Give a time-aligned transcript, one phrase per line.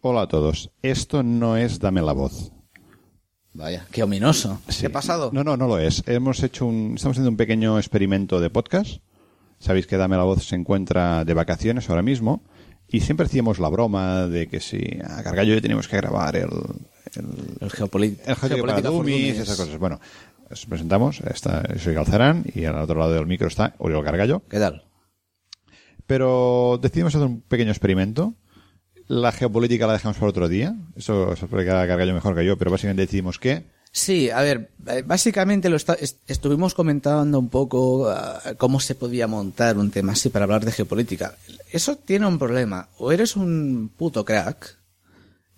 [0.00, 0.70] Hola a todos.
[0.82, 2.52] Esto no es Dame la voz.
[3.54, 4.60] Vaya, qué ominoso.
[4.68, 4.82] Sí.
[4.82, 5.30] ¿Qué ha pasado?
[5.32, 6.04] No, no, no lo es.
[6.06, 9.02] Hemos hecho un, estamos haciendo un pequeño experimento de podcast.
[9.58, 12.44] Sabéis que Dame la voz se encuentra de vacaciones ahora mismo
[12.86, 16.48] y siempre hacíamos la broma de que si a Cargallo ya teníamos que grabar el,
[17.16, 17.26] el,
[17.56, 17.70] El,
[18.24, 19.78] el geopolítica esas cosas.
[19.78, 19.98] Bueno,
[20.48, 21.20] os presentamos.
[21.22, 24.42] Está, soy Galzarán y al otro lado del micro está Oriol Cargallo.
[24.48, 24.84] ¿Qué tal?
[26.06, 28.34] Pero decidimos hacer un pequeño experimento.
[29.08, 30.74] La geopolítica la dejamos para otro día.
[30.96, 35.02] Eso se explicará Cargallo mejor que yo, pero básicamente decidimos que Sí, a ver, eh,
[35.04, 40.12] básicamente lo está- est- estuvimos comentando un poco ah, cómo se podía montar un tema
[40.12, 41.34] así para hablar de geopolítica.
[41.72, 42.88] Eso tiene un problema.
[42.98, 44.76] O eres un puto crack,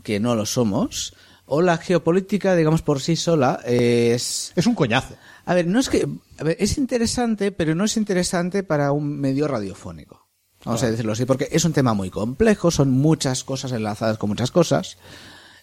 [0.05, 1.13] que no lo somos,
[1.45, 4.53] o la geopolítica, digamos por sí sola, es...
[4.55, 5.17] es un coñazo.
[5.45, 6.07] A ver, no es que...
[6.39, 10.30] a ver, es interesante, pero no es interesante para un medio radiofónico.
[10.65, 14.29] Vamos a decirlo así, porque es un tema muy complejo, son muchas cosas enlazadas con
[14.29, 14.99] muchas cosas.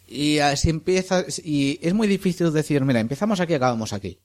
[0.08, 4.20] Y así empiezas, y es muy difícil decir, mira, empezamos aquí, acabamos aquí.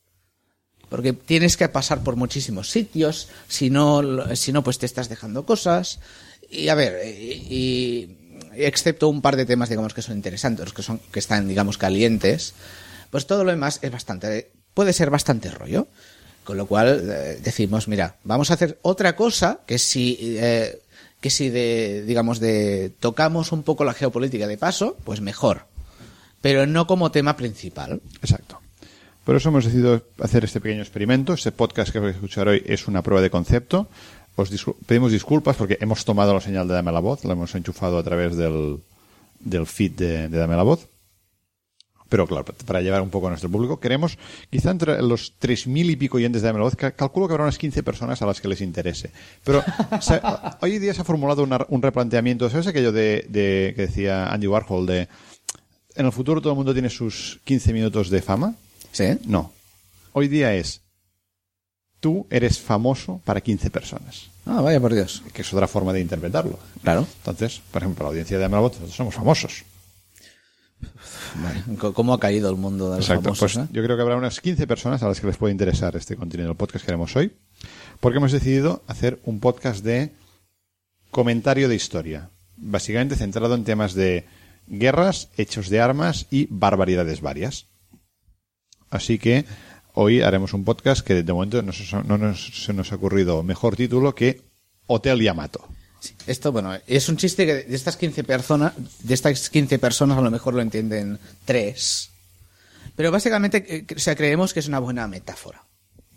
[0.89, 5.45] Porque tienes que pasar por muchísimos sitios, si no, si no pues te estás dejando
[5.45, 6.01] cosas.
[6.51, 8.19] Y a ver, y, y-
[8.55, 12.55] excepto un par de temas, digamos, que son interesantes, que son, que están, digamos, calientes,
[13.11, 15.89] pues todo lo demás es bastante, puede ser bastante rollo.
[16.45, 20.81] Con lo cual eh, decimos, mira, vamos a hacer otra cosa que si, eh,
[21.21, 25.67] que si de, digamos, de tocamos un poco la geopolítica de paso, pues mejor.
[26.41, 28.01] Pero no como tema principal.
[28.21, 28.61] Exacto.
[29.25, 31.33] Por eso hemos decidido hacer este pequeño experimento.
[31.33, 33.89] Este podcast que vais a escuchar hoy es una prueba de concepto.
[34.35, 34.51] Os
[34.87, 38.03] pedimos disculpas porque hemos tomado la señal de Dame la Voz, la hemos enchufado a
[38.03, 38.79] través del,
[39.39, 40.89] del feed de, de Dame la Voz.
[42.13, 44.19] Pero claro, para llevar un poco a nuestro público, queremos,
[44.51, 47.33] quizá entre los tres mil y pico oyentes de Dame la Voz, ca- calculo que
[47.33, 49.11] habrá unas 15 personas a las que les interese.
[49.43, 49.65] Pero
[50.03, 50.21] se-
[50.61, 54.47] hoy día se ha formulado una- un replanteamiento, ¿sabes aquello de, de- que decía Andy
[54.47, 55.09] Warhol de
[55.95, 58.57] en el futuro todo el mundo tiene sus 15 minutos de fama?
[58.93, 59.07] ¿Sí?
[59.25, 59.51] No.
[60.13, 60.83] Hoy día es
[62.01, 65.23] tú eres famoso para 15 personas, Ah, vaya por Dios.
[65.33, 66.59] que es otra forma de interpretarlo.
[66.83, 67.07] Claro.
[67.21, 69.65] Entonces, por ejemplo, la audiencia de Voz, nosotros somos famosos.
[71.43, 71.79] Vale.
[71.95, 73.35] ¿Cómo ha caído el mundo de los Exacto.
[73.35, 73.55] famosos?
[73.55, 73.69] pues eh?
[73.73, 76.49] yo creo que habrá unas 15 personas a las que les puede interesar este contenido
[76.49, 77.33] del podcast que haremos hoy,
[78.01, 80.13] porque hemos decidido hacer un podcast de
[81.11, 84.27] comentario de historia, básicamente centrado en temas de
[84.67, 87.67] guerras, hechos de armas y barbaridades varias.
[88.91, 89.45] Así que
[89.95, 93.43] hoy haremos un podcast que de momento no se, no nos, se nos ha ocurrido
[93.43, 94.43] mejor título que
[94.87, 95.67] Hotel Yamato.
[96.27, 100.21] Esto, bueno, es un chiste que de estas 15 personas, de estas 15 personas a
[100.23, 102.11] lo mejor lo entienden tres.
[102.97, 105.65] Pero básicamente, eh, o sea, creemos que es una buena metáfora.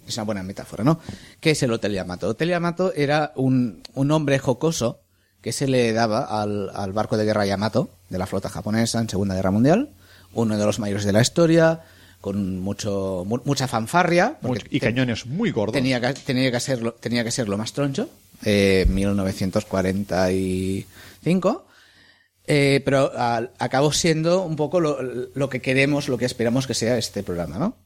[0.07, 0.99] Es una buena metáfora, ¿no?
[1.39, 2.29] ¿Qué es el Hotel Yamato?
[2.29, 4.99] Hotel Yamato era un, un nombre jocoso
[5.41, 9.09] que se le daba al, al barco de guerra Yamato de la flota japonesa en
[9.09, 9.89] Segunda Guerra Mundial,
[10.33, 11.81] uno de los mayores de la historia,
[12.21, 14.37] con mucho, mu- mucha fanfarria.
[14.41, 15.73] porque y cañones muy gordos.
[15.73, 18.09] Tenía que, tenía que ser tenía que ser lo más troncho,
[18.43, 21.65] eh, 1945.
[22.47, 26.97] Eh, pero al- acabó siendo un poco lo, que queremos, lo que esperamos que sea
[26.97, 27.77] este programa, ¿no?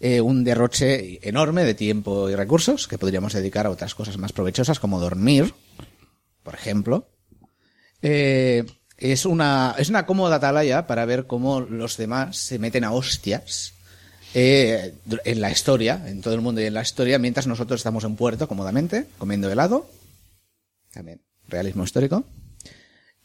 [0.00, 4.32] Eh, un derroche enorme de tiempo y recursos que podríamos dedicar a otras cosas más
[4.32, 5.54] provechosas como dormir,
[6.42, 7.08] por ejemplo.
[8.02, 8.64] Eh,
[8.98, 13.73] es una, es una cómoda atalaya para ver cómo los demás se meten a hostias
[14.34, 18.04] eh, en la historia, en todo el mundo y en la historia, mientras nosotros estamos
[18.04, 19.88] en puerto cómodamente, comiendo helado.
[20.92, 22.24] También, realismo histórico.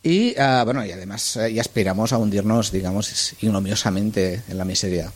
[0.01, 5.11] Y, ah, bueno, y además eh, y aspiramos a hundirnos, digamos, ignominiosamente en la miseria.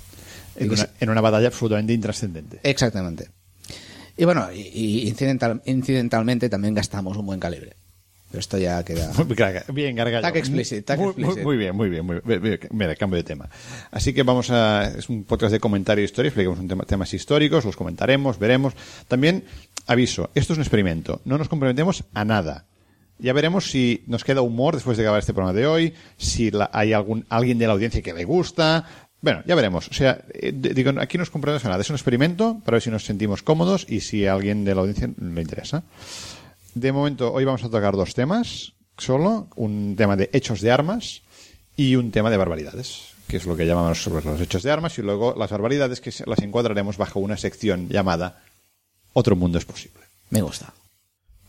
[0.59, 2.59] una, en una batalla absolutamente intrascendente.
[2.63, 3.29] Exactamente.
[4.17, 7.75] Y bueno, y, y incidental- incidentalmente también gastamos un buen calibre.
[8.33, 9.11] Pero esto ya queda...
[9.73, 10.27] Bien, Gargallo.
[10.27, 11.35] Explicit, muy, explicit.
[11.35, 12.03] Muy, muy bien, muy bien.
[12.03, 12.59] Muy bien.
[12.71, 13.47] Mira, cambio de tema.
[13.91, 14.85] Así que vamos a...
[14.97, 16.29] Es un podcast de comentario de historia.
[16.29, 18.73] Explicamos un tema- temas históricos, los comentaremos, veremos.
[19.07, 19.43] También,
[19.85, 21.22] aviso, esto es un experimento.
[21.25, 22.66] No nos comprometemos a nada.
[23.19, 26.72] Ya veremos si nos queda humor después de acabar este programa de hoy, si la-
[26.73, 28.85] hay algún alguien de la audiencia que le gusta.
[29.22, 29.87] Bueno, ya veremos.
[29.90, 31.81] O sea, eh, digo, aquí no nos comprometemos a nada.
[31.81, 34.81] Es un experimento para ver si nos sentimos cómodos y si a alguien de la
[34.81, 35.84] audiencia le interesa.
[36.75, 41.22] De momento, hoy vamos a tocar dos temas solo, un tema de hechos de armas
[41.75, 44.97] y un tema de barbaridades, que es lo que llamamos sobre los hechos de armas,
[44.97, 48.43] y luego las barbaridades que las encuadraremos bajo una sección llamada
[49.14, 50.02] Otro mundo es posible.
[50.31, 50.73] Me gusta.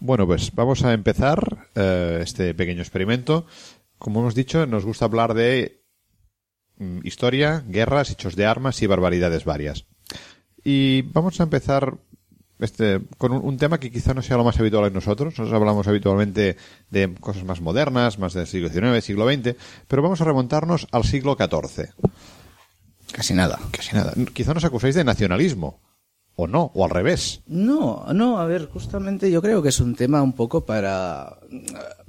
[0.01, 3.47] Bueno, pues vamos a empezar eh, este pequeño experimento.
[3.99, 5.81] Como hemos dicho, nos gusta hablar de
[6.77, 9.87] mm, historia, guerras, hechos de armas y barbaridades varias.
[10.63, 11.97] Y vamos a empezar
[12.59, 15.35] este, con un, un tema que quizá no sea lo más habitual en nosotros.
[15.39, 16.57] Nosotros hablamos habitualmente
[16.91, 19.57] de cosas más modernas, más del siglo XIX, siglo XX,
[19.89, 21.89] pero vamos a remontarnos al siglo XIV.
[23.13, 23.59] Casi nada.
[23.71, 24.13] Casi nada.
[24.33, 25.81] Quizá nos acusáis de nacionalismo.
[26.37, 27.43] O no, o al revés.
[27.47, 31.39] No, no, a ver, justamente yo creo que es un tema un poco para,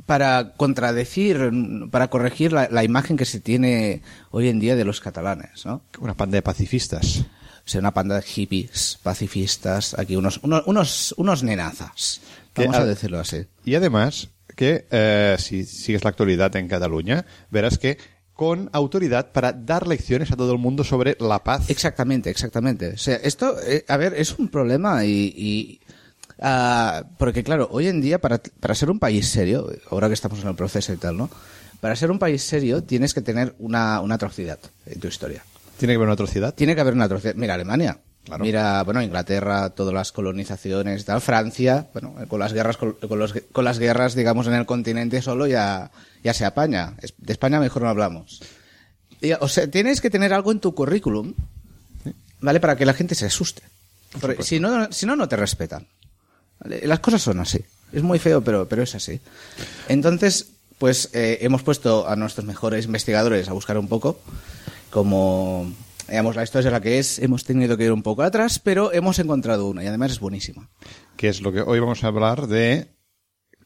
[0.07, 1.51] para contradecir,
[1.91, 4.01] para corregir la, la imagen que se tiene
[4.31, 5.83] hoy en día de los catalanes, ¿no?
[5.99, 7.23] Una panda de pacifistas.
[7.65, 12.21] Sea, una panda de hippies, pacifistas, aquí unos, unos, unos, unos nenazas.
[12.55, 13.45] Vamos a- a decirlo así.
[13.65, 17.97] Y además, que eh, si sigues la actualidad en Cataluña, verás que
[18.33, 21.69] con autoridad para dar lecciones a todo el mundo sobre la paz.
[21.69, 22.89] Exactamente, exactamente.
[22.89, 25.33] O sea, esto, eh, a ver, es un problema y...
[25.35, 25.79] y,
[26.41, 30.39] ah, porque claro, hoy en día para, para ser un país serio, ahora que estamos
[30.41, 31.29] en el proceso y tal, ¿no?
[31.81, 35.43] Para ser un país serio tienes que tener una, una atrocidad en tu historia.
[35.77, 36.53] Tiene que haber una atrocidad.
[36.53, 37.35] Tiene que haber una atrocidad.
[37.35, 37.97] Mira, Alemania.
[38.23, 38.43] Claro.
[38.43, 41.21] Mira, bueno, Inglaterra, todas las colonizaciones y tal.
[41.21, 45.21] Francia, bueno, con las guerras, con, con los- con las guerras, digamos, en el continente
[45.21, 45.91] solo ya,
[46.23, 46.95] ya se apaña.
[47.17, 48.41] De España mejor no hablamos.
[49.21, 51.33] Y, o sea, tienes que tener algo en tu currículum,
[52.41, 52.59] ¿vale?
[52.59, 53.61] Para que la gente se asuste.
[54.19, 55.87] Porque si no, si no, no te respetan.
[56.59, 56.81] ¿vale?
[56.87, 57.59] Las cosas son así.
[57.93, 59.19] Es muy feo, pero, pero es así.
[59.87, 60.47] Entonces,
[60.79, 64.19] pues eh, hemos puesto a nuestros mejores investigadores a buscar un poco
[64.95, 65.69] como
[66.07, 68.93] digamos la historia es la que es hemos tenido que ir un poco atrás pero
[68.93, 70.69] hemos encontrado una y además es buenísima.
[71.17, 72.87] Que es lo que hoy vamos a hablar de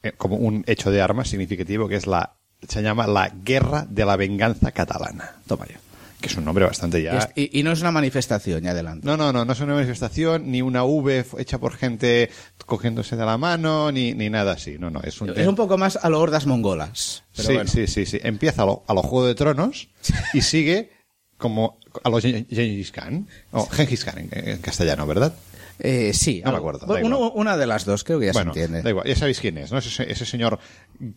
[0.02, 2.38] eh, como un hecho de armas significativo que es la
[2.68, 5.36] se llama la guerra de la venganza catalana.
[5.46, 5.80] Toma ya.
[6.20, 9.32] Que es un nombre bastante ya Y no es una manifestación ya adelante no no
[9.32, 12.32] no no es una manifestación ni una V hecha por gente
[12.66, 14.80] cogiéndose de la mano ni, ni nada así.
[14.80, 17.70] No no es un es un poco más a lo hordas mongolas pero sí, bueno.
[17.70, 18.20] sí sí sí.
[18.24, 19.90] Empieza a lo, a lo Juego de Tronos
[20.34, 20.98] y sigue
[21.40, 25.34] como a los Gen- Gengis Khan o Gengis Khan en, en castellano verdad
[25.80, 27.32] Eh, sí No me acuerdo, da Bueno, igual.
[27.36, 29.58] una de las dos creo que ya bueno, se entiende da igual, ya sabéis quién
[29.58, 29.78] es, ¿no?
[29.80, 30.60] Ese, ese señor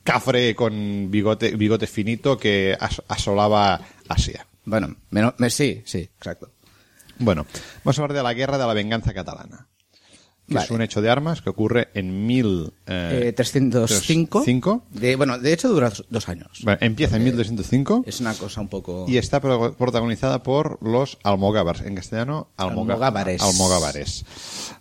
[0.05, 4.47] cafre con bigote, bigote finito que as- asolaba Asia.
[4.65, 6.51] bueno me- sí sí exacto
[7.19, 7.45] Bueno,
[7.85, 9.67] vamos a hablar de la guerra de la venganza catalana.
[10.53, 10.65] Que Vale.
[10.67, 12.73] es un hecho de armas que ocurre en mil...
[12.87, 14.85] eh, Eh, 305 cinco.
[14.91, 18.69] de bueno de hecho dura dos- años bueno, empieza en 1205 es una cosa un
[18.69, 21.81] poco y está pro- protagonizada por los almogávars.
[21.83, 23.43] En castellano, Almogávares.
[23.43, 24.25] almogávares.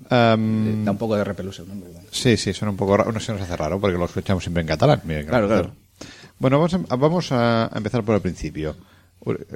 [0.09, 2.03] Em, Eh, da un poco de repelús el nombre ¿verdad?
[2.11, 3.11] Sí, sí, suena un poco raro.
[3.11, 5.01] No se nos hace raro porque lo escuchamos siempre en catalán.
[5.05, 5.71] Mira, Claro, claro.
[6.39, 8.75] Bueno, vamos a, vamos a empezar por el principio.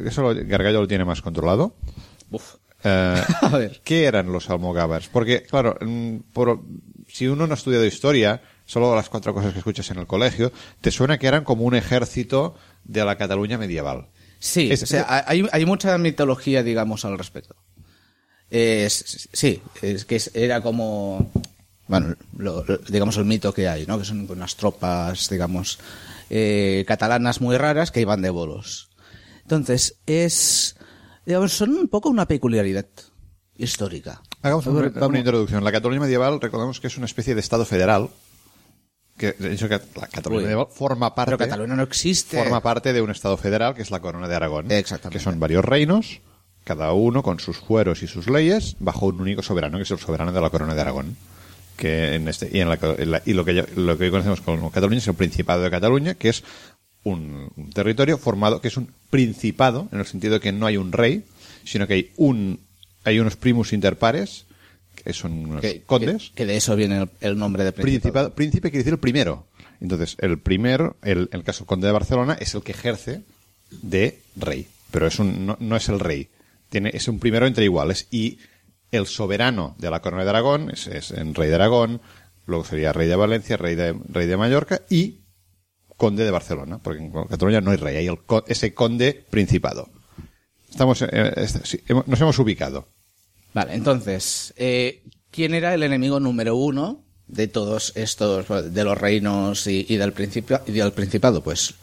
[0.05, 1.73] Eso lo, Gargallo lo tiene más controlado.
[2.31, 2.55] Uf.
[2.85, 3.81] Eh, A ver.
[3.83, 5.07] ¿Qué eran los almogávars?
[5.09, 6.61] Porque, claro, mm, por-
[7.07, 10.51] si uno no ha estudiado historia, solo las cuatro cosas que escuchas en el colegio,
[10.81, 14.07] te suena que eran como un ejército de la Cataluña medieval.
[14.39, 17.55] Sí, Es- o sea, hay, hay mucha mitología, digamos, al respecto.
[18.49, 21.31] Es- sí, es que era como,
[21.87, 23.97] bueno, lo- lo- digamos el mito que hay, ¿no?
[23.97, 25.79] Que son unas tropas, digamos,
[26.29, 28.89] eh, catalanas muy raras que iban de bolos.
[29.43, 30.74] Entonces, es,
[31.25, 32.85] digamos, son un poco una peculiaridad
[33.57, 34.21] histórica.
[34.41, 35.63] Hagamos ver, una, vamos- introducción.
[35.63, 38.09] La Cataluña medieval, recordemos que es una especie de Estado federal.
[39.17, 40.43] Que, de hecho, la Cataluña Uy.
[40.43, 41.31] medieval forma parte.
[41.37, 42.37] Pero Cataluña no existe.
[42.37, 44.69] forma parte de un Estado federal que es la Corona de Aragón.
[44.71, 45.17] Exactamente.
[45.17, 46.19] Que son varios reinos,
[46.65, 49.99] cada uno con sus fueros y sus leyes, bajo un único soberano, que es el
[49.99, 51.15] soberano de la Corona de Aragón.
[51.77, 54.41] Que en este, y, en la- en la- y lo, que, lo que hoy conocemos
[54.41, 56.43] como Cataluña es el Principado de Cataluña, que es
[57.05, 60.75] un, un territorio formado, que es un principado, en el sentido de que no hay
[60.75, 61.23] un rey,
[61.63, 62.59] sino que hay un
[63.05, 64.45] hay unos primus inter pares,
[64.95, 66.29] que son unos que, condes.
[66.31, 68.33] que- que de eso viene el, el nombre de principado.
[68.33, 69.45] Príncipe quiere decir el primero.
[69.79, 73.21] Entonces, el primero, el, el caso conde de Barcelona, es el que ejerce
[73.83, 74.67] de rey.
[74.91, 76.29] Pero es un, no, no es el rey.
[76.69, 78.07] Tiene, es un primero entre iguales.
[78.09, 78.39] Y
[78.91, 82.01] el soberano de la corona de Aragón es, es el rey de Aragón,
[82.47, 85.17] luego sería rey de Valencia, rey de, rey de Mallorca y
[85.97, 86.79] conde de Barcelona.
[86.79, 89.89] Porque en Cataluña no hay rey, hay el, ese conde principado.
[90.69, 91.47] Estamos, eh,
[92.05, 92.89] nos hemos ubicado.
[93.53, 99.67] Vale, entonces, eh, ¿quién era el enemigo número uno de todos estos, de los reinos
[99.67, 101.41] y, y del, principio, y del principado?
[101.41, 101.75] Pues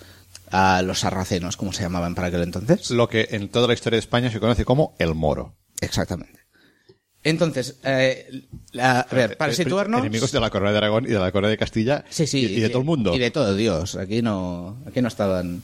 [0.50, 2.90] a los sarracenos, como se llamaban para aquel entonces.
[2.90, 5.56] Lo que en toda la historia de España se conoce como el moro.
[5.80, 6.41] Exactamente.
[7.24, 10.00] Entonces, eh, la- a ver, para Eh, situarnos...
[10.00, 12.38] Enemigos de la corona de Aragón y de la corona de Castilla Sí, sí.
[12.40, 13.14] y, y de todo el mundo.
[13.14, 13.94] Y de todo Dios.
[13.96, 15.62] Aquí no, aquí no estaban.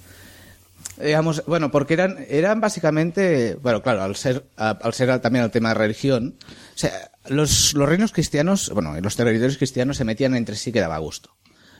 [1.00, 5.68] Digamos, bueno, porque eran, eran básicamente, bueno, claro, al ser, al ser también el tema
[5.70, 6.36] de religión,
[6.74, 10.80] o sea, los, los reinos cristianos, bueno, los territorios cristianos se metían entre sí que
[10.80, 11.30] daba gusto.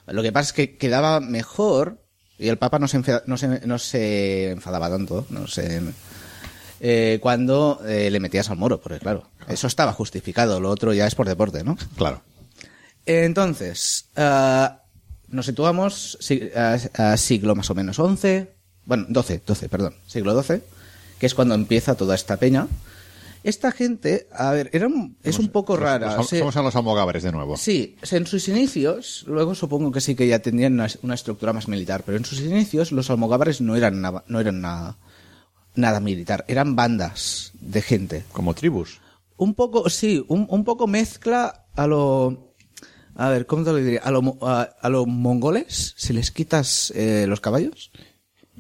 [0.07, 2.01] Lo que pasa es que quedaba mejor
[2.39, 5.81] y el Papa no se, enfada- no se, no se enfadaba tanto, no se,
[6.81, 11.07] eh, cuando eh, le metías al moro, porque claro, eso estaba justificado, lo otro ya
[11.07, 11.77] es por deporte, ¿no?
[11.97, 12.23] Claro.
[13.07, 14.83] Entonces, ah,
[15.29, 18.53] nos situamos si- a, a siglo más o menos 11,
[18.85, 20.63] bueno, 12, 12, perdón, siglo 12,
[21.19, 22.67] que es cuando empieza toda esta peña.
[23.45, 26.23] Esta gente, a ver, era un- es un poco rara.
[26.23, 27.57] Sea, Somos a los almogávares de nuevo.
[27.57, 31.69] Sí, en sus inicios, luego supongo que sí que ya tendrían una, una estructura más
[31.69, 34.97] militar, pero en sus inicios los almogávares no eran, nada, no eran nada,
[35.75, 38.25] nada militar, eran bandas de gente.
[38.33, 39.01] Como tribus.
[39.37, 42.53] Un poco, sí, un, un poco mezcla a lo...
[43.15, 44.01] A ver, ¿cómo te lo diría?
[44.05, 47.91] A lo, a, a lo mongoles, si les quitas eh, los caballos,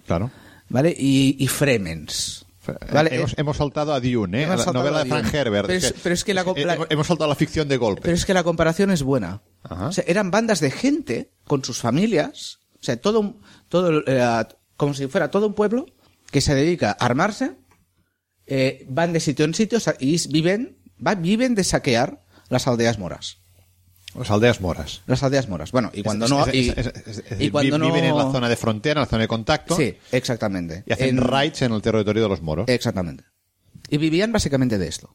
[0.06, 0.30] Claro.
[0.68, 0.94] ¿vale?
[0.98, 2.44] Y, y fremens.
[2.92, 3.14] ¿vale?
[3.14, 4.44] hemos, Eh, hemos saltado a Dune, ¿eh?
[4.46, 5.32] A la novela a de Frank.
[5.32, 5.66] Herbert.
[5.68, 8.02] Pero es- pero es que la- eh, la- hemos- saltado a la ficción de golpe.
[8.02, 9.42] Pero es que la comparación es buena.
[9.68, 13.36] O sea, eran bandas de gente con sus familias, o sea, todo,
[13.68, 14.44] todo eh,
[14.76, 15.86] como si fuera todo un pueblo
[16.30, 17.52] que se dedica a armarse,
[18.46, 20.78] eh, van de sitio en sitio y viven,
[21.18, 23.38] viven de saquear las aldeas moras.
[24.14, 25.02] Las aldeas moras.
[25.06, 25.70] Las aldeas moras.
[25.70, 28.48] Bueno, y cuando Es- no, es- y, es- y cuando no viven en la zona
[28.48, 29.76] de frontera, en la zona de contacto.
[29.76, 30.82] Sí, exactamente.
[30.86, 32.66] Y hacen En- raids en el territorio de los moros.
[32.68, 33.24] Exactamente.
[33.90, 35.14] Y vivían básicamente de esto.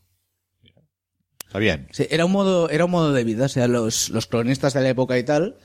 [1.47, 1.87] Está bien.
[1.91, 3.45] Sí, era un modo, era un modo de vida.
[3.45, 5.57] O sea, los, los cronistas de la época y tal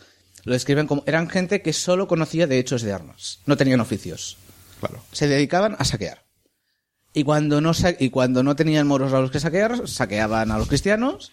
[0.44, 3.40] lo describen como eran gente que solo conocía de hechos de armas.
[3.46, 4.36] No tenían oficios.
[5.12, 6.24] Se dedicaban a saquear.
[7.12, 10.68] Y cuando no y cuando no tenían moros a los que saquear, saqueaban a los
[10.68, 11.32] cristianos.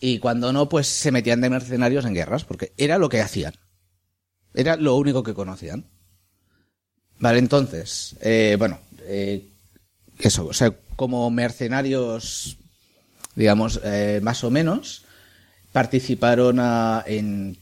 [0.00, 3.54] Y cuando no, pues se metían de mercenarios en guerras, porque era lo que hacían.
[4.54, 5.86] Era lo único que conocían.
[7.18, 9.48] Vale, entonces, eh, bueno, eh,
[10.20, 12.58] eso, o sea, como mercenarios,
[13.34, 15.04] digamos, eh, más o menos,
[15.72, 17.58] participaron ah, en,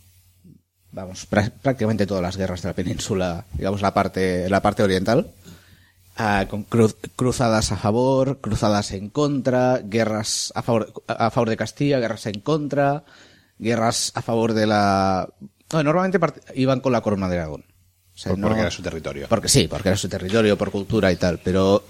[0.96, 5.30] vamos, prá- prácticamente todas las guerras de la península, digamos, la parte, la parte oriental,
[6.16, 11.56] ah, con cru- cruzadas a favor, cruzadas en contra, guerras a favor, a favor de
[11.56, 13.04] Castilla, guerras en contra,
[13.58, 15.28] guerras a favor de la...
[15.72, 16.18] no, normalmente
[16.54, 17.64] iban con la corona de Aragón.
[18.14, 19.26] O sea, Por- no- Porque era su territorio.
[19.28, 21.38] porque sí, porque era su territorio, por cultura y tal.
[21.44, 21.84] Pero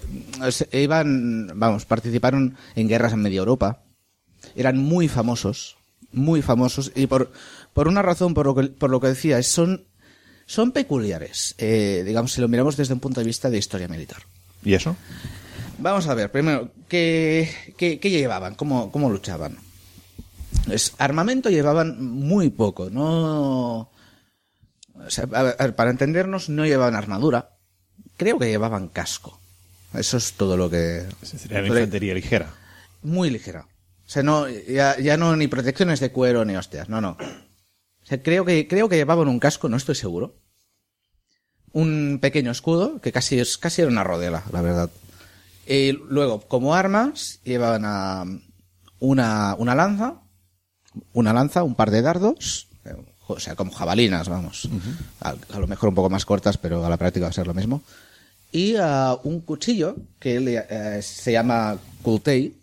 [0.73, 3.83] iban, vamos, participaron en guerras en media Europa.
[4.55, 5.77] Eran muy famosos,
[6.11, 6.91] muy famosos.
[6.95, 7.31] Y por,
[7.77, 9.85] por una razón, por lo que, por lo que decía, son,
[10.47, 11.53] son peculiares.
[11.59, 14.17] eh, digamos, si lo miramos desde un punto de vista de historia militar.
[14.63, 14.95] ¿Y eso?
[15.77, 18.55] Vamos a ver, primero, ¿qué, qué, qué llevaban?
[18.55, 19.57] ¿Cómo, ¿Cómo luchaban?
[20.71, 23.91] Es, armamento llevaban muy poco, no...
[24.95, 27.51] o sea, a ver, a ver, para entendernos, no llevaban armadura.
[28.17, 29.39] Creo que llevaban casco.
[29.93, 31.05] Eso es todo lo que...
[31.47, 32.55] Era la infantería ligera.
[33.03, 33.67] Muy ligera.
[34.07, 37.17] O sea, no, ya, ya no ni protecciones de cuero ni hostias, no, no.
[38.07, 40.33] O sea, creo que, creo que llevaban un casco, no estoy seguro.
[41.73, 44.89] Un pequeño escudo, que casi, es, casi era una rodela, la verdad.
[45.67, 48.23] Y luego, como armas, llevaban a
[48.99, 50.21] una, una lanza,
[51.13, 52.95] una lanza, un par de dardos, eh,
[53.27, 54.69] o sea, como jabalinas, vamos.
[55.19, 57.45] a, a lo mejor un poco más cortas, pero a la práctica va a ser
[57.45, 57.81] lo mismo.
[58.53, 62.55] Y ah, un cuchillo que le- eh, se llama kultei,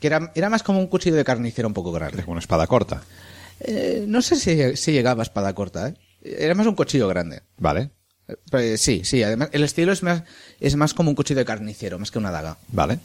[0.00, 2.22] que era, era más como un cuchillo de carnicero un poco grande.
[2.22, 3.02] Como una espada corta.
[3.66, 5.94] Eh, no sé si, si llegaba a espada corta, ¿eh?
[6.22, 7.42] Era más un cuchillo grande.
[7.58, 7.90] Vale.
[8.28, 10.22] Eh, pero, sí, sí, además el estilo es más,
[10.60, 12.58] es más como un cuchillo de carnicero, más que una daga.
[12.68, 12.98] Vale.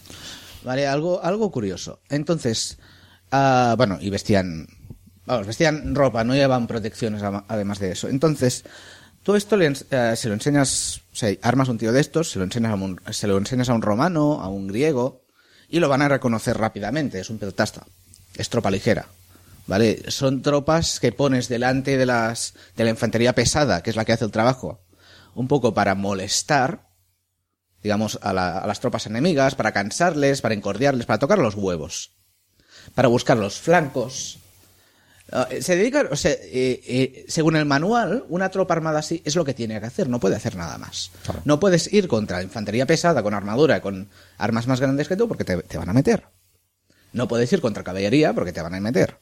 [0.63, 2.01] Vale, algo, algo curioso.
[2.09, 2.77] Entonces,
[3.31, 4.67] ah, bueno, y vestían,
[5.25, 8.09] vamos, vestían ropa, no llevaban protecciones además de eso.
[8.09, 8.65] Entonces,
[9.23, 12.31] todo esto le eh, se lo enseñas, o sea, armas a un tío de estos,
[12.31, 15.23] se lo enseñas a un, se lo enseñas a un romano, a un griego,
[15.69, 17.85] y lo van a reconocer rápidamente, es un pelotasta,
[18.35, 19.07] es tropa ligera.
[19.69, 20.01] ¿Vale?
[20.11, 24.13] Son tropas que pones delante de las, de la infantería pesada, que es la que
[24.13, 24.81] hace el trabajo,
[25.35, 26.87] un poco para molestar,
[27.83, 32.13] digamos, a, la- a las tropas enemigas, para cansarles, para encordiarles, para tocar los huevos,
[32.95, 34.39] para buscar los flancos.
[35.31, 39.21] Ah, eh, se dedica, o sea, eh, eh, según el manual, una tropa armada así
[39.23, 41.11] es lo que tiene que hacer, no puede hacer nada más.
[41.23, 41.41] Claro.
[41.45, 44.09] No puedes ir contra infantería pesada, con armadura, con
[44.39, 46.23] armas más grandes que tú, porque te, te van a meter.
[47.13, 49.19] No puedes ir contra caballería, porque te van a meter.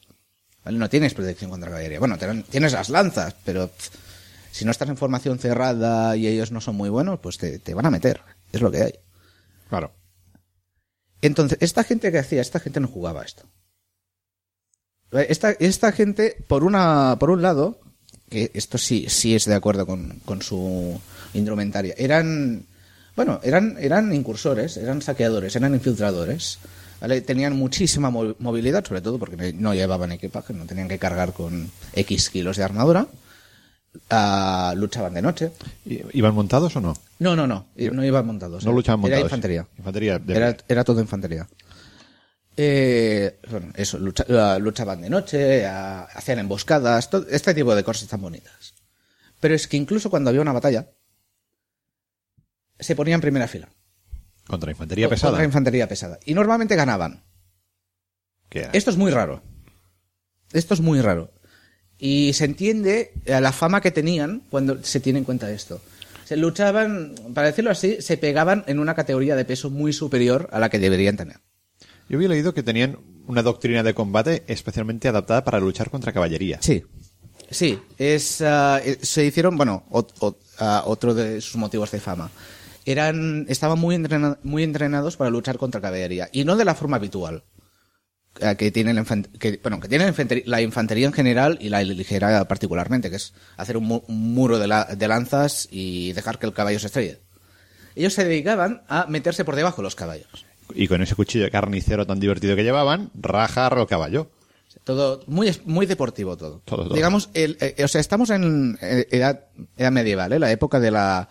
[0.64, 0.78] ¿Vale?
[0.78, 2.00] No tienes protección contra caballería.
[2.00, 2.18] Bueno,
[2.50, 3.90] tienes las lanzas, pero pff,
[4.52, 7.74] si no estás en formación cerrada y ellos no son muy buenos, pues te, te
[7.74, 8.22] van a meter.
[8.52, 8.94] Es lo que hay.
[9.70, 9.94] Claro.
[11.22, 13.44] Entonces, esta gente que hacía, esta gente no jugaba esto.
[15.12, 17.80] Esta, esta gente, por una, por un lado,
[18.30, 21.00] que esto sí, sí es de acuerdo con, con su
[21.34, 22.66] indumentaria, eran,
[23.16, 26.60] bueno, eran, eran incursores, eran saqueadores, eran infiltradores.
[27.25, 31.70] Tenían muchísima mo- movilidad, sobre todo porque no llevaban equipaje, no tenían que cargar con
[31.94, 33.08] X kilos de armadura.
[34.10, 35.51] ah, luchaban de noche.
[35.86, 36.94] ¿I- ¿Iban montados o no?
[37.20, 38.63] No, no, no, no iban montados.
[38.66, 39.20] No luchaban montados.
[39.22, 39.68] Era infantería.
[39.77, 41.48] Infantería de Era, era todo infantería.
[42.56, 47.84] Eh, bueno, eso, lucha- ah, luchaban de noche, ah, hacían emboscadas, todo, este tipo de
[47.84, 48.74] cosas tan bonitas.
[49.39, 50.88] Pero es que incluso cuando había una batalla,
[52.80, 53.70] se ponían en primera fila.
[54.48, 55.44] Contra infantería Contra pesada.
[55.44, 56.20] infantería pesada.
[56.25, 57.24] Y normalmente ganaban.
[58.50, 58.70] ¿Qué?
[58.74, 59.42] Esto es muy raro.
[60.54, 61.32] Esto es muy raro.
[61.98, 65.82] Y se entiende a la fama que tenían cuando se tiene en cuenta esto.
[66.25, 70.60] Se luchaban, para decirlo así, se pegaban en una categoría de peso muy superior a
[70.60, 71.38] la que deberían tener.
[72.10, 76.60] Yo había leído que tenían una doctrina de combate especialmente adaptada para luchar contra caballería.
[76.62, 76.84] Sí.
[77.50, 82.30] Sí, es, eh, se hicieron, bueno, ot- ot- ah, otro de sus motivos de fama.
[82.88, 86.29] Eran, estaban muy, entrena- muy entrenados para luchar contra caballería.
[86.32, 87.44] Y no de la forma habitual.
[88.41, 89.03] ah, Que tiene, la
[89.39, 93.17] que, bueno, que tiene la infantería, la infantería en general y la ligera particularmente, que
[93.17, 96.79] es hacer un, mu- un muro de, la- de lanzas y dejar que el caballo
[96.79, 97.20] se estrelle.
[97.96, 100.46] Ellos se dedicaban a meterse por debajo de los caballos.
[100.74, 104.32] Y con ese cuchillo de carnicero tan divertido que llevaban, rajar al caballo.
[104.84, 106.62] Todo muy, muy deportivo todo.
[106.63, 106.94] Todo, todo.
[106.96, 110.39] Digamos, el, eh, o sea, estamos en eh, edad, edad medieval, ¿eh?
[110.39, 111.27] la época de la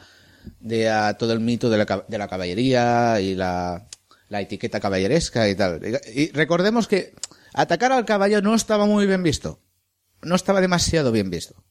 [0.60, 3.88] de ah, todo el mito de la, de la caballería y la,
[4.28, 5.80] la etiqueta caballeresca y tal.
[6.14, 7.14] Y, recordemos que
[7.54, 9.60] atacar al caballo no estaba muy bien visto.
[10.22, 11.62] No estaba demasiado bien visto.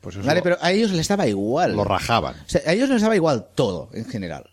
[0.00, 0.40] Pues ¿Vale?
[0.40, 1.74] lo, Pero a ellos les daba igual.
[1.74, 2.34] lo rajaban.
[2.34, 4.50] O sea, a ellos les daba igual todo, en general.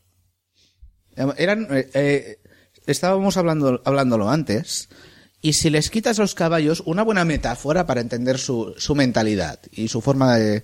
[1.15, 2.39] Eran, eh, eh,
[2.87, 4.89] estábamos hablando, hablándolo antes,
[5.41, 9.89] y si les quitas los caballos, una buena metáfora para entender su, su mentalidad y
[9.89, 10.63] su forma de...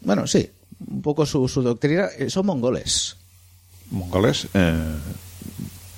[0.00, 0.50] Bueno, sí,
[0.86, 3.16] un poco su, su doctrina, eh, son mongoles.
[3.90, 4.74] Mongoles, eh,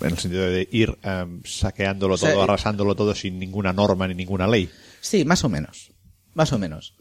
[0.01, 4.07] en el sentido de ir eh, saqueándolo O sea, todo, arrasándolo todo sin ninguna norma
[4.09, 4.69] ni ninguna ley.
[5.01, 5.91] Sí, más o menos.
[6.35, 6.95] Más o menos.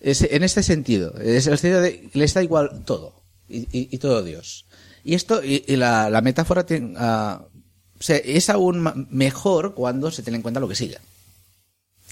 [0.00, 3.22] Es- en este sentido, es el sentido de les da igual todo.
[3.48, 4.66] Y, y- y todo Dios.
[5.04, 7.42] Y esto, y, y la, la metáfora tiene, ah,
[7.98, 10.98] o sea, es aún mejor cuando se tiene en cuenta lo que sigue.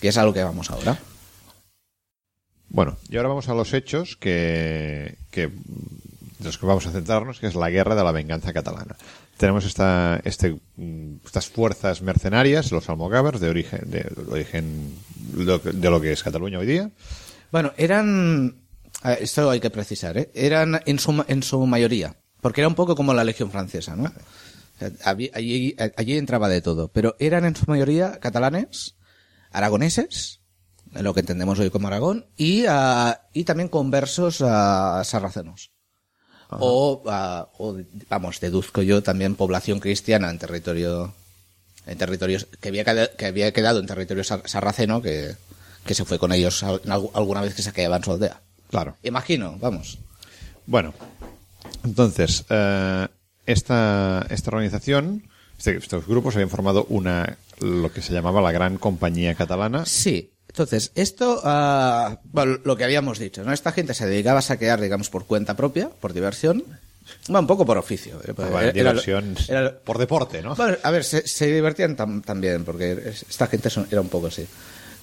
[0.01, 0.99] Que es a lo que vamos ahora.
[2.69, 5.51] Bueno, y ahora vamos a los hechos que, que
[6.39, 8.97] de los que vamos a centrarnos, que es la guerra de la venganza catalana.
[9.37, 10.59] Tenemos esta, este,
[11.25, 16.67] estas fuerzas mercenarias, los almogávers, de origen, de, origen de lo que es Cataluña hoy
[16.67, 16.91] día.
[17.53, 18.57] Bueno, eran.
[19.21, 20.31] Esto hay que precisar, ¿eh?
[20.35, 22.17] Eran en su, en su mayoría.
[22.41, 24.13] Porque era un poco como la Legión Francesa, ¿no?
[25.05, 26.89] Allí, allí entraba de todo.
[26.89, 28.97] Pero eran en su mayoría catalanes,
[29.51, 30.41] aragoneses,
[31.03, 35.71] lo que entendemos hoy como Aragón, y, ah, y también conversos a sarracenos.
[36.51, 37.77] O, ah, o,
[38.09, 41.13] vamos, deduzco yo también población cristiana en territorio,
[41.87, 45.35] en territorios, que había, que había quedado en territorio sar- sarraceno, que,
[45.85, 48.41] que se fue con ellos alguna vez que saqueaban su aldea.
[48.71, 48.97] Claro.
[49.03, 49.99] Imagino, vamos.
[50.67, 50.95] Bueno,
[51.85, 53.09] entonces, eh,
[53.47, 55.29] esta, esta organización,
[55.59, 59.85] este- estos grupos habían formado una, lo que se llamaba la Gran Compañía Catalana.
[59.87, 60.31] Sí.
[60.57, 63.53] Entonces, esto, ah, bueno, lo que habíamos dicho, ¿no?
[63.53, 66.65] Esta gente se dedicaba a saquear, digamos, por cuenta propia, por diversión.
[67.29, 68.19] Bueno, un poco por oficio.
[68.27, 68.33] ¿eh?
[68.73, 70.55] Diversión era- por deporte, ¿no?
[70.57, 74.09] Bueno, a ver, se, se divertían tam- también, porque es- esta gente son- era un
[74.09, 74.47] poco así.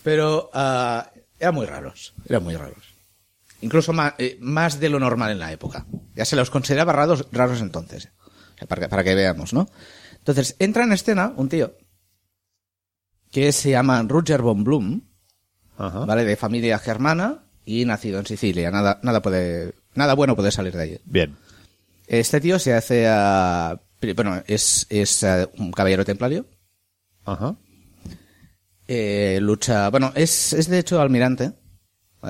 [0.02, 2.84] Pero ah, eran muy raros, eran muy raros.
[3.62, 5.86] Incluso más, más de lo normal en la época.
[6.16, 8.10] Ya se los consideraba raros, raros entonces.
[8.56, 9.70] O sea, para, que, para que veamos, ¿no?
[10.18, 11.76] Entonces, entra en escena un tío
[13.32, 15.02] que se llama Roger von Blum,
[15.78, 16.00] Ajá.
[16.06, 16.24] ¿vale?
[16.26, 18.72] De familia germana y nacido en Sicilia.
[18.72, 20.98] Nada, nada puede, nada bueno puede salir de allí.
[21.06, 21.36] Bien.
[22.08, 23.80] Este tío se hace a,
[24.16, 26.46] bueno, es, es eh, un caballero templario.
[27.26, 27.56] Ajá.
[28.88, 31.54] Eh, lucha, bueno, es, es de hecho almirante.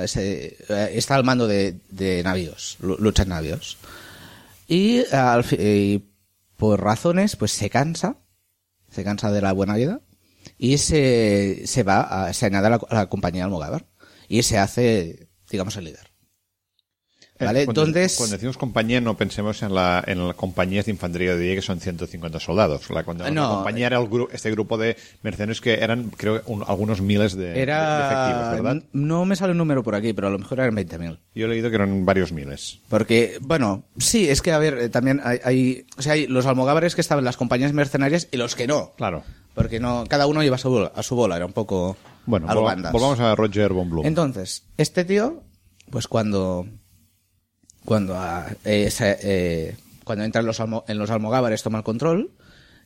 [0.08, 3.78] Se- eh, está al mando de, de navíos, lu- lucha en navíos.
[4.68, 6.04] Y, al y
[6.58, 8.18] por razones, pues se cansa,
[8.90, 10.00] se cansa de la buena vida
[10.58, 13.86] y se, se va a, se añade a la, a la compañía Almogávar
[14.28, 16.12] y se hace, digamos, el líder.
[17.40, 17.64] ¿Vale?
[17.64, 21.36] Eh, cuando, Entonces- cuando decimos compañía, no pensemos en, la, en las compañías de infantería
[21.36, 22.90] de día que son 150 soldados.
[22.92, 23.56] La, cuando la No.
[23.56, 27.62] compañía era el gru- este grupo de mercenarios que eran, creo, un- algunos miles de,
[27.64, 28.84] efectivos, ¿verdad?
[28.94, 31.20] no me sale un número por aquí, pero a lo mejor eran 20.000.
[31.36, 32.80] Yo he leído que eran varios miles.
[32.88, 36.46] Porque, bueno, sí, es que, a ver, eh, también hay, hay, o sea, hay los
[36.46, 38.94] almogávares que estaban en las compañías mercenarias y los que no.
[38.96, 39.24] Claro.
[39.54, 42.50] Porque no, cada uno iba a su bola, a su bola era un poco Bueno,
[42.50, 42.92] a bandas.
[42.92, 44.06] volvamos a Roger von Blum.
[44.06, 45.44] Entonces, este tío,
[45.92, 46.66] pues cuando,
[47.86, 51.84] cuando, ah, eh, se- eh, cuando entra en los, almo- en los almogávares, toma el
[51.84, 52.32] control,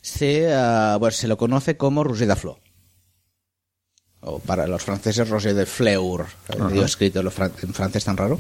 [0.02, 2.60] se, ah, bueno, se lo conoce como Roger de Flor.
[4.20, 6.26] o para los franceses Roger de Fleur,
[6.74, 8.40] tío escrito en, lo fran- en francés tan raro.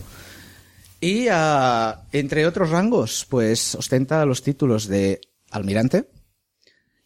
[0.99, 6.09] Y ah, entre otros rangos, pues ostenta los títulos de almirante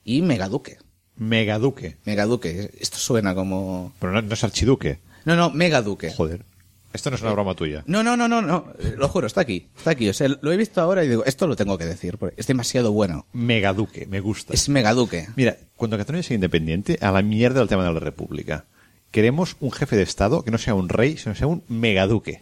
[0.03, 0.77] y megaduque.
[1.21, 1.97] Megaduque.
[2.03, 3.93] Megaduque, esto suena como...
[3.99, 4.97] Pero no, no es archiduque.
[5.23, 6.11] No, no, megaduque.
[6.11, 6.45] Joder.
[6.93, 7.83] Esto no es una broma tuya.
[7.85, 10.09] No, no, no, no, no, lo juro, está aquí, está aquí.
[10.09, 12.47] O sea, lo he visto ahora y digo, esto lo tengo que decir, porque es
[12.47, 13.27] demasiado bueno.
[13.33, 14.51] Megaduque, me gusta.
[14.51, 15.27] Es megaduque.
[15.35, 18.65] Mira, cuando Cataluña sea independiente, a la mierda del tema de la república.
[19.11, 22.41] Queremos un jefe de Estado que no sea un rey, sino que sea un megaduque.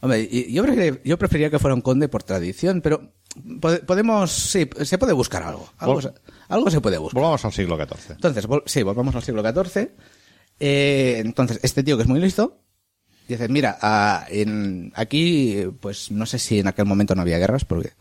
[0.00, 0.64] Hombre, yo,
[1.04, 3.12] yo preferiría que fuera un conde por tradición, pero
[3.86, 5.68] podemos, sí, se puede buscar algo.
[5.78, 6.12] Algo, Vol- se,
[6.48, 7.14] algo se puede buscar.
[7.20, 8.10] Volvamos al siglo XIV.
[8.12, 9.90] Entonces, vol- sí, volvamos al siglo XIV.
[10.60, 12.58] Eh, entonces, este tío que es muy listo,
[13.28, 17.38] dice, mira, ah, en, aquí, eh, pues no sé si en aquel momento no había
[17.38, 17.92] guerras, porque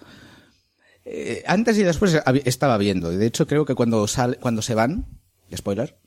[1.06, 2.16] eh, antes y después
[2.46, 3.10] estaba viendo.
[3.10, 5.06] De hecho, creo que cuando sale, cuando se van,
[5.56, 5.98] spoiler,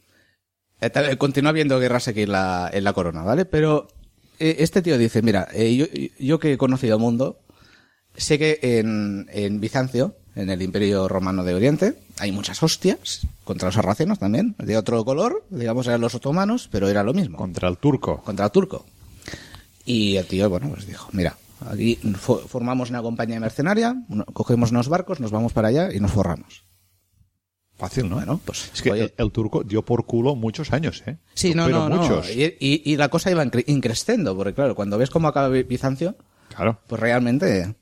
[0.80, 3.44] eh, tal- continúa habiendo guerras aquí en la, en la corona, ¿vale?
[3.44, 3.88] Pero
[4.38, 5.86] eh, este tío dice, mira, eh, yo,
[6.18, 7.40] yo que he conocido el mundo,
[8.16, 13.68] sé que en, en Bizancio, en el Imperio Romano de Oriente, hay muchas hostias contra
[13.68, 17.68] los sarracenos también, de otro color, digamos eran los otomanos, pero era lo mismo, Contra
[17.68, 18.22] el turco.
[18.22, 18.84] contra el turco.
[19.84, 21.36] Y el tío, bueno, pues dijo, mira,
[21.68, 23.94] aquí fo- formamos una compañía mercenaria,
[24.32, 26.64] cogemos unos barcos, nos vamos para allá y nos forramos.
[27.76, 28.16] Fácil, ¿no?
[28.16, 29.02] Bueno, pues, es que oye.
[29.02, 31.18] el, el turco dio por culo muchos años, ¿eh?
[31.34, 31.96] Sí, no, Pero no, no.
[32.02, 32.30] muchos.
[32.30, 35.64] Y, y- y la cosa iba incre- increciendo, porque claro, cuando ves cómo acaba Bi-
[35.64, 36.16] Bizancio,
[36.54, 36.78] Claro.
[36.86, 37.74] pues realmente...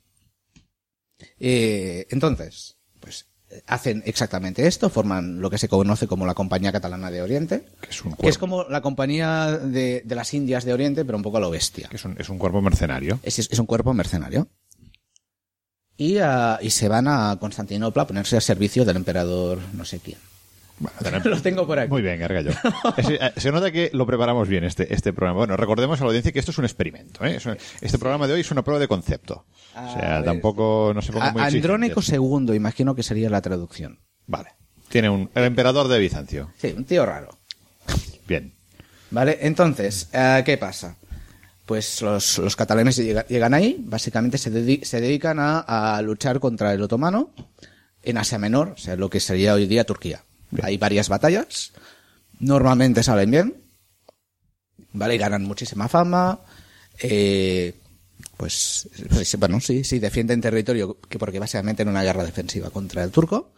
[1.39, 3.27] eh, entonces, pues
[3.67, 7.89] hacen exactamente esto, forman lo que se conoce como la Compañía Catalana de Oriente, Que
[7.89, 11.23] es un que es como la compañía de, de las Indias de Oriente, pero un
[11.23, 11.87] poco a lo bestia.
[11.89, 13.19] que es un, es un cuerpo mercenario.
[13.23, 14.47] Es, es un cuerpo mercenario.
[15.95, 19.99] Y, ah, y se van a Constantinopla a ponerse al servicio del emperador no sé
[19.99, 20.17] quién.
[20.79, 21.89] Bueno, Lo tengo por aquí.
[21.89, 22.51] Muy bien, Gargallo.
[22.97, 25.37] Eh, se nota que lo preparamos bien este, este programa.
[25.39, 27.23] Bueno, recordemos a la audiencia que esto es un experimento.
[27.25, 27.35] ¿eh?
[27.35, 29.45] Es un- Este programa de hoy es una prueba de concepto.
[29.75, 30.25] O A sea, ver.
[30.25, 32.01] tampoco no se pongan muy Andrónico.
[32.01, 33.99] II, imagino que sería la traducción.
[34.27, 34.49] Vale.
[34.89, 35.29] Tiene un...
[35.35, 36.51] El emperador de Bizancio.
[36.57, 37.37] Sí, un tío raro.
[38.27, 38.53] Bien.
[39.11, 39.37] ¿Vale?
[39.41, 40.95] Entonces, eh, ¿qué pasa?
[41.65, 45.59] Pues los, los catalanes llega- llegan ahí, básicamente se, dedi- se dedican a,
[45.95, 47.31] a luchar contra el otomano
[48.01, 50.23] en Asia Menor, o sea, lo que sería hoy día Turquía.
[50.53, 50.65] Bien.
[50.65, 51.71] Hay varias batallas,
[52.39, 53.55] normalmente salen bien,
[54.93, 55.15] ¿vale?
[55.15, 56.39] Y ganan muchísima fama,
[57.01, 57.73] eh,
[58.37, 63.03] pues, pues, bueno, sí, sí, defienden territorio, que porque básicamente en una guerra defensiva contra
[63.03, 63.51] el turco.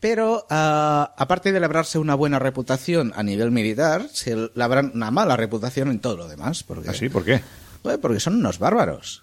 [0.00, 5.36] Pero, ah, aparte de labrarse una buena reputación a nivel militar, se labran una mala
[5.36, 6.62] reputación en todo lo demás.
[6.62, 7.08] Porque, ¿Así?
[7.08, 7.40] ¿Por qué?
[7.82, 9.22] Bueno, porque son unos bárbaros.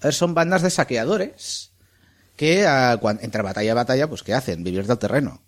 [0.00, 1.72] A ver, Son bandas de saqueadores
[2.36, 4.64] que, ah, cuan- entre batalla y batalla, pues, ¿qué hacen?
[4.64, 5.42] Vivir del terreno.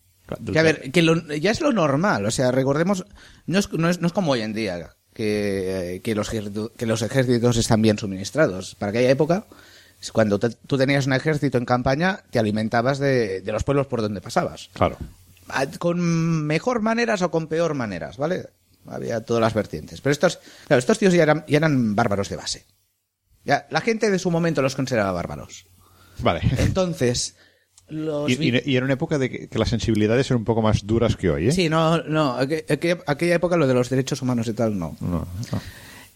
[0.52, 2.24] Que, a ver, que lo- ya es lo normal.
[2.26, 3.04] O sea, recordemos,
[3.46, 6.86] no es, no es, no es como hoy en día, que, que, los, ejércitos- que
[6.86, 8.74] los ejércitos están bien suministrados.
[8.76, 9.44] Para aquella época,
[10.12, 14.00] cuando te- tú tenías un ejército en campaña, te alimentabas de, de los pueblos por
[14.02, 14.70] donde pasabas.
[14.72, 14.96] Claro.
[15.78, 16.00] Con
[16.46, 18.46] mejor maneras o con peor maneras, ¿vale?
[18.86, 20.00] Había todas las vertientes.
[20.00, 22.64] Pero estos, claro, estos tíos ya eran, ya eran bárbaros de base.
[23.44, 25.66] Ya, la gente de su momento los consideraba bárbaros.
[26.20, 26.40] Vale.
[26.58, 27.36] Entonces,
[27.88, 28.30] los...
[28.30, 30.86] Y, y- y era una época de que, que las sensibilidades eran un poco más
[30.86, 31.52] duras que hoy, ¿eh?
[31.52, 34.96] Sí, no, no, aqu- aqu- aquella época lo de los derechos humanos y tal, no.
[35.00, 35.60] No, no.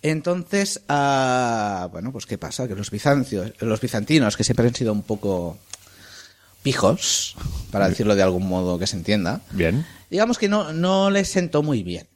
[0.03, 2.69] Entonces, ah, bueno, pues ¿qué pasa?
[2.69, 5.59] Que los bizancios, los bizantinos, que siempre han sido un poco
[6.63, 7.37] pijos,
[7.71, 9.85] para decirlo de algún modo que se entienda, Bien.
[10.11, 12.07] digamos que no, no les sentó muy bien.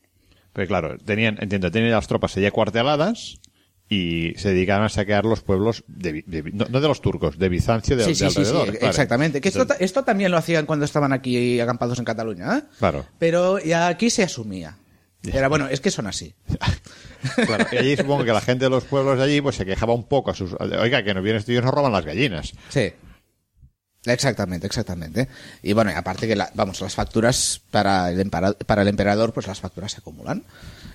[0.53, 3.38] Pero claro, tenían, entiendo, tenían las tropas allí acuarteladas
[3.88, 7.97] y se dedicaban a saquear los pueblos, de, no, no de los turcos, de Bizancio
[7.97, 8.71] de, sí, de sí, sí, sí, alrededor.
[8.71, 8.87] claro.
[8.88, 9.40] exactamente.
[9.40, 12.62] Que esto, esto también lo hacían cuando estaban aquí acampados en Cataluña, ¿eh?
[12.79, 13.05] Claro.
[13.18, 14.79] Pero ya aquí se asumía.
[15.25, 16.35] Era bueno, es que son así.
[17.47, 19.95] claro, y allí supongo que la gente de los pueblos de allí pues se quejaba
[19.95, 20.55] un poco a sus...
[20.55, 22.55] Oiga, que nos vienen estos nos roban las gallinas.
[22.71, 22.92] Sí.
[24.05, 25.29] Exactamente, exactamente.
[25.62, 29.33] Y bueno, y aparte que, la- vamos, las facturas para el, empara- para el emperador,
[29.33, 30.43] pues las facturas se acumulan.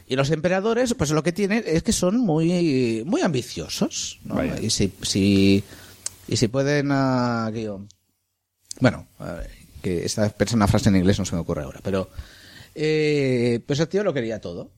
[0.08, 4.36] Y los emperadores, pues lo que tienen es que son muy, muy ambiciosos, ¿no?
[4.62, 5.64] Y si, si,
[6.28, 7.86] y si pueden, ah, que yo-
[8.82, 12.10] bueno, a ver, que esta persona frase en inglés no se me ocurre ahora, pero,
[12.76, 14.70] eh, pues el tío lo quería todo.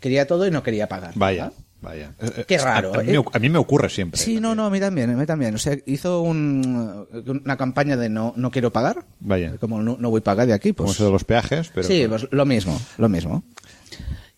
[0.00, 1.12] Quería todo y no quería pagar.
[1.16, 1.52] Vaya.
[1.86, 2.12] Vaya.
[2.20, 3.18] Eh, eh, Qué raro, A, a mí, ¿eh?
[3.18, 4.20] me, a mí me ocurre siempre.
[4.20, 5.54] Sí, no, no, a mí también, a mí también.
[5.54, 7.06] O sea, hizo un,
[7.44, 9.04] una campaña de no, no quiero pagar.
[9.20, 9.56] Vaya.
[9.58, 10.96] Como no, no voy a pagar de aquí, Como pues.
[10.96, 11.86] eso de los peajes, pero...
[11.86, 13.42] sí, pues lo mismo, lo mismo.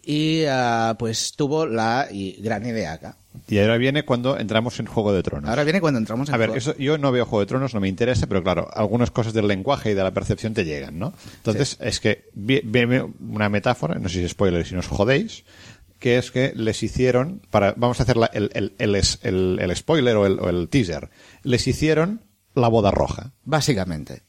[0.02, 3.16] Y ah, pues tuvo la y gran idea acá.
[3.46, 5.48] Y ahora viene cuando entramos en Juego de Tronos.
[5.50, 7.80] Ahora viene cuando entramos en A ver, eso, yo no veo Juego de Tronos, no
[7.80, 11.12] me interesa, pero claro, algunas cosas del lenguaje y de la percepción te llegan, ¿no?
[11.36, 14.88] Entonces, es que vi- vi- una metáfora, no sé si es spoiler, si no os
[14.88, 15.44] jodéis,
[15.98, 20.16] que es que les hicieron, para, vamos a hacer la- el, el, el, el- spoiler
[20.16, 21.10] o el, o el teaser,
[21.42, 22.22] les hicieron
[22.54, 23.32] la boda roja.
[23.44, 24.22] Básicamente.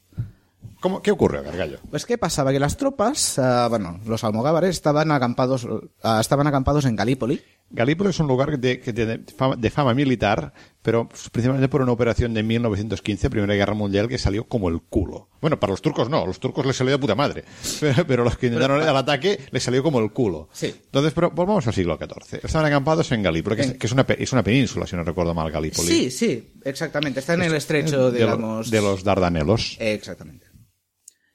[0.80, 1.78] ¿Cómo, ¿Qué ocurrió, Gargallo?
[1.90, 5.66] Pues qué pasaba que las tropas, ah, bueno, los almogávares estaban acampados,
[6.02, 7.42] ah, estaban acampados en Galípoli.
[7.72, 10.52] Galípoli es un lugar de, que tiene fama, de fama militar,
[10.82, 15.28] pero principalmente por una operación de 1915, Primera Guerra Mundial, que salió como el culo.
[15.40, 17.44] Bueno, para los turcos no, los turcos les salió de puta madre,
[17.80, 20.48] pero, pero los que intentaron el ataque les salió como el culo.
[20.52, 20.74] Sí.
[20.84, 22.40] Entonces, pero volvamos al siglo XIV.
[22.44, 25.32] Estaban acampados en Galípoli, que, es, que es una, es una península, si no recuerdo
[25.32, 25.86] mal, Galípoli.
[25.88, 27.20] Sí, sí, exactamente.
[27.20, 28.70] Está en el estrecho, de, digamos.
[28.70, 29.76] de los Dardanelos.
[29.78, 30.46] Eh, Exactamente.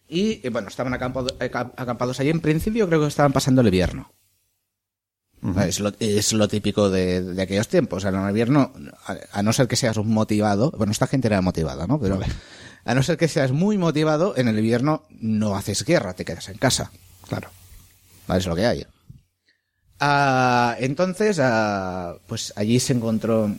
[0.07, 2.29] Y eh, bueno, estaban acampado- aca- acampados allí.
[2.29, 4.11] En principio creo que estaban pasando el invierno.
[5.67, 8.03] Es, lo, es lo típico de, de aquellos tiempos.
[8.05, 8.71] En el invierno,
[9.05, 11.99] a, a no ser que seas un motivado, bueno, esta gente era motivada, ¿no?
[11.99, 12.19] Pero
[12.85, 16.49] a no ser que seas muy motivado, en el invierno no haces guerra, te quedas
[16.49, 16.91] en casa.
[17.27, 17.49] Claro.
[18.27, 18.85] Vale, es lo que hay.
[19.99, 23.49] Ah, entonces, ah, pues allí se encontró,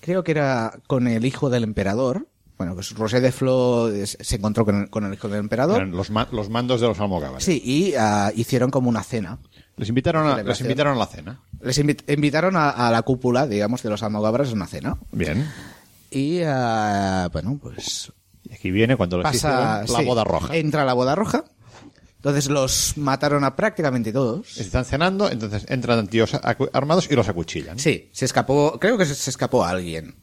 [0.00, 2.26] creo que era con el hijo del emperador.
[2.58, 5.76] Bueno, pues Rosé de Flo se encontró con el, con el hijo del emperador.
[5.76, 7.44] Eran los, ma- los mandos de los almogávares.
[7.44, 9.38] Sí, y ah, hicieron como una cena.
[9.76, 11.40] Les invitaron a, les invitaron a la cena.
[11.60, 14.96] Les invi- invitaron a, a la cúpula, digamos, de los almogávares a una cena.
[15.12, 15.46] Bien.
[16.10, 18.10] Y, ah, bueno, pues
[18.44, 19.82] Y aquí viene cuando les pasa...
[19.82, 20.56] la sí, boda roja.
[20.56, 21.44] Entra la boda roja.
[22.16, 24.56] Entonces los mataron a prácticamente todos.
[24.58, 26.32] Están cenando, entonces entran tíos
[26.72, 27.78] armados y los acuchillan.
[27.78, 30.16] Sí, se escapó, creo que se, escapó alguien.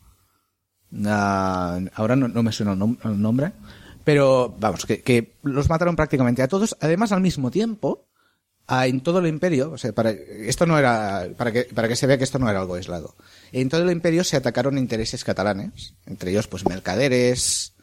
[1.06, 3.52] Ah, ahora no, no me suena el, nom- el nombre,
[4.04, 6.76] pero vamos, que, que los mataron prácticamente a todos.
[6.82, 8.08] Además, al mismo tiempo,
[8.68, 11.96] ah, en todo el imperio, o sea, para, esto no era, para que, para que
[11.96, 13.16] se vea que esto no era algo aislado.
[13.52, 17.74] En todo el imperio se atacaron intereses catalanes, entre ellos, pues, mercaderes,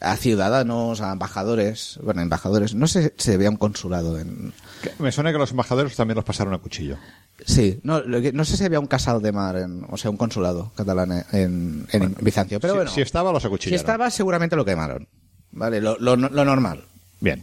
[0.00, 4.52] a ciudadanos, a embajadores, bueno, embajadores, no sé si había un consulado en,
[4.98, 6.98] Me suena que los embajadores también los pasaron a cuchillo.
[7.44, 10.72] Sí, no, no sé si había un casal de mar, en, o sea, un consulado
[10.74, 13.78] catalán en, en Bizancio, pero si, bueno, si estaba, los si acuchillaron.
[13.78, 15.08] estaba seguramente lo quemaron,
[15.52, 15.80] ¿vale?
[15.80, 16.84] Lo, lo, lo normal.
[17.20, 17.42] Bien.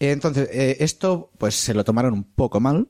[0.00, 2.88] Entonces, eh, esto pues se lo tomaron un poco mal.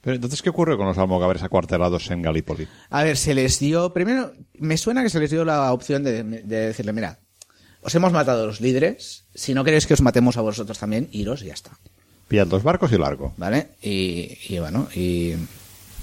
[0.00, 2.68] Pero entonces, ¿qué ocurre con los almogávares acuartelados en Galípoli?
[2.90, 6.22] A ver, se les dio, primero, me suena que se les dio la opción de,
[6.22, 7.18] de decirle, mira,
[7.82, 11.08] os hemos matado a los líderes, si no queréis que os matemos a vosotros también,
[11.12, 11.72] iros y ya está,
[12.28, 13.34] Pillad los barcos y largo.
[13.36, 13.68] ¿vale?
[13.82, 15.34] Y, y bueno, y...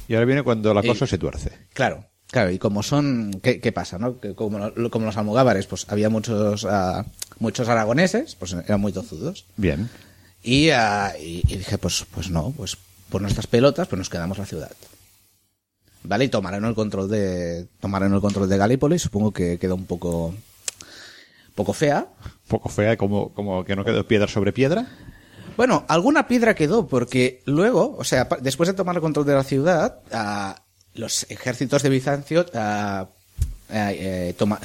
[0.07, 1.51] Y ahora viene cuando la Y- cosa se tuerce.
[1.73, 4.19] Claro, claro, y como son, ¿qué, qué pasa, no?
[4.19, 7.05] Que como, lo- como los almogávares, pues había muchos, ah,
[7.39, 9.45] muchos aragoneses, pues eran muy tozudos.
[9.57, 9.89] Bien.
[10.47, 12.77] Y, ah, y, y dije, pues, pues no, pues
[13.09, 14.71] por nuestras pelotas, pues nos quedamos la ciudad.
[16.03, 19.87] Vale, y tomaron el control de, tomaron el control de Galípoli, supongo que quedó un
[19.87, 20.35] poco,
[21.55, 22.05] poco fea.
[22.47, 24.87] Poco fea, como, como que no quedó piedra sobre piedra.
[25.57, 29.43] Bueno, alguna piedra quedó, porque luego, o sea, después de tomar el control de la
[29.43, 30.61] ciudad, ah,
[30.93, 32.45] los ejércitos de Bizancio
[33.69, 34.59] eh, toma-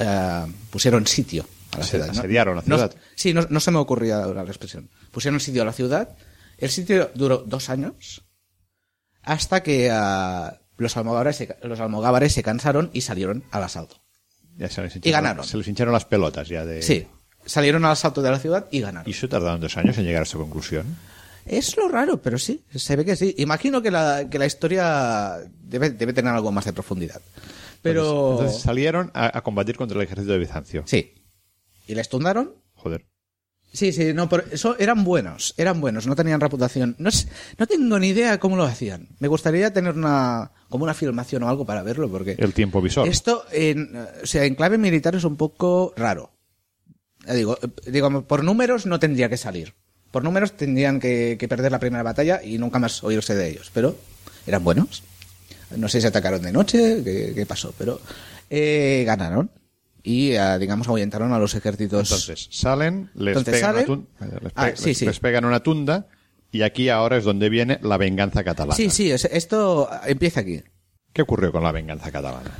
[0.69, 2.07] pusieron sitio a la Se- ciudad.
[2.07, 2.11] ¿no?
[2.19, 2.95] asediaron la No- ciudad.
[3.15, 4.89] sí, no, no se me ocurría la expresión.
[5.11, 6.15] Pusieron sitio a la ciudad.
[6.57, 8.23] El sitio duró dos años
[9.23, 13.97] hasta que ah, los, almogávares se, los almogávares se cansaron y salieron al asalto.
[14.57, 15.45] Ya se les Y ganaron.
[15.45, 16.81] Se les hincharon las pelotas ya de...
[16.81, 17.07] Sí,
[17.45, 19.09] salieron al asalto de la ciudad y ganaron.
[19.09, 20.85] Y eso tardaron dos años en llegar a esa conclusión.
[21.45, 23.33] Es lo raro, pero sí, se ve que sí.
[23.39, 27.21] Imagino que la, que la historia debe, debe tener algo más de profundidad.
[27.81, 28.33] Pero...
[28.39, 30.83] Entonces salieron a, a combatir contra el ejército de Bizancio.
[30.85, 31.13] Sí.
[31.91, 32.53] ¿Y les tundaron?
[32.75, 33.05] Joder.
[33.73, 36.95] Sí, sí, no, pero eso eran buenos, eran buenos, no tenían reputación.
[36.99, 37.27] No, es-
[37.57, 39.09] no tengo ni idea cómo lo hacían.
[39.19, 43.07] Me gustaría tener una, como una filmación o algo para verlo, porque El tiempo visor.
[43.09, 46.31] esto, en, o sea, en clave militar es un poco raro.
[47.33, 49.73] Digo, digo, por números no tendría que salir.
[50.11, 53.69] Por números tendrían que, que perder la primera batalla y nunca más oírse de ellos.
[53.73, 53.95] Pero
[54.47, 55.03] eran buenos.
[55.75, 57.99] No sé si atacaron de noche, qué, qué pasó, pero
[58.49, 59.49] eh, ganaron.
[60.03, 62.11] Y, ah, digamos, ahuyentaron a los ejércitos.
[62.11, 65.05] Entonces salen, les, Entonces pegan, salen- Una tun- eh, les, Ah, pe- sí, les- sí.
[65.05, 66.07] les pegan una tunda
[66.51, 68.75] y aquí ahora es donde viene la venganza catalana.
[68.75, 70.61] Sí, sí, es- esto empieza aquí.
[71.13, 72.51] ¿Qué ocurrió con la venganza catalana?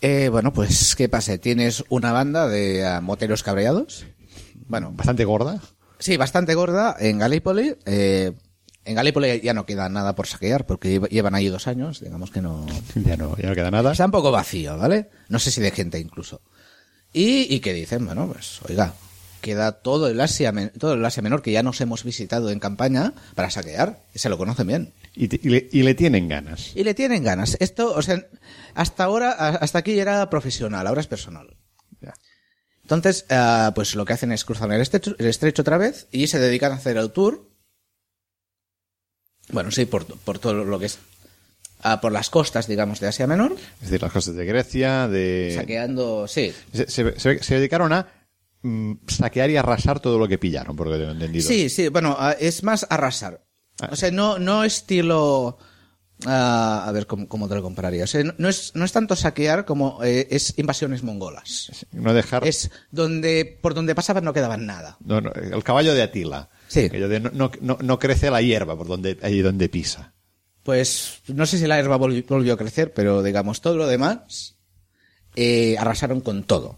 [0.00, 1.38] Eh, bueno, pues, ¿qué pasa?
[1.38, 4.06] Tienes una banda de ah, moteros cabreados.
[4.68, 5.60] Bueno, Bastante gorda.
[5.98, 7.74] sí, bastante gorda en Galípoli.
[7.86, 8.32] Eh,
[8.84, 12.00] en Galípoli ya no queda nada por saquear porque lleva- llevan ahí dos años.
[12.00, 12.64] Digamos que no.
[12.94, 13.90] Ya no, ya no queda nada.
[13.92, 15.08] Está un poco vacío, ¿vale?
[15.28, 16.42] No sé si de gente incluso.
[17.12, 18.94] Y, y que dicen, bueno, pues, oiga,
[19.40, 23.14] queda todo el Asia, todo el Asia Menor que ya nos hemos visitado en campaña
[23.34, 24.00] para saquear.
[24.14, 24.92] Y se lo conocen bien.
[25.14, 26.72] Y, te- y le, y le tienen ganas.
[26.76, 27.56] Y le tienen ganas.
[27.60, 28.26] Esto, o sea,
[28.74, 31.56] hasta ahora, hasta aquí era profesional, ahora es personal.
[32.00, 32.14] Ya.
[32.82, 36.26] Entonces, ah, pues lo que hacen es cruzar el estrecho, el estrecho otra vez y
[36.28, 37.48] se dedican a hacer el tour.
[39.50, 40.98] Bueno, sí, por, por todo lo que es.
[42.00, 43.52] Por las costas, digamos, de Asia Menor.
[43.52, 45.52] Es decir, las cosas de Grecia, de...
[45.56, 46.52] Saqueando, sí.
[46.72, 48.06] Se, se- se- se dedicaron a
[48.62, 51.46] mm, saquear y arrasar todo lo que pillaron, por lo que tengo entendido.
[51.46, 53.44] Sí, sí, bueno, es más arrasar.
[53.80, 53.90] Ah.
[53.92, 55.56] O sea, no, no estilo.
[56.26, 58.02] ah, a ver, ¿cómo, cómo te lo compararía?
[58.04, 61.70] O sea, no- es, no es tanto saquear como eh, es invasiones mongolas.
[61.92, 62.44] No dejar...
[62.46, 64.96] Es donde, por donde pasaban no quedaban nada.
[65.04, 66.50] no, no, el caballo de Atila.
[66.66, 66.80] Sí.
[66.86, 70.12] Aquello de no, no, no- no crece la hierba por donde, allí donde pisa.
[70.68, 74.54] Pues no sé si la hierba volvi- volvió a crecer, pero digamos, todo lo demás
[75.34, 76.76] eh, arrasaron con todo.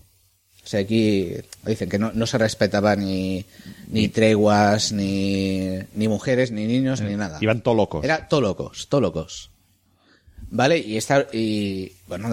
[0.63, 1.33] O sea, aquí
[1.67, 3.45] dicen que no, no se respetaba ni,
[3.89, 7.39] ni treguas, ni, ni mujeres, ni niños, ni nada.
[7.41, 8.05] Iban todo locos.
[8.05, 9.51] Era todo locos, todo locos.
[10.53, 10.79] ¿Vale?
[10.79, 12.29] Y, esta, y bueno,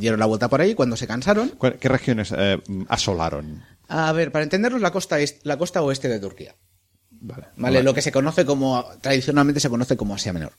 [0.00, 1.50] dieron la vuelta por ahí cuando se cansaron.
[1.50, 3.62] ¿Cuál- ¿Qué regiones eh, asolaron?
[3.86, 6.56] A ver, para entendernos, la costa, est- la costa oeste de Turquía.
[7.12, 7.44] Vale.
[7.54, 7.84] ¿Vale?
[7.84, 10.50] Lo que se conoce como, tradicionalmente se conoce como Asia Menor.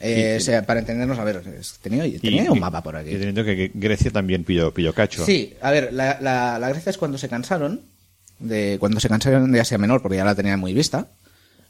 [0.00, 1.42] Eh, Y- o sea, para entendernos, a ver,
[1.82, 3.10] tenía, tenía y- un mapa por aquí.
[3.10, 5.24] Y teniendo que Grecia también pilló, pilló cacho.
[5.24, 7.80] Sí, a ver, la, la, la Grecia es cuando se cansaron,
[8.38, 11.08] de cuando se cansaron de Asia Menor, porque ya la tenían muy vista,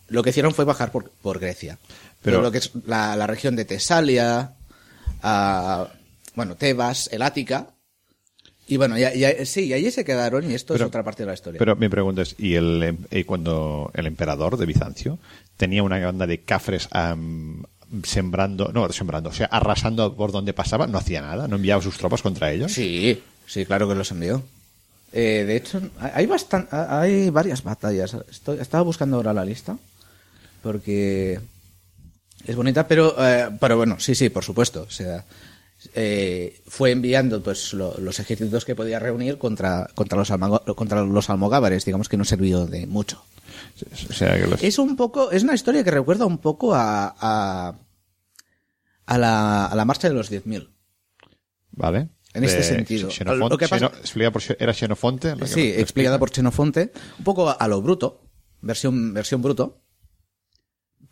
[0.09, 1.79] lo que hicieron fue bajar por, por Grecia.
[2.23, 4.53] Pero- Pero lo que es la, la región de Tesalia,
[5.23, 5.89] a,
[6.35, 7.69] bueno, Tebas, el Ática,
[8.69, 11.23] y bueno, ya, ya- sí, y allí se quedaron, y esto Pero- es otra parte
[11.23, 11.59] de la historia.
[11.61, 15.19] Pero mi pregunta es, ¿y el, y cuando el emperador de Bizancio
[15.57, 17.63] tenía una banda de cafres am,
[18.05, 21.97] sembrando, no, sembrando, o sea, arrasando por donde pasaba, no hacía nada, no enviaba sus
[21.99, 22.73] tropas contra ellos?
[22.73, 24.43] Sí, sí, claro que los envió.
[25.13, 28.17] Eh, de hecho, hay bastan, hay varias batallas.
[28.31, 29.77] Estoy, estaba buscando ahora la lista
[30.63, 31.41] porque
[32.45, 34.83] es bonita, pero, eh, pero bueno, sí, sí, por supuesto.
[34.83, 35.25] O sea,
[35.95, 41.03] eh, fue enviando pues lo- los ejércitos que podía reunir contra contra los almago- contra
[41.05, 43.23] los almogávares, digamos que no sirvió de mucho.
[44.09, 47.15] O sea, que los- Es un poco, es una historia que recuerda un poco a
[47.19, 47.79] a,
[49.07, 50.71] a la, a la marcha de los 10.000.
[51.73, 52.09] ¿Vale?
[52.33, 53.09] En este sentido.
[53.49, 55.29] Lo que pasa- Xeno- por ¿Era Xenofonte?
[55.37, 58.23] la que Sí, explicada por Xenofonte, un poco a, lo bruto,
[58.61, 59.83] versión, versión bruto,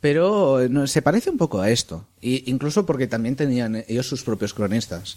[0.01, 4.23] pero eh, se parece un poco a esto, y incluso porque también tenían ellos sus
[4.23, 5.17] propios cronistas.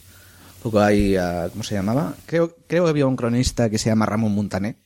[0.57, 2.15] Un poco ahí, ah, ¿cómo se llamaba?
[2.25, 4.77] Creo, creo que había un cronista que se llama Ramón Montané.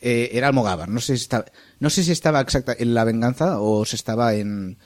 [0.00, 1.44] Eh, era Almogávar, no sé si estaba,
[1.80, 4.78] no sé si estaba exacta en la venganza o se estaba en,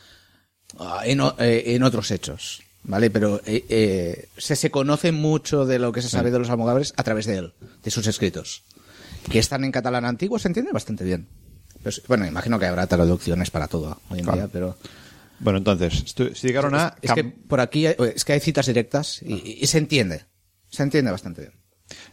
[0.78, 3.10] ah, en, eh, en otros hechos, ¿vale?
[3.10, 6.92] Pero eh, eh, se, se conoce mucho de lo que se sabe de los almogávares
[6.96, 8.64] a través de él, de sus escritos,
[9.30, 11.28] que están en catalán antiguo, se entiende bastante bien.
[11.82, 14.38] Pero sí, bueno, imagino que habrá traducciones para todo hoy en Claro.
[14.38, 14.76] día, pero
[15.38, 16.96] Bueno, entonces, se llegaron a...
[17.02, 20.24] es que por aquí hay, es que hay citas directas y, y- y se entiende,
[20.70, 21.50] se entiende bastante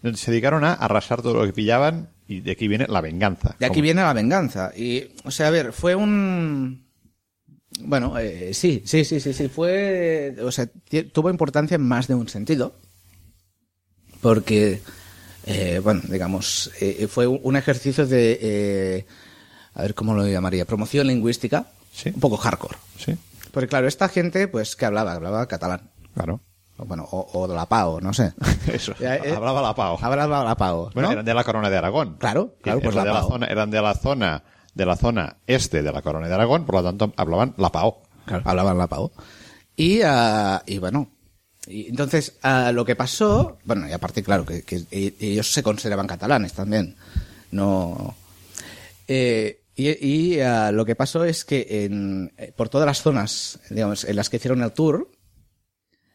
[0.01, 0.15] bien.
[0.15, 3.55] se dedicaron a arrasar todo lo que pillaban y de aquí viene la venganza.
[3.59, 4.71] De aquí viene la venganza.
[4.77, 6.85] Y, o sea, a ver, fue un.
[7.81, 9.47] Bueno, eh, sí, sí, sí, sí, sí.
[9.47, 10.35] Fue.
[10.43, 10.69] O sea,
[11.11, 12.75] tuvo importancia en más de un sentido.
[14.21, 14.79] Porque,
[15.47, 18.37] eh, bueno, digamos, eh, fue un un ejercicio de.
[18.39, 19.05] eh,
[19.73, 20.65] a ver cómo lo llamaría.
[20.65, 21.65] Promoción lingüística.
[21.91, 22.11] Sí.
[22.13, 22.77] Un poco hardcore.
[22.97, 23.15] Sí,
[23.51, 25.13] Porque, claro, esta gente, pues, que hablaba?
[25.13, 25.89] Hablaba catalán.
[26.13, 26.41] claro.
[26.85, 28.33] Bueno, o, o de la PAO, no sé.
[28.71, 29.97] Eso, eh, hablaba la PAO.
[30.01, 30.91] Hablaba la PAO.
[30.93, 31.13] Bueno, ¿no?
[31.13, 32.15] eran de la corona de Aragón.
[32.19, 35.37] Claro, claro, pues eran la de la zona, eran de la zona de la zona
[35.47, 38.01] este de la corona de Aragón, por lo tanto hablaban la PAO.
[38.25, 39.11] Claro, hablaban la PAO.
[39.75, 41.09] Y, ah, y bueno,
[41.67, 45.63] y entonces ah, lo que pasó, bueno, y aparte, claro, que, que e- ellos se
[45.63, 46.95] consideraban catalanes también.
[47.51, 48.15] No.
[49.07, 49.89] Eh, y
[50.35, 54.15] y, ah, lo que pasó es que en, eh, por todas las zonas, digamos, en
[54.15, 55.09] las que hicieron el tour,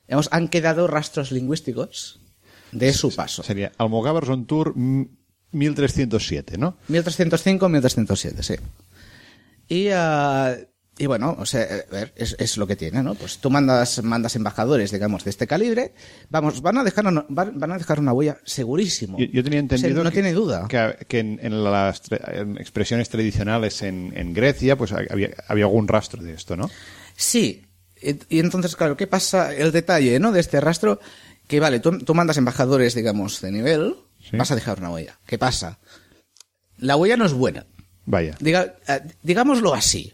[0.07, 2.21] digamos, han quedado rastros lingüísticos
[2.73, 3.43] de su paso.
[3.43, 5.05] Sería Almogávers on Tour mm,
[5.53, 6.77] 1307, ¿no?
[6.89, 8.55] 1305, 1307, sí.
[9.69, 10.57] Y, ah,
[10.99, 13.15] y bueno, o sea, a ver, es, es lo que tiene, ¿no?
[13.15, 15.93] Pues tú mandas, mandas embajadores, digamos, de este calibre,
[16.29, 19.19] vamos, van a dejar, una- van, van a dejar una huella segurísimo.
[19.19, 20.69] Yo, yo tenía O sea, entendido no que, tiene duda.
[20.69, 25.89] que, que en, en las en expresiones tradicionales en, en Grecia pues había, había algún
[25.89, 26.71] rastro de esto, ¿no?
[27.17, 27.65] Sí.
[28.29, 29.55] Y entonces, claro, ¿qué pasa?
[29.55, 30.33] El detalle, ¿no?
[30.33, 31.01] De este rastro,
[31.47, 33.97] que vale, tú, tú mandas embajadores, digamos, de nivel,
[34.31, 34.37] Sí.
[34.37, 35.19] vas a dejar una huella.
[35.27, 35.79] ¿Qué pasa?
[36.79, 37.67] La huella no es buena.
[38.07, 38.37] Vaya.
[38.41, 40.13] Diga, eh, digámoslo así.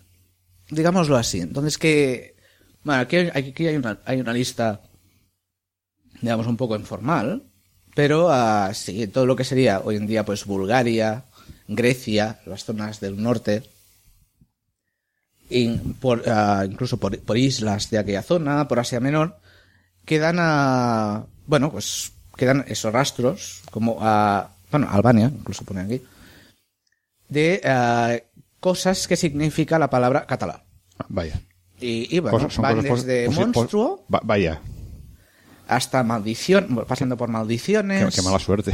[0.68, 1.40] Digámoslo así.
[1.40, 2.34] Entonces que...
[2.82, 4.80] Bueno, aquí, hay- aquí hay, una, hay una lista,
[6.20, 7.44] digamos, un poco informal,
[7.94, 11.24] pero ah, sí, todo lo que sería hoy en día, pues Bulgaria,
[11.68, 13.62] Grecia, las zonas del norte,
[15.50, 19.36] in- por, ah, incluso por, por islas de aquella zona, por Asia Menor,
[20.04, 26.02] quedan a, bueno, pues quedan esos rastros, como a, bueno, Albania, incluso pone aquí,
[27.28, 28.16] de ah,
[28.60, 30.62] cosas que significa la palabra catalán.
[31.08, 31.40] Vaya.
[31.80, 34.60] Y, y bueno, Cosas- van cosas desde posi- pos- monstruo va- vaya,
[35.68, 38.72] hasta maldición, pasando por maldiciones, qué mala suerte.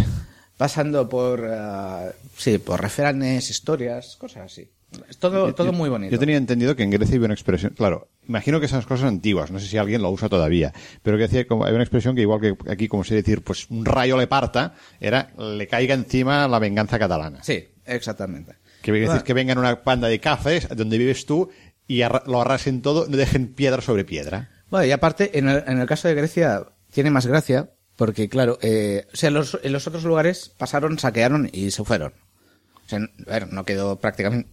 [0.56, 4.70] pasando por, ah, sí, por refranes, historias, cosas así.
[5.08, 6.12] Es todo, muy bonito.
[6.12, 9.50] Yo tenía entendido que en Grecia había una expresión, claro, imagino que esas cosas antiguas,
[9.50, 10.72] no sé si alguien lo usa todavía,
[11.02, 13.68] pero que decía como había una expresión que igual que aquí como se decir, pues
[13.70, 17.42] un rayo le parta, era le caiga encima la venganza catalana.
[17.42, 18.52] Sí, exactamente.
[18.82, 21.50] Que quiere decir que vengan una panda de cafés donde vives tú
[21.88, 24.50] y arra- lo arrasen todo, no dejen piedra sobre piedra.
[24.70, 28.58] Bueno, y aparte, en el, en el caso de Grecia, tiene más gracia, porque claro,
[28.62, 32.12] eh, o sea, los, en los otros lugares pasaron, saquearon y se fueron.
[32.84, 34.48] O sea, ver, no quedó prácticamente,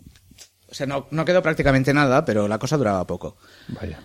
[0.73, 3.37] o sea, no, no quedó prácticamente nada, pero la cosa duraba poco.
[3.67, 3.99] Vaya.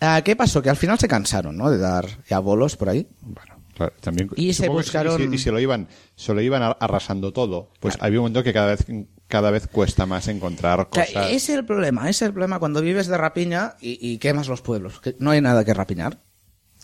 [0.00, 0.60] Ah, ¿Qué pasó?
[0.60, 1.70] Que al final se cansaron, ¿no?
[1.70, 3.08] De dar ya bolos por ahí.
[3.22, 4.28] Bueno, claro, también.
[4.36, 7.96] Y se que buscaron- Y, si, lo iban, se lo iban ar- arrasando todo, pues
[8.00, 8.84] había un momento que cada vez,
[9.28, 11.08] cada vez cuesta más encontrar cosas.
[11.08, 14.46] ese es el problema, ese es el problema cuando vives de rapiña y, y quemas
[14.48, 15.00] los pueblos.
[15.00, 16.18] Que no hay nada que rapiñar.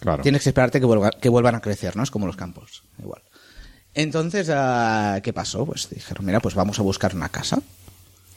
[0.01, 0.23] Claro.
[0.23, 2.03] Tienes que esperarte que, vuelva- que vuelvan a crecer, ¿no?
[2.03, 3.23] Es como los campos, igual.
[3.95, 5.65] Entonces, ah, ¿qué pasó?
[5.65, 7.61] Pues dijeron, mira, pues vamos a buscar una casa.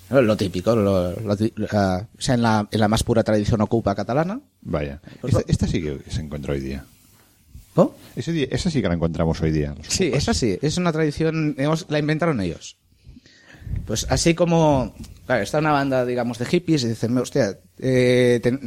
[0.09, 1.37] Lo típico, lo- lo o
[2.17, 4.41] sea, en la, en la más pura tradición ocupa catalana.
[4.61, 4.99] Vaya.
[5.21, 6.83] Pues Esta, esta sí que se encuentra hoy día.
[7.75, 7.93] ¿Oh?
[8.15, 9.75] Ese día- esa sí que la encontramos hoy día.
[9.87, 10.23] Sí, ocupas.
[10.23, 12.77] esa sí, es una tradición, digamos, la inventaron ellos.
[13.85, 14.95] Pues así como,
[15.27, 18.59] claro, está una banda, digamos, de hippies y dicen, hostia, eh, te-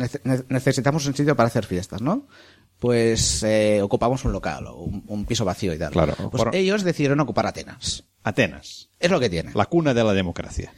[0.49, 2.29] necesitamos un sitio para hacer fiestas, ¿no?
[2.79, 5.93] Pues eh, ocupamos un local o un, un piso vacío y tal.
[5.93, 6.15] Claro.
[6.31, 8.05] Pues Por- ellos decidieron ocupar Atenas.
[8.23, 8.89] Atenas.
[9.01, 9.53] Es lo que tienen.
[9.57, 10.73] La cuna de la democracia.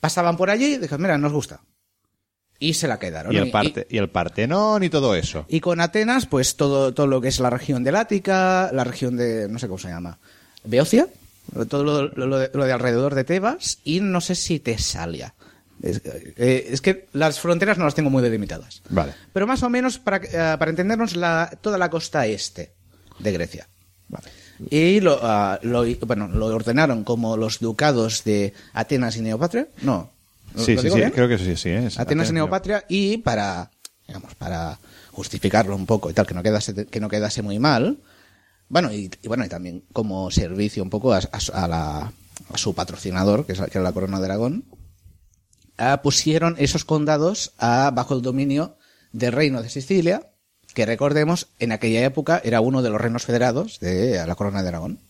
[0.00, 1.60] Pasaban por allí y dijeron, mira, nos gusta.
[2.60, 3.32] Y se la quedaron.
[3.32, 5.44] Y el, parte, y el Partenón y todo eso.
[5.48, 9.16] y con Atenas, pues todo, todo lo que es la región del Ática, la región
[9.16, 10.18] de, no sé cómo se llama,
[10.64, 11.06] Beocia,
[11.68, 15.34] todo lo, lo- lo de, lo de alrededor de Tebas y no sé si Tesalia.
[15.80, 18.82] Es, eh, es que las fronteras no las tengo muy delimitadas.
[18.88, 19.14] Vale.
[19.32, 22.72] Pero más o menos, para, eh, para entendernos, la, toda la costa este
[23.20, 23.68] de Grecia.
[24.08, 24.26] Vale.
[24.70, 29.68] Y lo, ah, lo- bueno, lo ordenaron como los ducados de Atenas y Neopatria.
[29.82, 30.10] No.
[30.54, 31.00] ¿Lo- Sí, sí, sí.
[31.12, 31.68] Creo que sí, sí.
[31.70, 33.70] Es Atenas y Neopatria y para
[34.06, 34.78] digamos para
[35.12, 37.98] justificarlo un poco y tal que no quedase que no quedase muy mal
[38.70, 42.12] bueno y, y bueno y también como servicio un poco a, a su- a la-
[42.52, 44.64] a su patrocinador que, es, que era la corona de Aragón
[45.76, 48.76] ah, pusieron esos condados ah, bajo el dominio
[49.12, 50.22] del reino de Sicilia
[50.78, 54.68] que recordemos en aquella época era uno de los reinos federados de la corona de
[54.68, 55.00] Aragón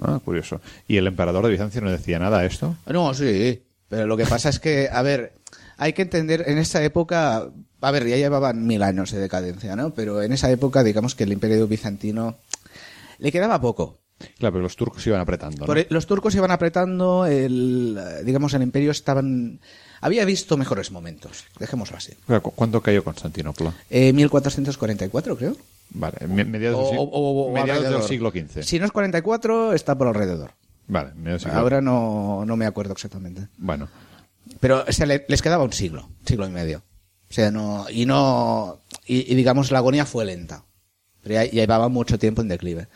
[0.00, 0.62] Ah, curioso.
[0.88, 2.74] ¿Y el emperador de Bizancio no decía nada a esto?
[2.86, 5.34] No, sí, pero lo que pasa es que, a ver,
[5.76, 7.50] hay que entender, en esa época,
[7.82, 9.92] a ver, ya llevaban mil años de decadencia, ¿no?
[9.92, 12.38] Pero en esa época, digamos que el imperio bizantino
[13.18, 13.98] le quedaba poco.
[14.38, 15.74] Claro, pero los turcos iban apretando.
[15.76, 19.60] e, los turcos iban apretando, el, digamos, el imperio estaban,
[20.00, 22.12] había visto mejores momentos, dejémoslo así.
[22.26, 23.74] Claro, ¿cu- ¿Cuándo cayó Constantinopla?
[23.90, 25.56] Eh, 1444, creo.
[25.90, 28.62] Vale, me- mediados, O- del, sig- o- o- o mediados del siglo XV.
[28.62, 30.52] Si no es 44, está por alrededor.
[30.86, 33.48] Vale, del siglo Ahora no, no me acuerdo exactamente.
[33.58, 33.88] Bueno,
[34.60, 36.82] Pero o sea, les quedaba un siglo, siglo y medio.
[37.30, 40.64] O sea, no, y no, y, y digamos la agonía fue lenta.
[41.22, 42.86] Pero ya llevaba mucho tiempo en declive.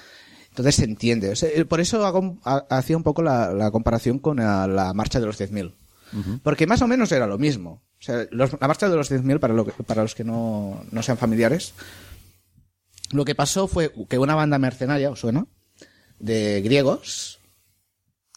[0.59, 1.33] Entonces se entiende.
[1.55, 5.21] Eh, por eso hago- ha- hacía un poco la, la comparación con la, la marcha
[5.21, 5.73] de los 10.000.
[6.43, 7.81] Porque más o menos era lo mismo.
[8.01, 10.83] O sea, los- la marcha de los 10.000, para, lo que- para los que no,
[10.91, 11.75] no sean familiares,
[13.13, 15.47] lo que pasó fue que una banda mercenaria, ¿os suena?
[16.19, 17.39] De griegos,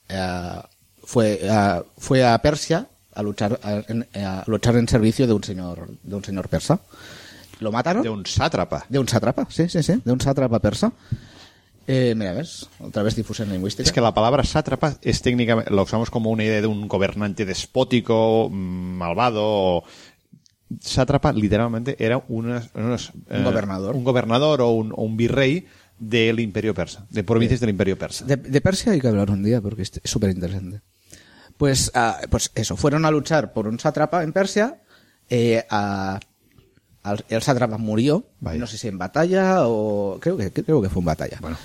[0.10, 0.62] eh,
[1.04, 5.44] fue, eh, fue a Persia a luchar, a, en- a luchar en servicio de un
[5.44, 6.80] señor, de un señor persa.
[7.60, 8.04] Lo mataron.
[8.04, 8.86] de un sátrapa.
[8.90, 10.92] De un sátrapa, sí, sí, sí, de un sátrapa persa.
[11.88, 13.84] Eh, mira, ves, otra vez difusión lingüística.
[13.88, 17.46] Es que la palabra sátrapa es técnicamente, la usamos como una idea de un gobernante
[17.46, 18.54] despótico, mm,
[18.98, 19.42] malvado.
[19.44, 19.84] o-
[20.80, 22.70] Sátrapa literalmente era unas-
[23.30, 23.94] Un gobernador.
[23.96, 25.66] Un gobernador o un, o un virrey
[26.00, 28.24] del imperio persa, de provincias del imperio persa.
[28.26, 30.82] De, de Persia hay que hablar un día porque es súper interesante.
[31.58, 34.78] Pues, ah, pues eso, fueron a luchar por un sátrapa en Persia.
[35.34, 36.20] eh, a-
[37.30, 38.60] el sátrapa murió, Vaya.
[38.60, 41.38] no sé si en batalla o creo que creo que fue en batalla.
[41.42, 41.58] Bueno.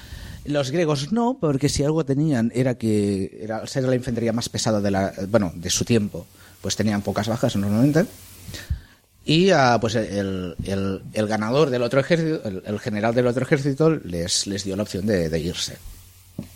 [0.47, 4.49] Los griegos no, porque si algo tenían era que era al ser la infantería más
[4.49, 6.27] pesada de la bueno de su tiempo,
[6.61, 8.07] pues tenían pocas bajas normalmente.
[9.25, 13.43] Y ah, pues el, el- el ganador del otro ejército, el, el general del otro
[13.45, 15.77] ejército, les, les dio la opción de, de irse.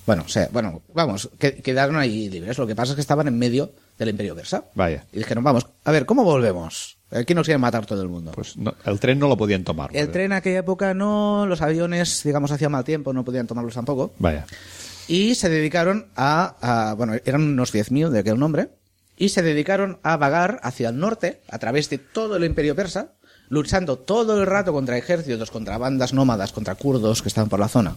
[0.06, 2.58] Bueno, o sea, bueno, vamos, que- quedaron ahí libres.
[2.58, 4.62] Lo que pasa es que estaban en medio del imperio persa.
[4.76, 5.04] Vaya.
[5.12, 6.96] Y dijeron, vamos, a ver, ¿cómo volvemos?
[7.12, 8.30] Aquí nos quieren matar todo el mundo.
[8.32, 9.90] Pues no, el tren no lo podían tomar.
[9.94, 13.74] el tren en aquella época no, los aviones, digamos, hacía mal tiempo, no podían tomarlos
[13.74, 14.12] tampoco.
[14.18, 14.46] Vaya.
[15.08, 18.70] Y se dedicaron a, a- bueno, eran unos 10.000 de aquel nombre,
[19.16, 23.14] y se dedicaron a vagar hacia el norte, a través de todo el imperio persa,
[23.48, 27.68] luchando todo el rato contra ejércitos, contra bandas nómadas, contra kurdos que estaban por la
[27.68, 27.96] zona.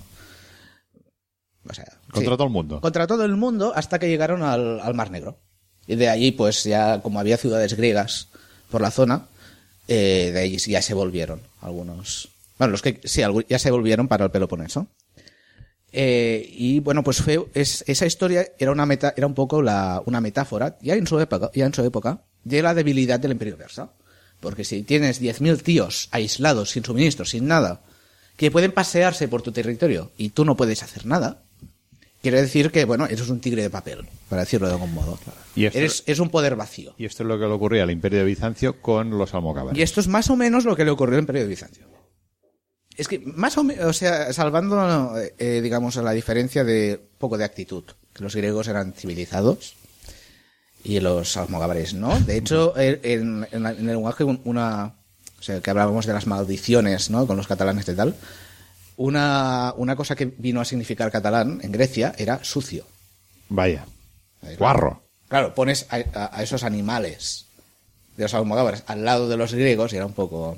[1.70, 2.38] O sea, Contra sí.
[2.38, 2.82] todo el mundo.
[2.82, 5.40] Contra todo el mundo hasta que llegaron al, al Mar Negro.
[5.88, 8.30] Y de allí, pues ya, como había ciudades griegas
[8.74, 9.28] por la zona,
[9.88, 12.30] eh, de ahí ya se volvieron algunos.
[12.58, 14.88] Bueno, los que sí, ya se volvieron para el Peloponeso.
[15.92, 20.02] Eh, y bueno, pues fue, es, esa historia era una meta, era un poco la,
[20.08, 23.58] una metáfora, ya en su época, ya en su época, de la debilidad del imperio
[23.58, 23.92] persa.
[24.40, 27.82] Porque si tienes 10.000 tíos aislados, sin suministros, sin nada,
[28.38, 31.44] que pueden pasearse por tu territorio y tú no puedes hacer nada,
[32.24, 34.00] quiere decir que, bueno, eres un tigre de papel,
[34.30, 35.20] para decirlo de algún modo.
[35.56, 36.96] Y esto- Eres, es un poder vacío.
[36.98, 39.78] Y esto es lo que le ocurría al Imperio de Bizancio con los almogávares.
[39.78, 41.86] Y esto es más o menos lo que le ocurrió al Imperio de Bizancio.
[42.96, 47.44] Es que, más o menos, o sea, salvando, eh, digamos, la diferencia de poco de
[47.44, 49.74] actitud, que los griegos eran civilizados
[50.84, 52.20] y los almogávares no.
[52.22, 54.96] De hecho, eh, en, en en el lenguaje, un- una,
[55.40, 57.26] o sea, que hablábamos de las maldiciones, ¿no?
[57.28, 58.16] Con los catalanes y tal.
[58.98, 62.86] Una, una cosa que vino a significar catalán en Grecia era sucio.
[63.50, 63.86] Vaya.
[64.42, 65.04] Ahí, Guarro.
[65.28, 67.48] Claro, pones a, a- a esos animales
[68.18, 70.58] de los almogávares al lado de los griegos y era un poco...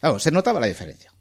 [0.00, 1.12] Claro, se notaba la diferencia.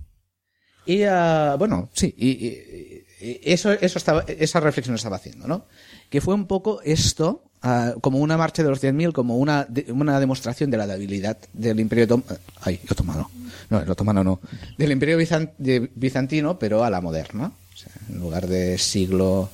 [0.86, 5.66] Y, ah, bueno, sí, y, y- y eso, eso estaba, esa reflexión estaba haciendo, ¿no?
[6.10, 9.92] Que fue un poco esto, ah, como una marcha de los 100.000, como una, de-
[9.92, 12.24] una demostración de la debilidad del imperio otom-
[12.62, 13.30] ay, otomano.
[13.70, 14.40] No, el otomano no.
[14.78, 17.52] Del imperio bizan- de- bizantino, pero a la moderna.
[17.74, 19.50] O sea, en lugar de siglo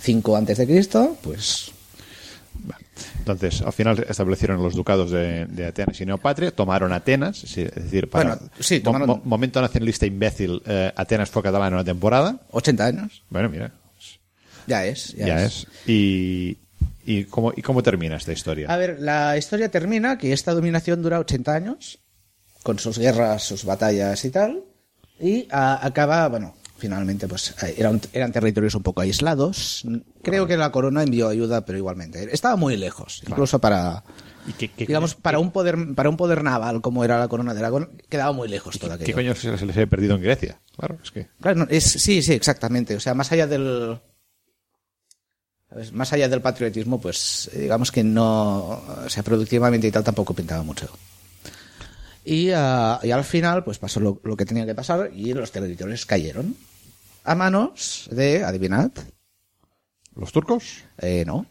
[0.00, 1.70] 5 antes de Cristo, pues
[3.18, 8.08] Entonces, al final establecieron los ducados de, de Atenas y Neopatria, tomaron Atenas, es decir,
[8.10, 12.40] para Bueno, sí, tomaron- mo- momento nacionalista imbécil, eh, Atenas fue catalán en una temporada.
[12.50, 13.22] 80 años.
[13.30, 13.72] Bueno, mira,
[14.66, 15.12] Ya es.
[15.14, 15.52] Ya, ya, es.
[15.54, 15.66] es.
[15.88, 16.58] Y,
[17.04, 18.68] y, cómo, ¿Y cómo termina esta historia?
[18.72, 21.98] A ver, la historia termina que esta dominación dura 80 años,
[22.62, 24.64] con sus guerras, sus batallas y tal,
[25.20, 29.84] y a- acaba, bueno, finalmente, pues eran, eran territorios un poco aislados.
[30.22, 32.28] Creo que la corona envió ayuda, pero igualmente.
[32.32, 34.02] Estaba muy lejos, incluso para,
[34.48, 37.28] ¿Y qué, qué- digamos, qué- para un poder, para un poder naval como era la
[37.28, 39.14] corona de Aragón, quedaba muy lejos todo ¿Qué aquello.
[39.14, 40.60] coño se, se les había perdido en Grecia?
[40.76, 41.28] Claro, es que.
[41.40, 42.96] Claro, no, es, sí, sí, exactamente.
[42.96, 44.00] O sea, más allá del.
[45.72, 45.92] ¿Sabes?
[45.92, 48.82] Más allá del patriotismo, pues eh, digamos que no.
[49.04, 50.88] O sea, productivamente y tal tampoco pintaba mucho.
[52.24, 55.50] Y, ah, y al final, pues pasó lo, lo que tenía que pasar y los
[55.50, 56.56] territorios cayeron.
[57.24, 58.44] A manos de.
[58.44, 58.90] Adivinad.
[60.14, 60.84] ¿Los turcos?
[60.98, 61.46] Eh, no.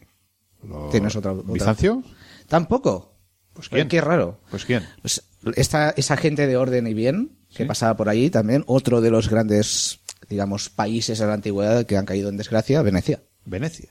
[0.64, 1.52] ¿Los- ¿Tienes otra- otra?
[1.54, 2.04] ¿Bizancio?
[2.48, 3.16] Tampoco.
[3.54, 3.88] Pues quién.
[3.88, 4.40] Qué raro.
[4.50, 4.88] Pues quién.
[5.02, 5.24] Pues
[5.56, 9.28] esta, esa gente de orden y bien que pasaba por allí también, otro de los
[9.28, 10.00] grandes,
[10.30, 13.24] digamos, países de la antigüedad que han caído en desgracia, Venecia.
[13.44, 13.90] Venecia.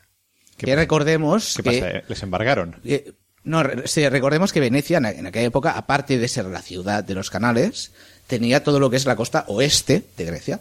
[0.60, 1.80] ¿Qué, Que recordemos qué que...
[1.80, 1.90] pasa?
[1.90, 2.04] eh?
[2.06, 2.76] ¿Les embargaron?
[2.84, 3.12] eh,
[3.44, 7.30] no, sí, recordemos que Venecia en, aquella época, aparte de ser la ciudad de los
[7.30, 7.92] canales,
[8.26, 10.60] tenía todo lo que es la costa oeste de Grecia.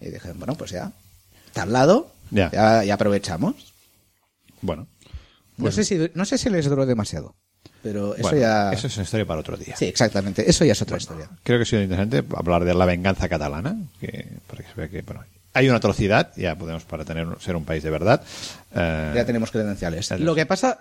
[0.00, 0.90] Y dijeron, bueno, pues ya,
[1.46, 2.50] está al lado, Ya.
[2.50, 3.72] ya, ya aprovechamos.
[4.60, 4.88] Bueno.
[5.58, 7.36] No, sé si, no sé si les duró demasiado,
[7.84, 8.72] pero eso bueno, ya...
[8.72, 9.76] Eso es una historia para otro día.
[9.76, 11.30] Sí, exactamente, eso ya es otra historia.
[11.44, 14.88] Creo que ha sido interesante hablar de la venganza catalana, que, para que se vea
[14.88, 15.24] que bueno,
[15.56, 18.22] hay una atrocidad, ya podemos para tener ser un país de verdad.
[18.74, 20.10] Eh, Ya tenemos credenciales.
[20.20, 20.78] Lo que pasa,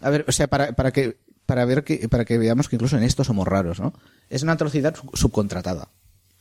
[0.00, 2.96] a ver, o sea, para, para que para ver que para que veamos que incluso
[2.96, 3.92] en esto somos raros, ¿no?
[4.30, 5.88] Es una atrocidad sub- subcontratada.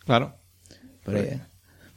[0.05, 0.35] Claro.
[1.05, 1.39] Pero,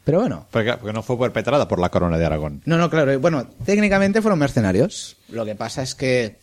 [0.04, 2.62] pero bueno, Porque, porque no fue perpetrada por la corona de Aragón.
[2.64, 5.16] no, no, claro, bueno, técnicamente fueron mercenarios.
[5.28, 6.38] Lo que pasa es que,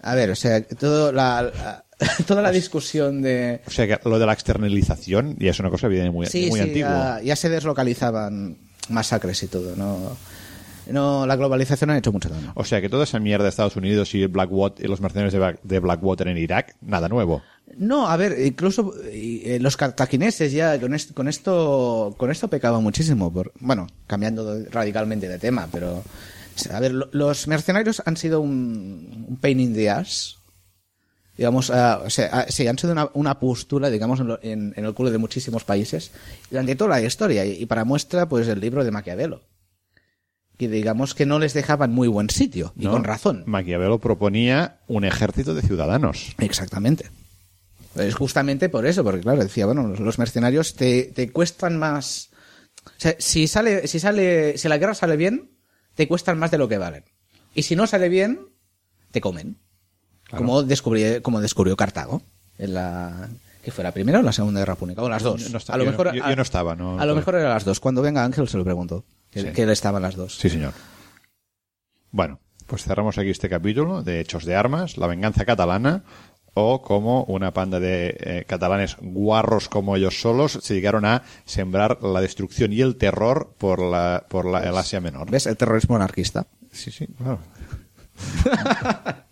[0.00, 1.84] a ver, o sea, todo la, la-
[2.26, 5.88] toda la discusión de O sea que lo de la externalización ya es una cosa
[5.88, 7.18] viene muy, sí, muy sí, antigua.
[7.18, 8.56] ya, ya se deslocalizaban
[8.88, 10.16] masacres y todo, no,
[10.90, 12.52] no, la globalización ha hecho mucho daño.
[12.56, 15.38] O sea que toda esa mierda de Estados Unidos y Blackwater y los mercenarios de,
[15.38, 17.42] Black- de Blackwater en Irak, nada nuevo.
[17.76, 22.82] No, a ver, incluso eh, los cartagineses ya con esto, con esto, con esto pecaban
[22.82, 23.32] muchísimo.
[23.32, 26.02] Por, bueno, cambiando radicalmente de tema, pero
[26.70, 30.38] a ver, lo- los mercenarios han sido un, un pain in the ass.
[31.36, 34.84] Digamos, o sea, ah, sí, han sido una, una postura, digamos, en, lo- en- en
[34.84, 36.10] el culo de muchísimos países
[36.50, 37.44] durante toda la historia.
[37.46, 39.42] Y, y para muestra, pues el libro de Maquiavelo.
[40.58, 42.92] Que digamos que no les dejaban muy buen sitio, y ¿no?
[42.92, 43.44] con razón.
[43.46, 46.34] Maquiavelo proponía un ejército de ciudadanos.
[46.38, 47.10] Exactamente.
[47.96, 52.30] Es justamente por eso, porque claro, decía, bueno, los, los mercenarios te, te cuestan más.
[52.86, 55.50] O sea, si sale, si sale, si la guerra sale bien,
[55.94, 57.04] te cuestan más de lo que valen.
[57.54, 58.40] Y si no sale bien,
[59.10, 59.56] te comen.
[60.36, 62.22] Como, descubrí, como descubrió Cartago.
[62.58, 63.28] En la,
[63.64, 65.02] que fue la primera o la segunda guerra púnica.
[65.02, 65.50] O las dos.
[65.50, 66.98] No está- a lo yo, mejor, yo- a- yo no estaba, ¿no?
[67.00, 67.80] a lo mejor eran las dos.
[67.80, 69.04] Cuando venga Ángel se lo pregunto.
[69.30, 69.48] Que, Sí.
[69.52, 70.36] que estaban las dos.
[70.36, 70.72] Sí, señor.
[72.10, 76.04] Bueno, pues cerramos aquí este capítulo de Hechos de Armas, la venganza catalana,
[76.54, 82.02] o como una panda de eh, catalanes guarros como ellos solos se llegaron a sembrar
[82.02, 85.30] la destrucción y el terror por la por la, el Asia Menor.
[85.30, 85.46] ¿Ves?
[85.46, 86.46] El terrorismo anarquista.
[86.70, 87.38] Sí, sí, claro.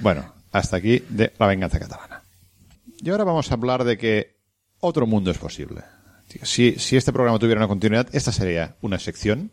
[0.00, 2.22] bueno, hasta aquí de la venganza catalana.
[3.02, 4.36] Y ahora vamos a hablar de que
[4.80, 5.82] otro mundo es posible.
[6.42, 9.50] Si, si este programa tuviera una continuidad, esta sería una sección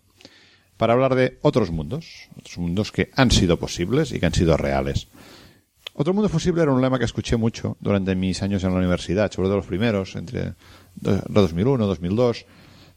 [0.78, 4.58] para hablar de otros mundos, otros mundos que han sido posibles y que han sido
[4.58, 5.08] reales.
[5.94, 9.32] Otro mundo posible era un lema que escuché mucho durante mis años en la universidad,
[9.32, 10.54] sobre todo los primeros, entre
[10.96, 12.46] do- 2001 2002,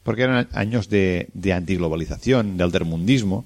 [0.01, 3.45] porque eran años de, de antiglobalización, de altermundismo,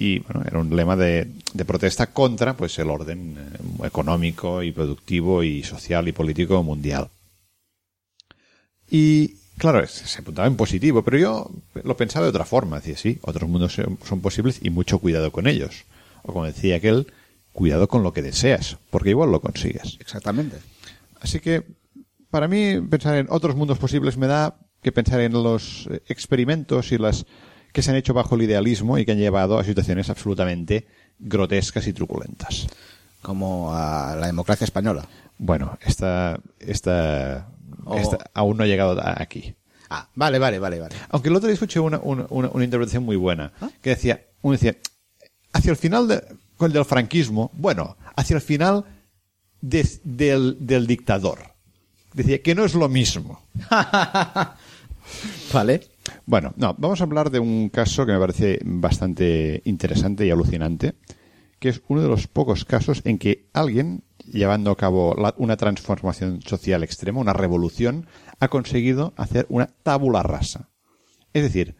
[0.00, 4.70] y bueno, era un lema de, de protesta contra pues el orden eh, económico y
[4.70, 7.08] productivo y social y político mundial.
[8.88, 11.50] Y claro, se apuntaba en positivo, pero yo
[11.82, 12.76] lo pensaba de otra forma.
[12.76, 15.84] Decía, sí, otros mundos son, son posibles y mucho cuidado con ellos.
[16.22, 17.12] O como decía aquel,
[17.52, 19.96] cuidado con lo que deseas, porque igual lo consigues.
[19.98, 20.58] Exactamente.
[21.20, 21.64] Así que,
[22.30, 26.92] para mí, pensar en otros mundos posibles me da que pensar en los eh, experimentos
[26.92, 27.26] y las
[27.72, 30.86] que se han hecho bajo el idealismo y que han llevado a situaciones absolutamente
[31.18, 32.66] grotescas y truculentas.
[33.22, 35.06] Como a la democracia española.
[35.38, 37.48] Bueno, esta, esta,
[37.84, 39.54] O- esta aún no ha llegado a- aquí.
[39.90, 40.94] Ah, vale, vale, vale, vale.
[41.10, 43.52] Aunque el otro día escuché una, una, una- una interpretación muy buena,
[43.82, 44.76] que decía, uno decía,
[45.52, 46.22] hacia el final de-
[46.56, 48.84] con el del franquismo, bueno, hacia el final
[49.60, 51.38] des- del, del dictador.
[52.14, 53.40] Decía que no es lo mismo.
[55.52, 55.80] Vale.
[56.28, 60.94] Bueno, no, vamos a hablar de un caso que me parece bastante interesante y alucinante,
[61.58, 65.56] que es uno de los pocos casos en que alguien, llevando a cabo la- una
[65.56, 68.06] transformación social extrema, una revolución,
[68.40, 70.68] ha conseguido hacer una tabula rasa.
[71.32, 71.76] Es decir,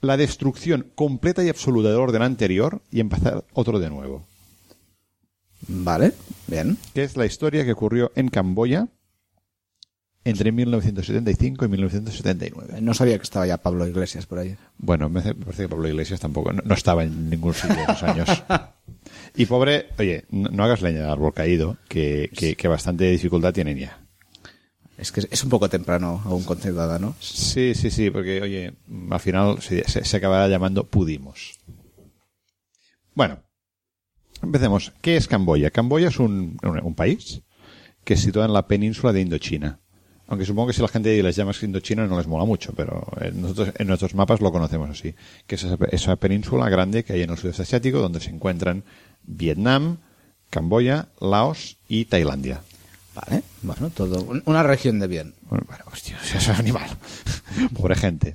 [0.00, 4.28] la destrucción completa y absoluta del orden anterior y empezar otro de nuevo.
[5.66, 6.12] Vale,
[6.46, 6.78] bien.
[6.94, 8.86] Que es la historia que ocurrió en Camboya
[10.26, 12.80] entre 1975 y 1979.
[12.80, 14.56] No sabía que estaba ya Pablo Iglesias por ahí.
[14.76, 18.02] Bueno, me parece que Pablo Iglesias tampoco, no, no estaba en ningún sitio en esos
[18.02, 18.28] años.
[19.38, 23.52] Y pobre, oye, no, no hagas leña del árbol caído, que, que, que bastante dificultad
[23.52, 24.00] tienen ya.
[24.96, 27.16] Es que es un poco temprano aún con Ciudadanos.
[27.20, 28.72] Sí, sí, sí, porque, oye,
[29.10, 31.58] al final se, se, se acabará llamando Pudimos.
[33.14, 33.42] Bueno,
[34.42, 34.92] empecemos.
[35.02, 35.70] ¿Qué es Camboya?
[35.70, 37.42] Camboya es un, un, un país
[38.04, 39.80] que se sitúa en la península de Indochina.
[40.28, 43.70] Aunque supongo que si la gente les llama Indochina no les mola mucho, pero nosotros
[43.78, 45.14] en nuestros mapas lo conocemos así.
[45.46, 48.82] Que es esa, esa península grande que hay en el sudeste asiático donde se encuentran
[49.24, 49.98] Vietnam,
[50.50, 52.60] Camboya, Laos y Tailandia.
[53.14, 54.20] Vale, bueno, todo.
[54.22, 55.34] un- Una región de bien.
[55.48, 56.90] Bueno, bueno, hostia, ese es animal.
[57.74, 58.34] Pobre gente.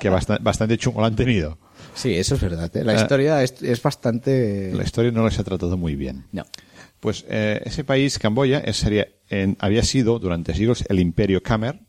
[0.00, 1.58] Que bastante, bastante chungo lo han tenido.
[1.94, 2.74] Sí, eso es verdad.
[2.76, 2.84] ¿eh?
[2.84, 4.72] La Eh, historia es, es bastante.
[4.72, 6.24] La historia no les ha tratado muy bien.
[6.32, 6.44] No.
[7.00, 9.06] Pues eh, ese país, Camboya, sería,
[9.60, 11.80] había sido durante siglos el imperio Khmer,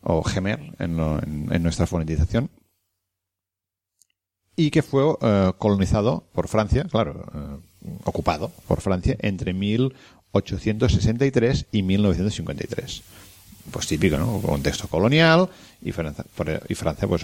[0.00, 2.50] o Gemer en, lo- en- nuestra fonetización,
[4.54, 7.56] y que fue eh, colonizado por Francia, claro, eh,
[8.04, 13.02] ocupado por Francia entre 1863 y 1953.
[13.70, 14.40] Pues típico, ¿no?
[14.40, 15.48] Contexto colonial
[15.82, 16.24] y Francia,
[16.68, 17.22] y Francia pues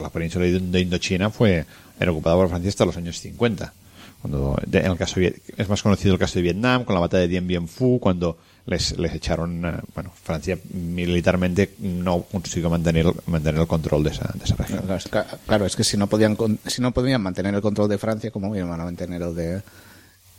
[0.00, 1.66] la península de Indochina fue
[1.98, 3.72] era ocupada por Francia hasta los años 50.
[4.28, 7.00] Cuando de- en el caso de es más conocido el caso de Vietnam con la
[7.00, 12.68] batalla de Dien Bien Phu cuando les, les echaron eh, bueno Francia militarmente no consiguió
[12.68, 14.80] mantener mantener el control de esa, de esa región.
[14.80, 17.88] Claro, es que- claro, es que si no podían si no podían mantener el control
[17.88, 19.62] de Francia, ¿cómo iban a mantener el de,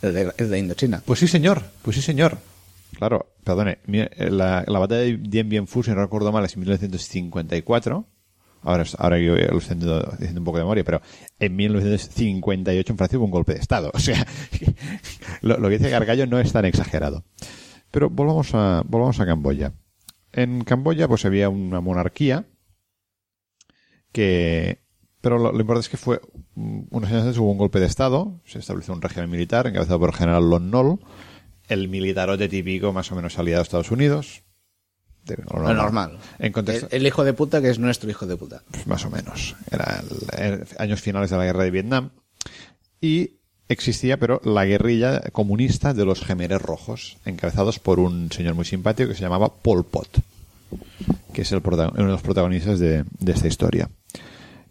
[0.02, 1.02] el de, el de Indochina?
[1.06, 1.64] Pues sí, señor.
[1.82, 2.38] Pues sí, señor.
[2.98, 3.78] Claro, perdone.
[3.88, 8.06] eh, La, la batalla de Dien Bien Phu, si no recuerdo mal, es en 1954.
[8.68, 11.02] Ahora, ahora yo lo estoy diciendo, un poco de memoria, pero
[11.40, 13.92] en 1958 en Francia hubo un golpe de Estado.
[13.98, 14.28] O sea,
[15.42, 17.24] lo, que dice Gargallo no es tan exagerado.
[17.92, 19.72] Pero volvamos a, volvamos a Camboya.
[20.34, 22.46] En Camboya, pues había una monarquía
[24.12, 24.82] que
[25.22, 26.20] pero lo, lo importante es que fue
[26.56, 30.00] mm, unos años antes hubo un golpe de estado se estableció un régimen militar encabezado
[30.00, 31.00] por el general Lon Nol
[31.68, 34.44] el militarote típico más o menos aliado a Estados Unidos
[35.28, 36.18] de- Lo normal.
[36.40, 38.64] en contexto El, el hijo de puta que es nuestro hijo de puta.
[38.86, 40.02] más o menos era
[40.40, 42.10] el- el- años finales de la guerra de Vietnam
[43.02, 43.32] y
[43.70, 49.10] existía pero la guerrilla comunista de los gemeres rojos encabezados por un señor muy simpático
[49.10, 50.08] que se llamaba Pol Pot
[51.34, 53.90] que es el uno de los protagonistas de, de esta historia.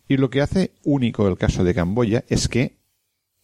[0.09, 2.77] Y lo que hace único el caso de Camboya es que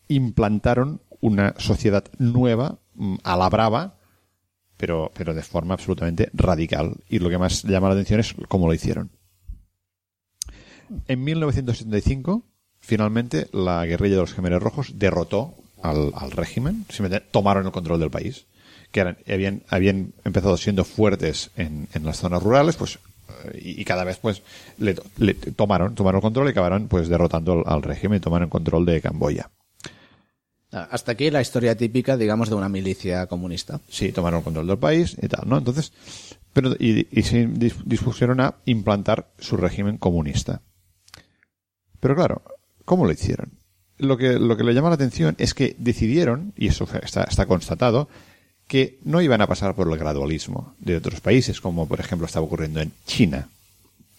[0.08, 3.94] implantaron una sociedad nueva mm, a la brava,
[4.83, 6.97] pero, pero de forma absolutamente radical.
[7.09, 9.12] Y lo que más llama la atención es cómo lo hicieron.
[11.07, 12.43] En 1975,
[12.80, 15.55] finalmente, la guerrilla de los Gemelos Rojos derrotó
[15.85, 18.47] al, régimen, simplemente tomaron el control del país,
[18.91, 22.99] que habían, habían empezado siendo fuertes en, en las zonas rurales, pues
[23.45, 24.43] eh, y, cada vez pues
[24.78, 24.95] le,
[25.55, 29.49] tomaron tomaron control y acabaron pues derrotando al, al régimen y tomaron control de Camboya.
[30.72, 33.80] Ah, Hasta aquí la historia típica, digamos, de una milicia comunista.
[33.88, 35.58] Sí, tomaron el control del país y tal, ¿no?
[35.58, 35.92] Entonces,
[36.52, 40.62] pero y, y se dis- dispusieron a implantar su régimen comunista.
[42.00, 42.42] Pero claro,
[42.84, 43.50] ¿cómo lo hicieron?
[43.98, 48.08] Lo que, lo que le llama la atención es que decidieron, y eso está, constatado,
[48.66, 52.46] que no iban a pasar por el gradualismo de otros países, como por ejemplo estaba
[52.46, 53.48] ocurriendo en China.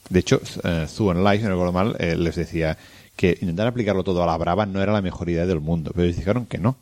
[0.09, 2.77] De hecho, eh, Zhou Enlai, si no recuerdo mal, eh, les decía
[3.15, 6.05] que intentar aplicarlo todo a la brava no era la mejor idea del mundo, pero
[6.05, 6.77] ellos dijeron que no,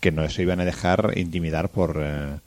[0.00, 2.38] que no se iban a dejar intimidar por eh,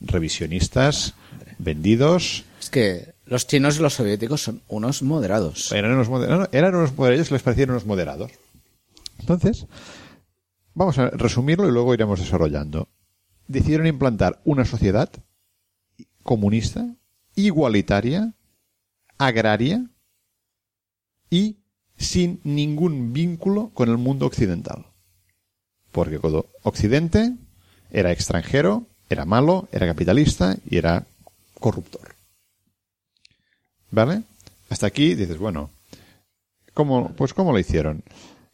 [0.00, 1.14] revisionistas,
[1.58, 5.70] vendidos, Es que los chinos y los soviéticos son unos moderados.
[5.72, 8.32] eran unos moderados, eran unos moderados, les parecieron unos moderados.
[9.20, 9.66] Entonces,
[10.74, 12.88] vamos a resumirlo y luego iremos desarrollando.
[13.46, 15.10] Decidieron implantar una sociedad
[16.22, 16.94] comunista,
[17.34, 18.34] igualitaria,
[19.18, 19.86] agraria
[21.28, 21.59] y
[22.00, 24.86] sin ningún vínculo con el mundo occidental.
[25.92, 26.18] Porque
[26.62, 27.34] Occidente
[27.90, 31.04] era extranjero, era malo, era capitalista y era
[31.58, 32.14] corruptor.
[33.90, 34.22] ¿Vale?
[34.70, 35.70] Hasta aquí dices, bueno,
[36.72, 38.02] ¿cómo, pues ¿cómo lo hicieron?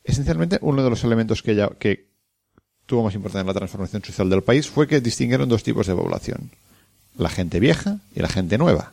[0.03, 2.07] Esencialmente, uno de los elementos que, ya, que
[2.87, 5.95] tuvo más importancia en la transformación social del país fue que distinguieron dos tipos de
[5.95, 6.51] población.
[7.17, 8.93] La gente vieja y la gente nueva.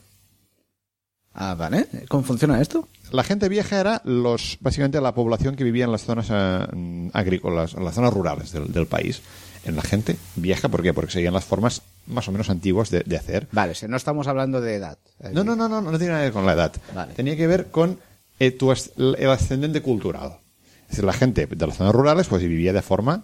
[1.33, 1.87] Ah, ¿vale?
[2.09, 2.87] ¿Cómo funciona esto?
[3.11, 7.73] La gente vieja era los básicamente la población que vivía en las zonas eh, agrícolas,
[7.73, 9.21] en las zonas rurales del, del país.
[9.65, 10.93] En la gente vieja, ¿por qué?
[10.93, 13.47] Porque seguían las formas más o menos antiguas de, de hacer.
[13.51, 14.97] Vale, si no estamos hablando de edad.
[15.31, 16.73] No, no, no, no, no tiene nada que ver con la edad.
[16.93, 17.13] Vale.
[17.13, 17.97] Tenía que ver con
[18.39, 20.37] eh, tu el ascendente cultural.
[20.83, 23.23] Es decir, la gente de las zonas rurales pues vivía de forma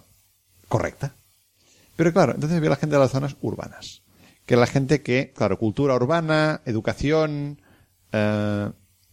[0.68, 1.14] correcta.
[1.96, 4.02] Pero claro, entonces había la gente de las zonas urbanas.
[4.46, 7.62] Que la gente que, claro, cultura urbana, educación,
[8.12, 8.70] eh,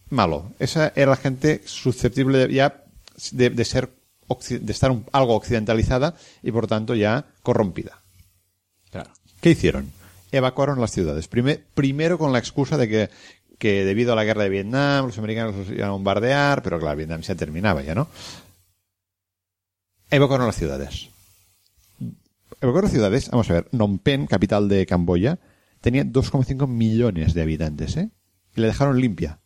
[0.09, 0.51] malo.
[0.59, 2.83] Esa era la gente susceptible de- ya
[3.31, 3.89] de, de ser,
[4.49, 8.01] de estar un- algo occidentalizada y por tanto ya corrompida.
[8.91, 9.11] Claro.
[9.41, 9.91] ¿Qué hicieron?
[10.31, 11.27] Evacuaron las ciudades.
[11.27, 13.09] Prime- primero con la excusa de que,
[13.57, 16.97] que debido a la guerra de Vietnam los americanos los iban a bombardear, pero claro,
[16.97, 18.07] Vietnam se terminaba ya, ¿no?
[20.09, 21.09] Evacuaron las ciudades.
[22.61, 25.37] Evacuaron las ciudades, vamos a ver, Phnom Penh, capital de Camboya,
[25.81, 28.09] tenía 2,5 millones de habitantes, ¿eh?
[28.57, 29.39] Y la dejaron limpia.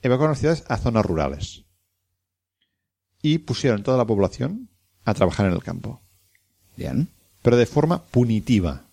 [0.00, 1.64] Evacuaron las ciudades a zonas rurales.
[3.20, 4.68] Y pusieron toda la población
[5.04, 6.00] a trabajar en el campo
[6.76, 7.08] Bien.
[7.42, 8.84] pero de forma punitiva.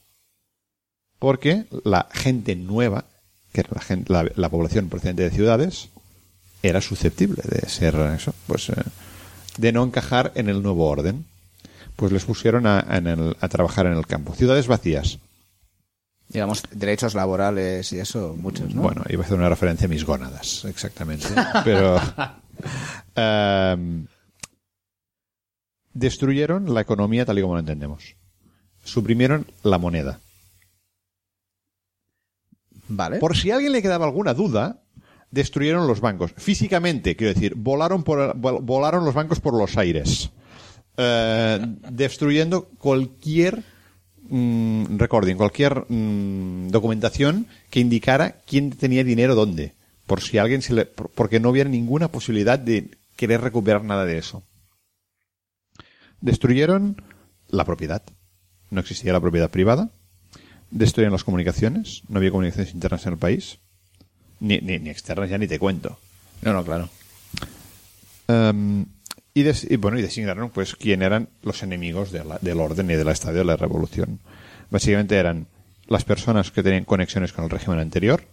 [1.20, 3.06] Porque la gente nueva,
[3.54, 5.90] que era la, gente, la, la población procedente de ciudades,
[6.64, 8.74] era susceptible de ser eso, pues eh,
[9.58, 11.26] de no encajar en el nuevo orden.
[11.96, 14.34] Pues les pusieron a, en el- a trabajar en el campo.
[14.34, 15.20] Ciudades vacías.
[16.30, 18.84] Digamos, derechos laborales y eso, muchos, ¿no?
[18.84, 21.28] Bueno, iba a hacer una referencia a mis gónadas, exactamente.
[21.64, 22.00] Pero
[23.16, 24.06] em,
[25.94, 28.16] destruyeron la economía tal y como la entendemos.
[28.84, 30.20] Suprimieron la moneda.
[32.88, 33.18] Vale.
[33.20, 34.82] Por si a alguien le quedaba alguna duda,
[35.32, 36.34] destruyeron los bancos.
[36.38, 40.30] Físicamente, quiero decir, volaron, por, vol- volaron los bancos por los aires.
[40.98, 41.60] Eh,
[41.92, 43.64] destruyendo cualquier
[44.30, 49.74] mm, recording, cualquier mm, documentación que indicara quién tenía dinero dónde.
[50.06, 54.06] Por si alguien se le, por- porque no hubiera ninguna posibilidad de querer recuperar nada
[54.06, 54.44] de eso.
[56.22, 57.02] Destruyeron
[57.48, 58.04] la propiedad.
[58.72, 59.90] No existía la propiedad privada
[60.72, 63.58] destruyeron las comunicaciones, no había comunicaciones internas en el país,
[64.40, 65.98] ni, ni, ni externas, ya ni te cuento.
[66.44, 66.90] No, no, claro.
[68.28, 68.86] Em,
[69.40, 72.96] y, des- bueno, y designaron pues quién eran los enemigos de la- del orden y
[72.96, 74.20] del estadio de la revolución.
[74.70, 75.48] Básicamente eran
[75.88, 78.24] las personas que tenían conexiones con el régimen anterior,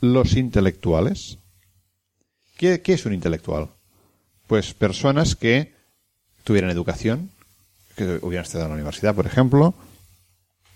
[0.00, 1.38] los intelectuales.
[2.56, 3.70] ¿Qué, qué es un intelectual?
[4.46, 5.74] Pues personas que
[6.44, 7.30] tuvieran educación,
[7.96, 9.74] que hubieran estudiado en la universidad, por ejemplo,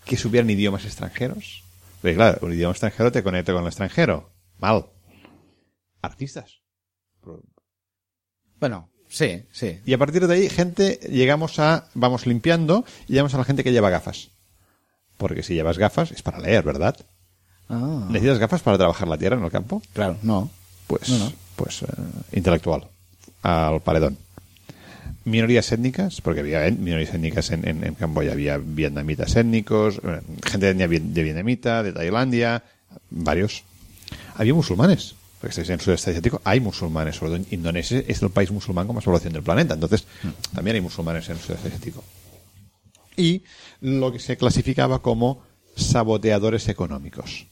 [0.04, 1.62] que supieran idiomas extranjeros.
[2.00, 4.30] Porque claro, un idioma extranjero te conecta con el extranjero.
[4.58, 4.86] Mal.
[6.02, 6.60] Artistas.
[8.58, 9.78] Bueno, sí, sí.
[9.84, 13.62] Y a partir de ahí, gente, llegamos a, vamos limpiando y llegamos a la gente
[13.62, 14.28] que lleva gafas.
[15.18, 16.96] Porque si llevas gafas es para leer, ¿verdad?
[17.68, 19.82] Ah, ¿Necesitas gafas para trabajar la tierra en el campo?
[19.92, 20.48] claro, no.
[20.86, 21.32] Pues, No, no.
[21.56, 21.86] pues eh,
[22.32, 22.88] intelectual.
[23.42, 24.16] Al paredón.
[25.24, 30.72] minorías étnicas, porque había minorías étnicas en, en, en Camboya, había vietnamitas étnicos, eh, gente
[30.74, 32.64] de, de vietnamita, de Tailandia,
[33.10, 33.62] varios.
[34.34, 38.20] Había musulmanes, porque estáis en el sudeste asiático, hay musulmanes, sobre todo en Indonesia es
[38.22, 40.06] el país musulmán con más población del planeta, entonces
[40.54, 42.04] también hay musulmanes en el sudeste asiático.
[43.16, 43.42] Y
[43.80, 45.42] lo que se clasificaba como
[45.76, 47.46] saboteadores económicos.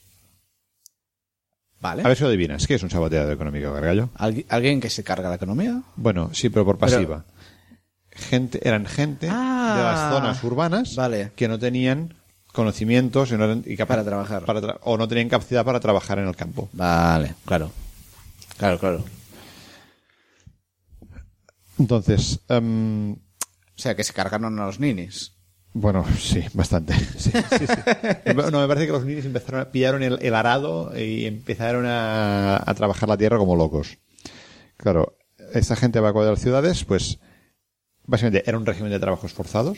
[1.81, 2.03] Vale.
[2.03, 4.09] A ver si lo adivinas, ¿qué es un saboteador económico, Gargallo?
[4.17, 5.81] ¿Algui- ¿Alguien que se carga la economía?
[5.95, 7.25] Bueno, sí, pero por Pero- pasiva.
[8.11, 11.31] Gente, eran gente Ah, de las zonas urbanas vale.
[11.37, 12.15] que no tenían
[12.53, 14.45] conocimientos y no eran- y capa- Para trabajar.
[14.45, 16.69] para tra- o no tenían capacidad para trabajar en el campo.
[16.73, 17.71] Vale, claro.
[18.57, 19.03] Claro, claro.
[21.77, 23.17] Entonces, em, O
[23.81, 25.33] sea, que se cargaron a los ninis.
[25.73, 26.93] bueno, sí, bastante.
[27.17, 28.33] Sí, sí, sí.
[28.51, 32.57] No, me parece que los niños empezaron a pillaron el, el arado y empezaron a,
[32.57, 33.97] a trabajar la tierra como locos.
[34.77, 35.15] Claro,
[35.53, 37.19] esta gente evacuada de las ciudades, pues
[38.05, 39.77] básicamente era un régimen de trabajos forzados.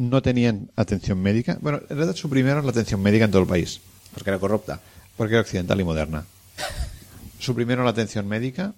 [0.00, 1.58] No tenían atención médica.
[1.60, 3.80] Bueno, en realidad suprimieron la atención médica en todo el país,
[4.14, 4.80] Porque era corrupta.
[5.16, 6.24] porque era occidental y moderna.
[7.38, 8.74] Suprimieron la atención médica.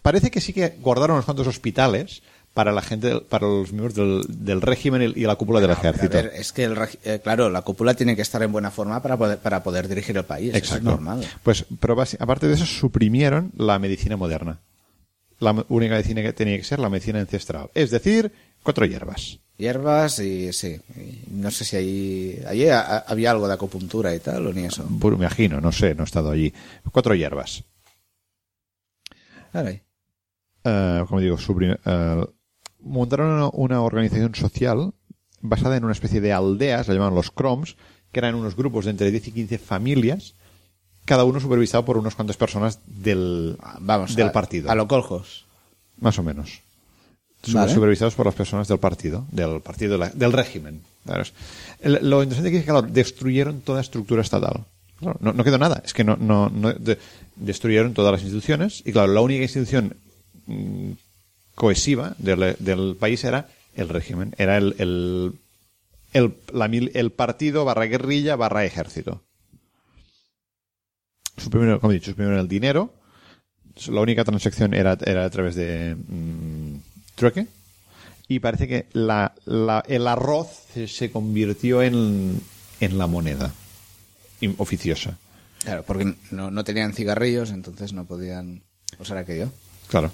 [0.00, 2.22] Parece que sí que guardaron unos cuantos hospitales
[2.54, 5.90] para la gente, para los miembros del, del régimen y la cúpula del Pero, a
[5.90, 6.14] ejército.
[6.16, 9.16] ver, es que, el eh, claro, la cúpula tiene que estar en buena forma para
[9.16, 10.48] poder, para poder dirigir el país.
[10.50, 10.84] Eso es Exacto.
[10.90, 11.26] normal.
[11.42, 14.60] Pues, pero aparte de eso, suprimieron la medicina moderna.
[15.40, 17.70] La única medicina que tenía que ser la medicina ancestral.
[17.74, 18.32] Es decir,
[18.62, 19.38] cuatro hierbas.
[19.58, 20.80] Hierbas y sí.
[21.30, 24.64] no sé si ahí, allí ha- ha- había algo de acupuntura y tal, o ni
[24.64, 24.84] eso.
[24.88, 26.52] Me imagino, no sé, no he estado allí.
[26.90, 27.62] Cuatro hierbas.
[30.64, 31.36] Eh, como digo,
[31.84, 32.26] eh,
[32.80, 34.92] montaron una, organización social
[35.40, 37.76] basada en una especie de aldeas, la llamaban los Croms,
[38.12, 40.34] que eran unos grupos de entre 10 y 15 familias,
[41.04, 44.70] cada uno supervisado por unas cuantas personas del, Vamos, del a- partido.
[44.70, 45.46] A lo coljos.
[45.98, 46.60] Más o menos.
[47.42, 47.74] Su- Vale.
[47.74, 50.80] Supervisados por las personas del partido, del partido, la- del régimen.
[51.80, 54.64] El- lo interesante aquí es que, claro, destruyeron toda estructura estatal.
[55.00, 55.82] Claro, no, no quedó nada.
[55.84, 56.98] Es que no, no, no- de-
[57.34, 58.82] destruyeron todas las instituciones.
[58.86, 59.96] Y claro, la única institución
[60.46, 60.92] mm,
[61.56, 64.32] cohesiva del, del país era el régimen.
[64.38, 65.32] Era el, el,
[66.12, 69.22] el, la mil- el partido barra guerrilla barra ejército.
[71.36, 72.92] Suprimieron, como he dicho, suprimieron el dinero.
[73.88, 76.71] La única transacción era, era a través de mm,
[77.14, 77.46] trueque.
[78.28, 80.48] Y parece que la, la- el arroz
[80.86, 82.40] se, convirtió en,
[82.80, 83.52] en la moneda
[84.58, 85.18] oficiosa.
[85.62, 88.62] Claro, porque no, no tenían cigarrillos, entonces no podían
[88.98, 89.50] usar aquello.
[89.88, 90.10] Claro.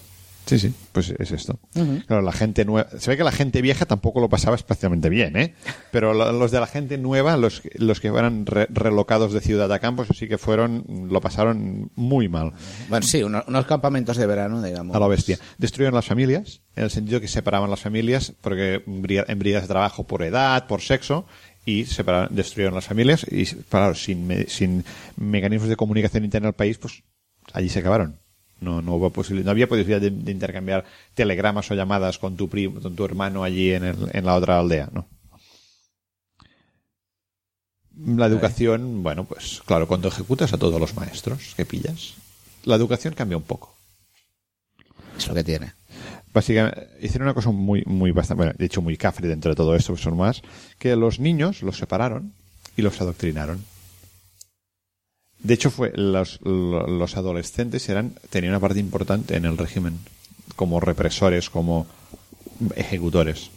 [0.48, 1.58] Sí, sí, pues es esto.
[2.06, 2.88] Claro, la gente nueva.
[2.98, 5.54] Se ve que la gente vieja tampoco lo pasaba especialmente bien, ¿eh?
[5.92, 9.40] Pero lo- los de la gente nueva, los, que- los que eran re- relocados de
[9.40, 12.52] ciudad a campos, sí que fueron, lo pasaron muy mal.
[12.88, 14.96] Bueno, sí, uno- unos campamentos de verano, digamos.
[14.96, 15.38] A la bestia.
[15.58, 19.02] Destruyeron las familias, en el sentido que separaban las familias porque en
[19.38, 21.26] brigadas de trabajo por edad, por sexo,
[21.66, 24.82] y separaron, destruyeron las familias y, claro, sin, me- sin
[25.16, 27.02] mecanismos de comunicación interna al país, pues
[27.52, 28.18] allí se acabaron.
[28.60, 30.84] No, no, hubo posibilidad, no había posibilidad de, de intercambiar
[31.14, 34.58] telegramas o llamadas con tu primo, con tu hermano allí en, el- en la otra
[34.58, 35.06] aldea, ¿no?
[38.04, 42.14] La educación, bueno, pues claro, cuando ejecutas a todos los maestros que pillas,
[42.64, 43.74] la educación cambia un poco.
[45.16, 45.72] Es lo que tiene.
[46.32, 49.74] Básicamente, hicieron una cosa muy, muy bastante, bueno, de hecho muy cafre dentro de todo
[49.74, 50.42] esto, pues son más,
[50.78, 52.32] que los niños los separaron
[52.76, 53.64] y los adoctrinaron.
[55.48, 59.98] De hecho, fue los, lo- los adolescentes eran, tenían una parte importante en el régimen,
[60.56, 61.86] como represores, como
[62.76, 63.50] ejecutores.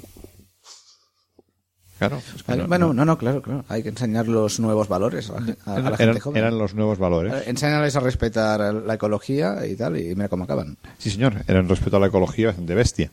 [1.99, 2.17] Claro.
[2.17, 3.65] es que Vale, no- bueno, no- no, no, claro, claro.
[3.67, 6.37] Hay que enseñar los nuevos valores a la, gen- a- a la eran, gente joven.
[6.41, 7.45] eran los nuevos valores.
[7.45, 10.77] Enséñales a respetar la ecología y tal, y mira cómo acaban.
[10.97, 13.11] Sí, señor, eran respecto a la ecología bastante bestia.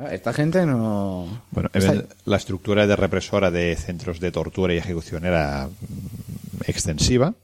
[0.00, 1.42] Ah, Esta gente no...
[1.50, 7.34] Bueno, Esta- la estructura de represora de centros de tortura y ejecución era mm, extensiva.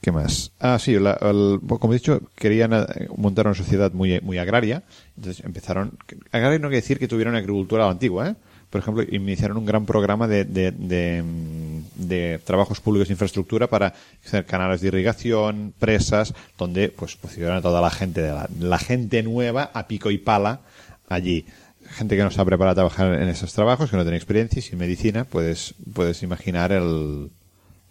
[0.00, 0.52] ¿Qué más?
[0.58, 4.82] Ah, sí, la- el- como he dicho, querían eh, montar una sociedad muy, muy agraria.
[5.16, 5.98] Entonces empezaron.
[6.32, 8.34] Agraria no quiere decir que tuvieran agricultura antigua, ¿eh?
[8.70, 11.69] Por ejemplo, iniciaron un gran programa de, de, de, mm,
[12.08, 13.94] de trabajos públicos de infraestructura para
[14.24, 18.78] hacer canales de irrigación, presas, donde pues pusieron a toda la gente, de la, la
[18.78, 20.60] gente nueva a pico y pala
[21.08, 21.44] allí.
[21.90, 24.62] Gente que no está preparada a trabajar en esos trabajos, que no tiene experiencia y
[24.62, 27.30] sin medicina, puedes, puedes imaginar el,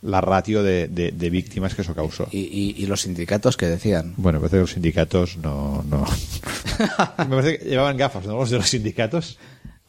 [0.01, 2.27] la ratio de, de, de víctimas que eso causó.
[2.31, 4.13] Y, y- y los sindicatos que decían.
[4.15, 6.05] Bueno, parece que los sindicatos no, no.
[7.17, 8.37] Me parece que llevaban gafas, ¿no?
[8.37, 9.37] Los de los sindicatos.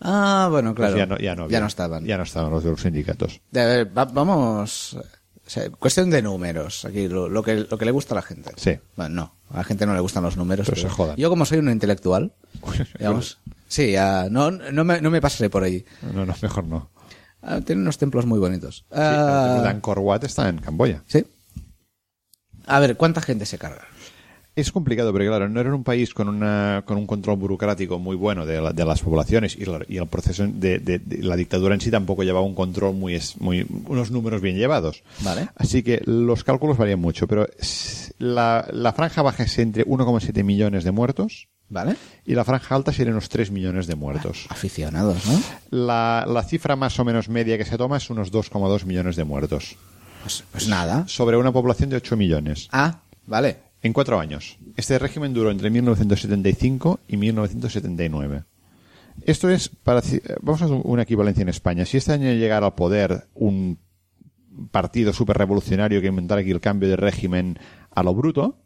[0.00, 0.96] Ah, bueno, Pues claro.
[0.96, 1.58] ya, no, ya, no había.
[1.58, 2.04] Ya no estaban.
[2.04, 3.40] Ya no estaban los de los sindicatos.
[3.50, 4.94] De- a ver, va- vamos...
[4.94, 8.22] O sea, cuestión de números, aquí lo, lo que, lo que le gusta a la
[8.22, 8.52] gente.
[8.56, 8.78] Sí.
[8.96, 10.66] Bueno, no, a la gente no le gustan los números.
[10.68, 11.16] Pero se jodan.
[11.16, 12.32] Yo como soy un intelectual,
[12.98, 15.84] digamos, sí, ya, no, no, me, no me pasaré por ahí.
[16.14, 16.90] No, no, mejor no.
[17.42, 18.76] Ah, tiene unos templos muy bonitos.
[18.76, 21.02] Sí, Ah, el Angkor Wat está en Camboya.
[21.08, 21.26] sí.
[22.66, 23.82] A ver, ¿cuánta gente se carga?
[24.60, 28.14] Es complicado, pero claro, no era un país con, una, con un control burocrático muy
[28.16, 31.36] bueno de, la- de las poblaciones y, la- y el proceso de, de- de la
[31.36, 35.02] dictadura en sí tampoco llevaba un control muy, muy unos números bien llevados.
[35.20, 35.48] Vale.
[35.56, 37.46] Así que los cálculos varían mucho, pero
[38.18, 41.96] la franja baja es entre 1,7 millones de muertos ¿Vale?
[42.26, 44.46] y la franja alta serían unos 3 millones de muertos.
[44.48, 45.40] Aficionados, ¿no?
[45.70, 49.24] La, la cifra más o menos media que se toma es unos 2,2 millones de
[49.24, 49.76] muertos
[50.22, 51.04] Pues, pues nada.
[51.08, 52.68] sobre una población de 8 millones.
[52.72, 53.69] Ah, vale.
[53.82, 54.58] En cuatro años.
[54.76, 58.44] Este régimen duró entre 1975 y 1979.
[59.22, 60.02] Esto es para.
[60.42, 61.84] Vamos a hacer una equivalencia en España.
[61.84, 63.78] Si este año llegara al poder un
[64.70, 67.58] partido súper revolucionario que inventara aquí el cambio de régimen
[67.90, 68.58] a lo bruto,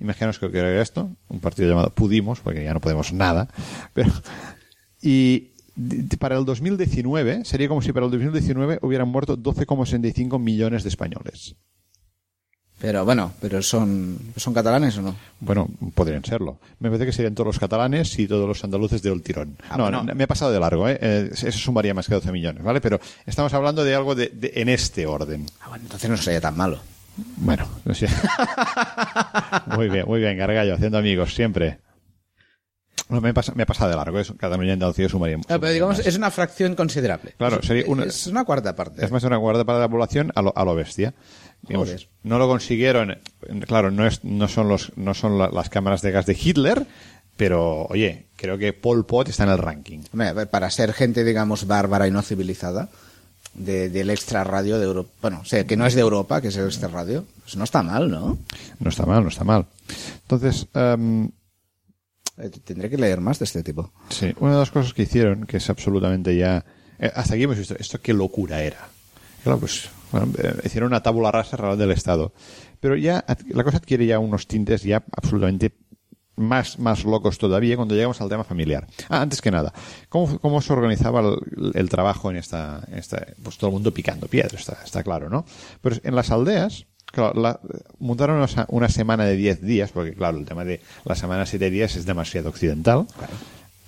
[0.00, 3.48] imaginaos que era esto, un partido llamado Pudimos, porque ya no podemos nada,
[3.94, 4.10] pero.
[5.00, 5.52] Y
[6.18, 11.56] para el 2019, sería como si para el 2019 hubieran muerto 12,65 millones de españoles.
[12.82, 15.14] Pero bueno, pero son, son catalanes o no?
[15.38, 16.58] Bueno, podrían serlo.
[16.80, 19.56] Me parece que serían todos los catalanes y todos los andaluces del tirón.
[19.70, 20.02] Ah, no, bueno.
[20.02, 20.98] no, me he pasado de largo, ¿eh?
[21.00, 22.80] Eh, Eso sumaría más que 12 millones, ¿vale?
[22.80, 25.46] Pero estamos hablando de algo de, de- en este orden.
[25.60, 26.80] Ah, bueno, entonces no sería tan malo.
[27.36, 28.08] Bueno, no sé.
[29.76, 31.78] muy bien, muy bien, Gargallo, haciendo amigos, siempre.
[33.08, 34.36] No, me, he pas- me he pasado de largo, eso.
[34.36, 35.36] Cataluña y Andalucía sumaría.
[35.36, 36.06] Ah, pero sumaría digamos, más.
[36.06, 37.34] es una fracción considerable.
[37.36, 39.04] Claro, Es- sería una- Es una cuarta parte.
[39.04, 41.12] Es más de una guarda para la población a lo, a lo bestia.
[41.62, 43.18] Digamos, no lo consiguieron.
[43.66, 46.86] Claro, no, es, no son, los, no son la- las cámaras de gas de Hitler,
[47.36, 50.00] pero oye, creo que Pol Pot está en el ranking.
[50.50, 52.88] Para ser gente, digamos, bárbara y no civilizada,
[53.54, 56.48] de- del extra radio de Europa, bueno, o sea, que no es de Europa, que
[56.48, 58.38] es el extra radio, pues no está mal, ¿no?
[58.80, 59.66] No está mal, no está mal.
[60.22, 60.66] Entonces,
[62.38, 63.92] Eh, Tendré que leer más de este tipo.
[64.08, 66.64] sí, una de las cosas que hicieron, que es absolutamente ya.
[66.98, 68.88] eh, hasta aquí hemos visto esto, qué locura era.
[69.42, 72.32] Claro, pues bueno, eh, hicieron una tabula rasa real del Estado.
[72.80, 75.72] Pero ya la cosa adquiere ya unos tintes ya absolutamente
[76.36, 78.86] más, más locos todavía cuando llegamos al tema familiar.
[79.08, 79.72] Ah, antes que nada,
[80.08, 81.22] ¿cómo, cómo se organizaba
[81.74, 85.44] el, trabajo en esta, esta- Pues todo el mundo picando piedras, está, claro, ¿no?
[85.82, 87.60] Pero en las aldeas, claro, la-
[87.98, 91.46] montaron una, una semana de 10 días, porque claro, el tema de la semana de
[91.46, 93.06] 7 días es demasiado occidental.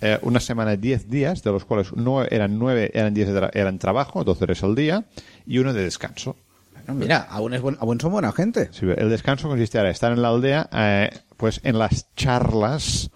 [0.07, 3.41] Eh, una semana de 10 días, de los cuales no eran 9, eran 10 de
[3.41, 5.05] tra- eran trabajo, 12 horas al día,
[5.47, 6.37] y uno de descanso.
[6.75, 8.69] Bueno, mira, aún, es buen- aún son buena gente.
[8.73, 13.11] Sí, el descanso consistía en estar en la aldea, eh, pues en las charlas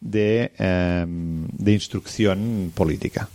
[0.00, 3.28] de, eh, de instrucción política.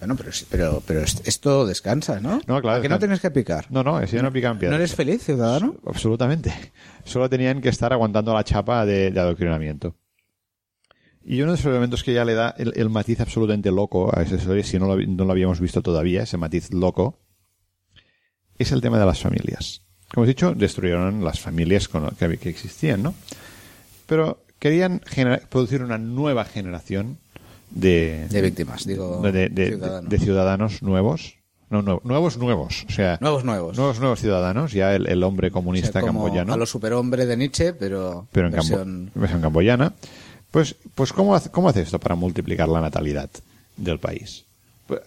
[0.00, 2.40] Bueno, pero, pero, pero est- esto descansa, ¿no?
[2.48, 3.66] No, claro, ¿A que no tienes que picar?
[3.70, 4.78] No, no, ese no pican ¿No piedras.
[4.80, 5.76] eres feliz, ciudadano?
[5.86, 6.52] Absolutamente.
[7.04, 9.94] Solo tenían que estar aguantando la chapa de, de adoctrinamiento.
[11.24, 14.22] Y uno de esos elementos que ya le da el, el matiz absolutamente loco a
[14.22, 17.18] esa historia, si no lo, no lo habíamos visto todavía, ese matiz loco,
[18.58, 19.82] es el tema de las familias.
[20.12, 23.14] Como he dicho, destruyeron las familias con- que, que existían, ¿no?
[24.06, 25.00] Pero querían
[25.48, 27.18] producir una nueva generación
[27.70, 30.10] de, De víctimas, digo, de, de- ciudadanos.
[30.10, 31.36] de ciudadanos nuevos.
[31.70, 32.84] No, no, nuevos, nuevos.
[32.86, 33.78] O sea, Nuevos, nuevos.
[33.78, 34.72] nuevos, nuevos ciudadanos.
[34.72, 36.52] Ya el, el hombre O sea, comunista como camboyano.
[36.52, 39.06] A los superhombres de Nietzsche, pero, pero en, versión...
[39.06, 39.94] Cambo- versión camboyana.
[40.52, 43.28] Pues, pues ¿cómo, hace, ¿cómo hace esto para multiplicar la natalidad
[43.76, 44.44] del país?
[44.86, 45.00] Pues,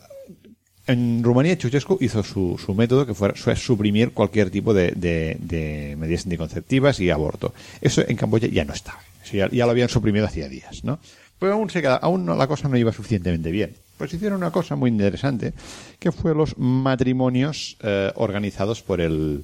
[0.88, 5.96] en Rumanía, Ceausescu hizo su, su método que fue, suprimir cualquier tipo de, de- de
[5.98, 7.54] medidas anticonceptivas y aborto.
[7.82, 9.00] Eso en Camboya ya no estaba.
[9.32, 11.00] Ya lo habían suprimido hacía días, ¿no?
[11.40, 13.76] Pero aún, se queda- aún no- la cosa no iba suficientemente bien.
[13.98, 15.54] Pues hicieron una cosa muy interesante,
[16.00, 19.44] que fue los matrimonios eh, organizados por el,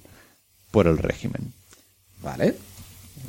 [0.71, 1.53] por el régimen.
[2.21, 2.55] Vale.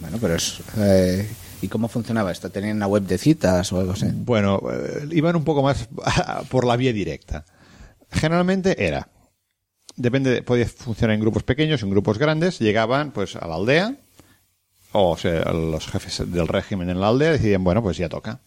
[0.00, 0.60] Bueno, pero es...
[0.78, 1.26] eh,
[1.62, 2.50] ¿Y cómo funcionaba esto?
[2.50, 4.06] ¿Tenían una web de citas o algo así?
[4.12, 5.88] Bueno, eh, iban un poco más
[6.50, 7.44] por la vía directa.
[8.10, 9.08] Generalmente era,
[9.96, 13.94] depende, de- podía funcionar en grupos pequeños, en grupos grandes, llegaban pues a la aldea,
[14.92, 18.40] o sea, los jefes del régimen en la aldea decidían, bueno, pues ya toca.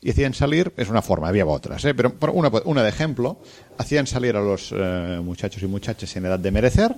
[0.00, 1.94] Y hacían salir, es una forma, había otras, ¿eh?
[1.94, 3.40] pero por una, una de ejemplo,
[3.78, 6.94] hacían salir a los eh, muchachos y muchachas en edad de merecer,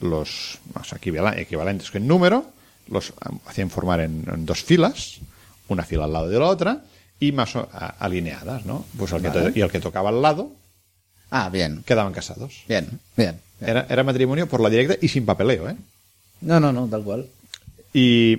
[0.00, 2.46] los más equivalentes que en número,
[2.88, 3.12] los
[3.46, 5.18] hacían formar en, en dos filas,
[5.68, 6.84] una fila al lado de la otra,
[7.18, 8.84] y más o- a- alineadas, ¿no?
[8.98, 10.52] Pues el que y el que tocaba al lado
[11.30, 11.82] Ah, bien.
[11.84, 12.62] quedaban casados.
[12.68, 13.40] Bien, bien.
[13.60, 13.70] bien.
[13.70, 15.76] Era, era matrimonio por la directa y sin papeleo, ¿eh?
[16.40, 17.26] No, no, no, tal cual.
[17.92, 18.32] Y,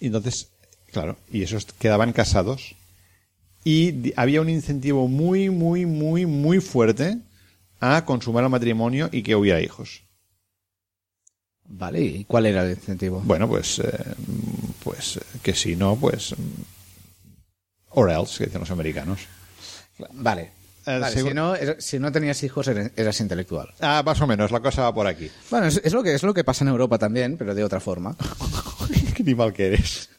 [0.00, 0.48] y entonces,
[0.92, 2.74] claro, y esos quedaban casados
[3.64, 7.18] y había un incentivo muy, muy, muy, muy fuerte
[7.80, 10.02] a consumar el matrimonio y que hubiera hijos.
[11.74, 13.20] Vale, ¿y cuál era el incentivo?
[13.24, 13.88] Bueno, pues, eh,
[14.84, 16.32] pues eh, que si no, pues.
[16.36, 16.62] mm,
[17.94, 19.20] Or else, que dicen los americanos.
[20.12, 20.50] Vale.
[20.86, 23.72] Eh, Vale, si, no, era- si no tenías hijos, eres, eras intelectual.
[23.80, 25.30] Ah, más o menos, la cosa va por aquí.
[25.50, 27.80] Bueno, es, es lo que, es lo que pasa en Europa también, pero de otra
[27.80, 28.16] forma.
[29.14, 30.10] Qué animal que eres.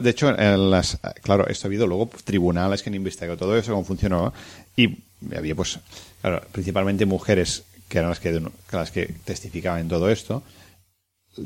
[0.00, 3.72] De hecho, en las, claro, esto ha habido luego tribunales que han investigado todo eso,
[3.72, 4.32] cómo funcionó,
[4.76, 4.98] y
[5.36, 5.78] había, pues,
[6.20, 8.40] claro, principalmente mujeres que eran las que,
[8.72, 10.42] las que testificaban en todo esto.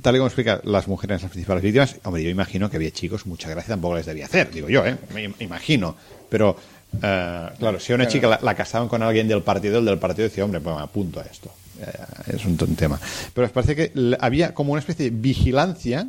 [0.02, 3.24] Tal y como explica las mujeres las principales víctimas, hombre, yo imagino que había chicos,
[3.26, 4.98] mucha gracia tampoco les debía hacer, digo yo, ¿eh?
[5.14, 5.96] Me im- imagino.
[6.28, 6.56] Pero,
[7.02, 9.98] eh, claro, si a una chica la, la casaban con alguien del partido, el del
[9.98, 11.50] partido decía, hombre, pues me apunto a esto.
[11.80, 13.00] Eh, es un, tema.
[13.32, 16.08] Pero os parece que había como una especie de vigilancia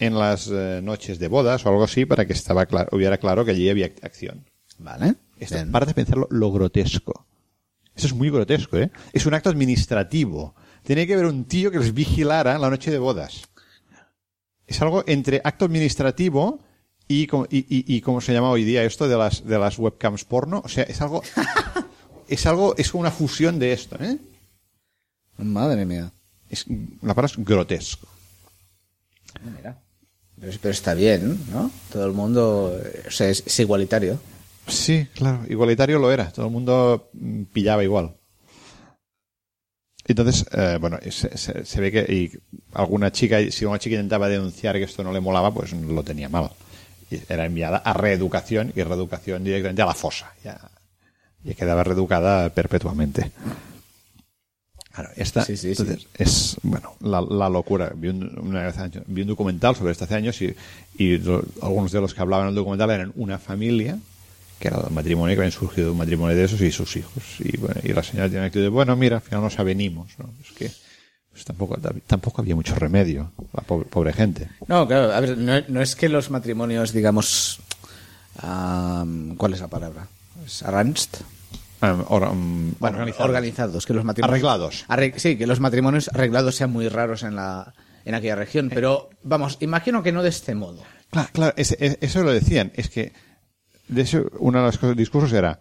[0.00, 3.44] en las eh, noches de bodas o algo así para que estaba claro, hubiera claro
[3.44, 4.44] que allí había ac- acción.
[4.78, 5.14] Vale.
[5.38, 5.70] Esto, Bien.
[5.70, 7.24] para de pensarlo lo grotesco.
[7.94, 8.90] Eso es muy grotesco, ¿eh?
[9.12, 10.54] Es un acto administrativo.
[10.82, 13.42] Tiene que haber un tío que les vigilara la noche de bodas.
[14.66, 16.60] Es algo entre acto administrativo
[17.06, 17.26] y, y,
[17.58, 20.62] y- y ¿cómo se llama hoy día esto de las, de las webcams porno?
[20.64, 21.22] O sea, es algo,
[22.28, 24.16] es algo, es como una fusión de esto, ¿eh?
[25.38, 26.10] Madre mía.
[26.48, 26.64] Es,
[27.02, 28.08] la palabra es grotesco.
[29.56, 29.78] Mira.
[30.40, 31.70] Pero, pero está bien, ¿no?
[31.92, 32.76] Todo el mundo
[33.06, 34.18] o sea, es, es igualitario.
[34.66, 36.30] Sí, claro, igualitario lo era.
[36.32, 38.14] Todo el mundo mm, pillaba igual.
[40.06, 42.30] Entonces, eh, bueno, se, se- se ve que y
[42.74, 46.28] alguna chica, si una chica intentaba denunciar que esto no le molaba, pues lo tenía
[46.28, 46.50] mal.
[47.10, 50.32] Y era enviada a reeducación y reeducación directamente a la fosa.
[50.44, 50.60] Ya,
[51.44, 53.30] ya quedaba reeducada perpetuamente.
[54.92, 55.82] Claro, esta Sí, sí, sí.
[55.82, 57.92] entonces, es bueno la, la locura.
[57.94, 60.54] Vi un, una vez hace años- vi un documental sobre esto hace años y,
[60.98, 63.98] y lo- algunos de los que hablaban en el documental eran una familia
[64.62, 67.20] que era un matrimonio que habían surgido de un matrimonio de esos y sus hijos.
[67.40, 70.12] Y, bueno, y la señora tiene actitud de, bueno, mira, al final nos avenimos.
[70.18, 70.30] ¿no?
[70.40, 70.70] Es que
[71.32, 74.48] pues, tampoco, tampoco había mucho remedio, la pobre, pobre gente.
[74.68, 77.58] No, claro, a ver, no, no es que los matrimonios, digamos.
[78.38, 80.06] am, ¿Cuál es la palabra?
[80.46, 81.08] ¿Es arranged?
[81.82, 83.28] Um, or- um, Bueno, organizados.
[83.28, 83.86] organizados.
[83.86, 84.84] Que los matrimonios, Arreglados.
[84.88, 88.70] Arreg- sí, que los matrimonios arreglados sean muy raros en, la, en aquella región.
[88.72, 90.82] Pero, vamos, imagino que no de este modo.
[91.10, 92.70] Claro, claro, ese- e- eso lo decían.
[92.76, 93.12] Es que,
[93.92, 95.60] de hecho, uno de los discursos era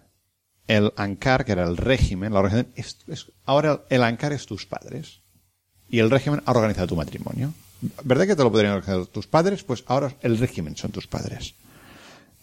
[0.67, 4.65] el ANCAR, que era el régimen, la organización, es- es- ahora el ANCAR es tus
[4.65, 5.19] padres.
[5.89, 7.53] Y el régimen ha organizado tu matrimonio.
[8.03, 9.63] ¿Verdad que te lo podrían organizar tus padres?
[9.63, 11.55] Pues ahora el régimen son tus padres.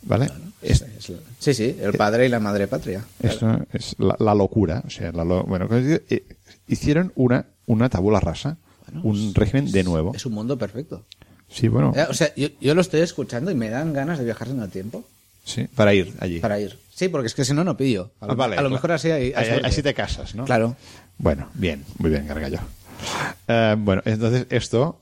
[0.02, 0.30] ¿Vale?
[0.62, 3.04] Es- Es la- Sí, sí, el padre y la madre patria.
[3.20, 4.82] Esto es la, la locura.
[4.86, 6.24] O sea, la lo- bueno, eh,
[6.68, 8.58] hicieron una, una tabula rasa,
[9.02, 10.14] un régimen de nuevo.
[10.14, 11.04] Es un mundo perfecto.
[11.48, 14.24] Sí, bueno, Eh, O sea, yo, yo lo estoy escuchando y me dan ganas de
[14.24, 15.04] viajar en el tiempo
[15.48, 16.38] sí, para ir allí.
[16.40, 16.78] para ir.
[16.94, 18.12] Sí, porque es que si no, no pillo.
[18.20, 18.70] A lo, Ah, vale, a lo claro.
[18.74, 19.66] mejor así hay, suerte.
[19.66, 20.44] así te casas, ¿no?
[20.44, 20.76] Claro.
[21.18, 22.58] Bueno, bien, muy bien, Gargallo.
[23.46, 25.00] Eh, bueno, entonces esto,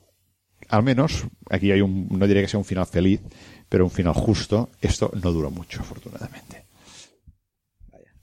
[0.69, 3.21] al menos, aquí hay un, no diría que sea un final feliz,
[3.69, 4.71] pero un final justo.
[4.81, 6.65] Esto no duró mucho, afortunadamente.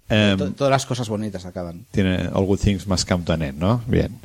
[0.09, 1.85] Em, To- todas las cosas bonitas acaban.
[1.91, 3.81] tiene All Good Things Must Come to an End, ¿no?
[3.87, 4.19] Bien.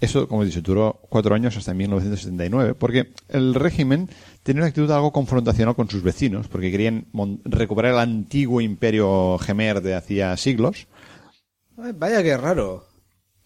[0.00, 4.10] Eso, como he dicho, duró cuatro años hasta 1979, porque el régimen
[4.42, 7.06] tenía una actitud algo confrontacional con sus vecinos, porque querían
[7.44, 10.86] recuperar el antiguo imperio gemer de hacía siglos.
[11.78, 12.86] Ay, vaya que raro.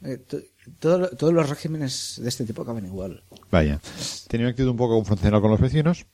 [0.03, 0.41] Eh, to-
[0.81, 3.23] todo- todos los regímenes de este tipo acaban igual.
[3.51, 3.81] Vaya.
[4.29, 6.07] Tenía una actitud un poco confrontacional con los vecinos.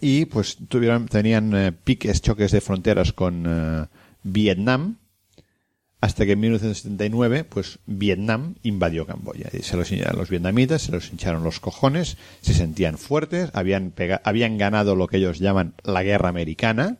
[0.00, 3.86] Y pues tuvieron, tenían eh, piques, choques de fronteras con eh,
[4.22, 4.96] Vietnam.
[6.04, 9.48] Hasta que en 1979, pues Vietnam invadió Camboya.
[9.54, 14.20] Y se los, los vietnamitas se los hincharon los cojones, se sentían fuertes, habían, pega-
[14.24, 16.98] habían ganado lo que ellos llaman la guerra americana.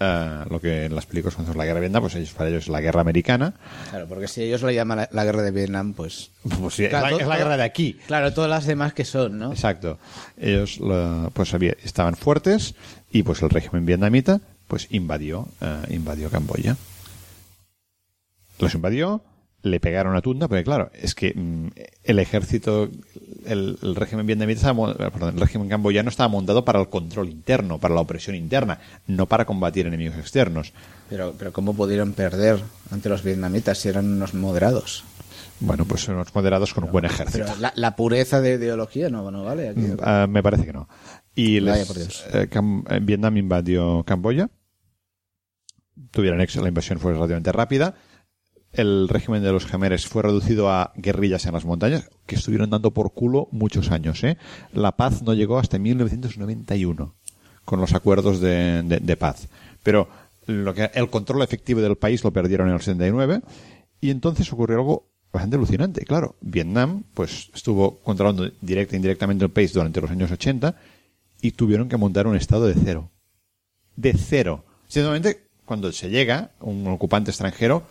[0.00, 2.62] eh, lo que en las películas conocemos la guerra de Vietnam, pues ellos, para ellos
[2.62, 3.52] es la guerra americana.
[3.90, 6.30] Claro, porque si ellos le llaman la, la guerra de Vietnam, pues...
[6.58, 7.98] Pues sí, Claro, es, la, todo- es la guerra de aquí.
[8.06, 9.50] Claro, todas las demás que son, ¿no?
[9.52, 9.98] Exacto.
[10.38, 12.74] Ellos lo- pues había- estaban fuertes
[13.12, 16.76] y pues el régimen vietnamita pues invadió eh, invadió Camboya.
[18.66, 19.22] Los invadió,
[19.62, 21.66] le pegaron a tunda, porque claro, es que mm,
[22.04, 22.88] el ejército,
[23.44, 27.94] el, el régimen vietnamita, perdón, el régimen camboyano estaba montado para el control interno, para
[27.94, 30.72] la opresión interna, no para combatir enemigos externos.
[31.10, 32.60] Pero, pero ¿cómo pudieron perder
[32.90, 35.04] ante los vietnamitas si eran unos moderados?
[35.62, 37.44] Bueno, pues unos moderados con un buen ejército.
[37.46, 39.82] Pero la, la pureza de ideología no, no vale aquí.
[40.02, 40.88] Ah, me parece que no.
[41.34, 44.48] Y Vaya les- eh, Cam- eh, Vietnam invadió Camboya.
[46.10, 47.94] Tuvieron éxito, la invasión fue relativamente rápida.
[48.72, 52.92] El régimen de los gemeres fue reducido a guerrillas en las montañas, que estuvieron dando
[52.92, 54.22] por culo muchos años.
[54.22, 54.36] ¿eh?
[54.72, 57.14] La paz no llegó hasta 1991,
[57.64, 59.48] con los acuerdos de, de- de paz.
[59.82, 60.08] Pero
[60.46, 63.40] lo que el control efectivo del país lo perdieron en el 79
[64.00, 66.04] y entonces ocurrió algo bastante alucinante.
[66.04, 70.74] Claro, Vietnam pues estuvo controlando directa e indirectamente el país durante los años 80
[71.40, 73.10] y tuvieron que montar un estado de cero.
[73.96, 74.64] De cero.
[74.88, 77.84] Simplemente cuando se llega un ocupante extranjero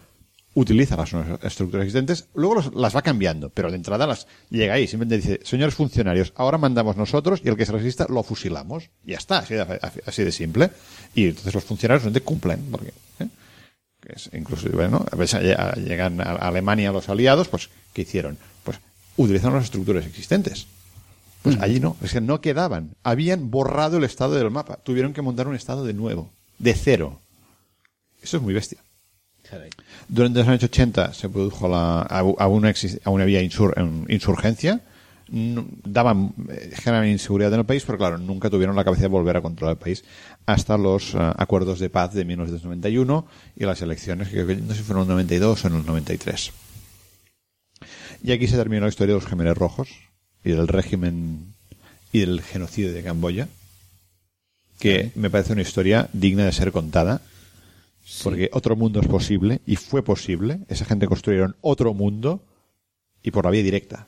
[0.56, 1.14] utiliza las
[1.44, 5.40] estructuras existentes, luego los- las va cambiando, pero de entrada las llega ahí, simplemente dice,
[5.46, 8.90] señores funcionarios, ahora mandamos nosotros y el que se resista lo fusilamos.
[9.06, 10.72] Y ya está, así de, así de simple.
[11.14, 13.28] Y entonces los funcionarios no te cumplen, porque ¿eh?
[14.08, 18.38] es incluso bueno, a veces lle- llegan a Alemania los aliados, pues ¿qué hicieron?
[18.64, 18.80] Pues
[19.18, 20.66] utilizaron las estructuras existentes.
[21.42, 25.22] Pues allí no, es que no quedaban, habían borrado el estado del mapa, tuvieron que
[25.22, 27.22] montar un estado de nuevo, de cero.
[28.22, 28.80] Eso es muy bestia.
[30.08, 33.74] Durante los años 80 se produjo la, a, a una, exis- a una vía insur-
[33.78, 34.82] en- insurgencia.
[35.32, 39.38] Daban, eh, generaban inseguridad en el país, pero claro, nunca tuvieron la capacidad de volver
[39.38, 40.04] a controlar el país
[40.48, 44.84] hasta los eh, acuerdos de paz de 1991 y las elecciones, que no sé si
[44.84, 46.52] fueron en el 92 o en el 93.
[48.24, 49.90] Y aquí se terminó la historia de los gemelos rojos
[50.44, 51.54] y del régimen
[52.12, 53.48] y del genocidio de Camboya,
[54.80, 57.22] que me parece una historia digna de ser contada
[58.24, 60.60] porque otro mundo es posible y fue posible.
[60.68, 62.44] Esa gente construyeron otro mundo
[63.24, 64.08] y por la vía directa.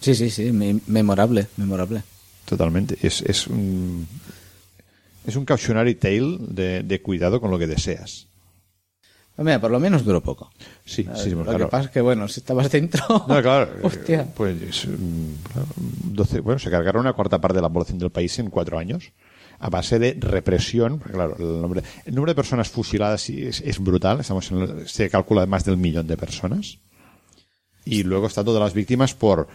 [0.00, 2.02] Sí, sí, sí, me- memorable, memorable.
[2.44, 2.96] Totalmente.
[3.02, 4.06] Es, es un,
[5.26, 8.26] es un cautionary tale de, de cuidado con lo que deseas.
[9.34, 10.50] Pues mira, por lo menos duró poco.
[10.84, 11.58] Sí, sí, lo claro.
[11.58, 13.04] que pasa es que, bueno, si estabas dentro...
[13.28, 13.70] No, claro.
[13.82, 14.26] Hostia.
[14.34, 15.68] Pues, mm, claro,
[16.04, 19.12] 12 bueno, se cargaron una cuarta parte de la población del país en cuatro años
[19.58, 20.98] a base de represión.
[20.98, 24.20] porque, Claro, el número, el número de personas fusiladas es, es brutal.
[24.20, 26.78] Estamos en el- se calcula más del millón de personas.
[27.84, 29.46] Y luego está todas las víctimas por,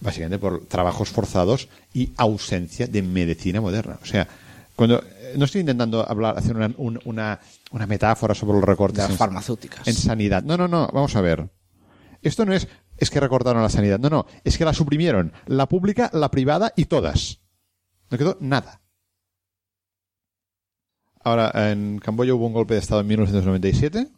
[0.00, 3.98] básicamente por trabajos forzados y ausencia de medicina moderna.
[4.02, 4.26] O sea,
[4.74, 7.38] cuando eh, no estoy intentando hablar, hacer una, un- una,
[7.70, 9.86] una metáfora sobre los recortes De las en- farmacéuticas.
[9.86, 10.42] en sanidad.
[10.42, 11.48] No, no, no, vamos a ver.
[12.20, 12.68] Esto no es,
[12.98, 13.98] es que recortaron la sanidad.
[13.98, 15.32] No, no, es que la suprimieron.
[15.46, 17.38] La pública, la privada y todas.
[18.10, 18.80] No quedó nada.
[21.24, 24.08] Ahora, en Camboya hubo un golpe de Estado en 1997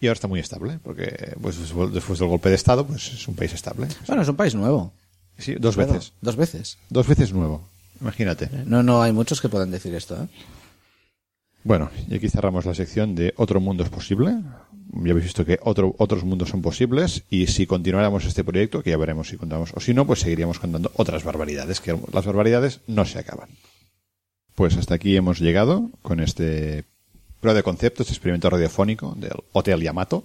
[0.00, 1.58] y ahora está muy estable, porque pues,
[1.92, 3.88] después del golpe de Estado pues es un país estable.
[4.06, 4.92] Bueno, es un país nuevo.
[5.36, 6.12] Sí, dos Claro, veces.
[6.20, 6.78] Dos veces.
[6.90, 7.62] Dos veces nuevo.
[8.00, 8.48] Imagínate.
[8.64, 10.28] No, no hay muchos que puedan decir esto, ¿eh?
[11.64, 14.36] Bueno, y aquí cerramos la sección de Otro mundo es posible.
[14.92, 18.90] Ya habéis visto que otro, otros mundos son posibles y si continuáramos este proyecto, que
[18.90, 22.80] ya veremos si contamos o si no, pues seguiríamos contando otras barbaridades, que las barbaridades
[22.86, 23.50] no se acaban.
[24.58, 26.82] Pues hasta aquí hemos llegado con este
[27.38, 30.24] prueba de concepto, este experimento radiofónico del Hotel Yamato.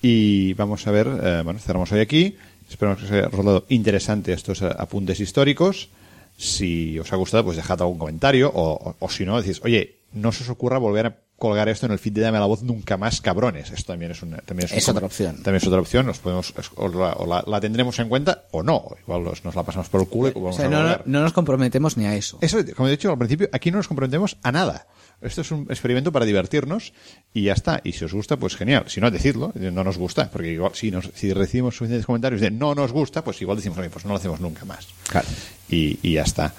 [0.00, 2.36] Y vamos a ver, eh, bueno, cerramos hoy aquí.
[2.70, 5.90] Esperamos que os haya resultado interesante estos eh, apuntes históricos.
[6.38, 8.50] Si os ha gustado, pues dejad algún comentario.
[8.54, 11.86] O, o- o si no, decís, oye, no se os ocurra volver a colgar esto
[11.86, 13.70] en el feed de Dame la Voz nunca más, cabrones.
[13.70, 15.34] Esto también es una, también es, un Es com- otra opción.
[15.36, 16.08] También es otra opción.
[16.08, 18.84] Os podemos, os- os la, o la- la tendremos en cuenta o no.
[19.02, 21.02] Igual os- nos la pasamos por el culo y O vamos sea, a no, volver.
[21.06, 22.38] no nos comprometemos ni a eso.
[22.40, 24.86] Eso, como he dicho al principio, aquí no nos comprometemos a nada.
[25.20, 26.92] Esto es un experimento para divertirnos
[27.34, 27.80] y ya está.
[27.82, 28.84] Y si os gusta, pues genial.
[28.88, 29.52] Si no, decidlo.
[29.54, 30.30] No nos gusta.
[30.30, 33.78] Porque igual, si, nos, si recibimos suficientes comentarios de no nos gusta, pues igual decimos,
[33.92, 34.86] pues no lo hacemos nunca más.
[35.08, 35.26] Claro.
[35.68, 36.54] Y, y ya está.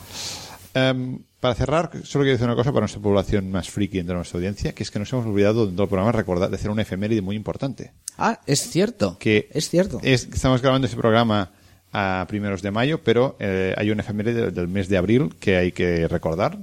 [0.74, 4.38] Em, para cerrar, solo quiero decir una cosa para nuestra población más friki entre nuestra
[4.38, 7.22] audiencia, que es que nos hemos olvidado dentro del programa recordar de hacer una efeméride
[7.22, 7.92] muy importante.
[8.18, 9.18] Ah, es cierto.
[9.20, 10.00] Que es cierto.
[10.04, 11.52] es- estamos grabando este programa
[11.92, 15.56] a primeros de mayo, pero eh, hay una efeméride del, del mes de abril que
[15.58, 16.60] hay que recordar,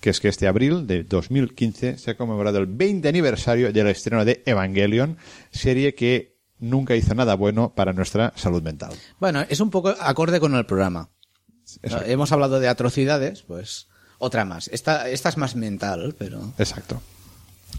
[0.00, 4.24] que es que este abril de 2015 se ha conmemorado el 20 aniversario del estreno
[4.24, 5.16] de Evangelion,
[5.52, 8.90] serie que nunca hizo nada bueno para nuestra salud mental.
[9.20, 11.08] Bueno, es un poco acorde con el programa.
[11.82, 12.08] Exacto.
[12.10, 13.88] Hemos hablado de atrocidades, pues
[14.18, 14.68] otra más.
[14.68, 16.52] Esta, esta es más mental, pero...
[16.58, 17.00] Exacto.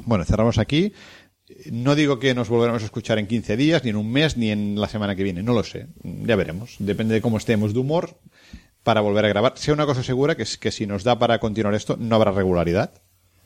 [0.06, 0.94] Bueno, cerramos aquí.
[1.72, 4.52] No digo que nos volveremos a escuchar en 15 días, ni en un mes, ni
[4.52, 5.42] en la semana que viene.
[5.42, 5.88] No lo sé.
[6.04, 6.76] Ya veremos.
[6.80, 8.20] Depende de cómo estemos de humor
[8.84, 9.54] para volver a grabar.
[9.58, 12.32] Sea una cosa segura, que es que si nos da para continuar esto, no habrá
[12.32, 12.92] regularidad.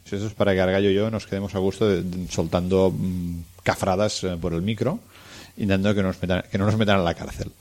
[0.06, 3.40] Eso es para que Argallo y yo nos quedemos a gusto de- de- soltando mm,
[3.64, 5.00] cafradas eh, por el micro,
[5.56, 7.52] intentando que, nos metan- que no nos metan en la cárcel.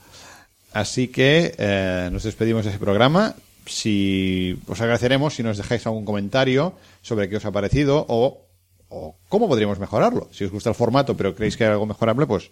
[0.73, 3.35] Así que eh, nos despedimos de ese programa.
[3.65, 8.45] Si os agradeceremos si nos dejáis algún comentario sobre qué os ha parecido o,
[8.89, 10.27] o cómo podríamos mejorarlo.
[10.33, 12.49] Si os gusta el formato pero creéis que hay algo mejorable, pues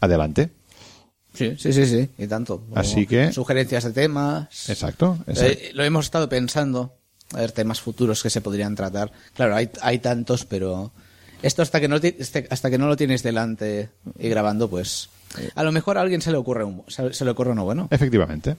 [0.00, 0.50] adelante.
[1.32, 2.64] Sí, sí, sí, sí, y tanto.
[2.74, 4.68] Así que- Sugerencias de temas.
[4.68, 5.16] Exacto.
[5.28, 5.52] exacto.
[5.62, 6.96] Eh, lo hemos estado pensando.
[7.32, 9.12] A ver, temas futuros que se podrían tratar.
[9.34, 10.90] Claro, hay, hay tantos, pero
[11.42, 15.08] esto hasta que no este- hasta que no lo tienes delante y grabando, pues
[15.54, 17.88] a lo mejor a alguien se le ocurre un, se se le ocurre uno bueno.
[17.90, 18.56] Efectivamente.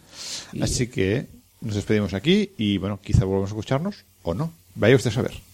[0.62, 1.28] Así que
[1.62, 4.52] nos despedimos aquí y bueno, quizá volvamos a escucharnos o no.
[4.76, 5.51] Vaya usted a saber.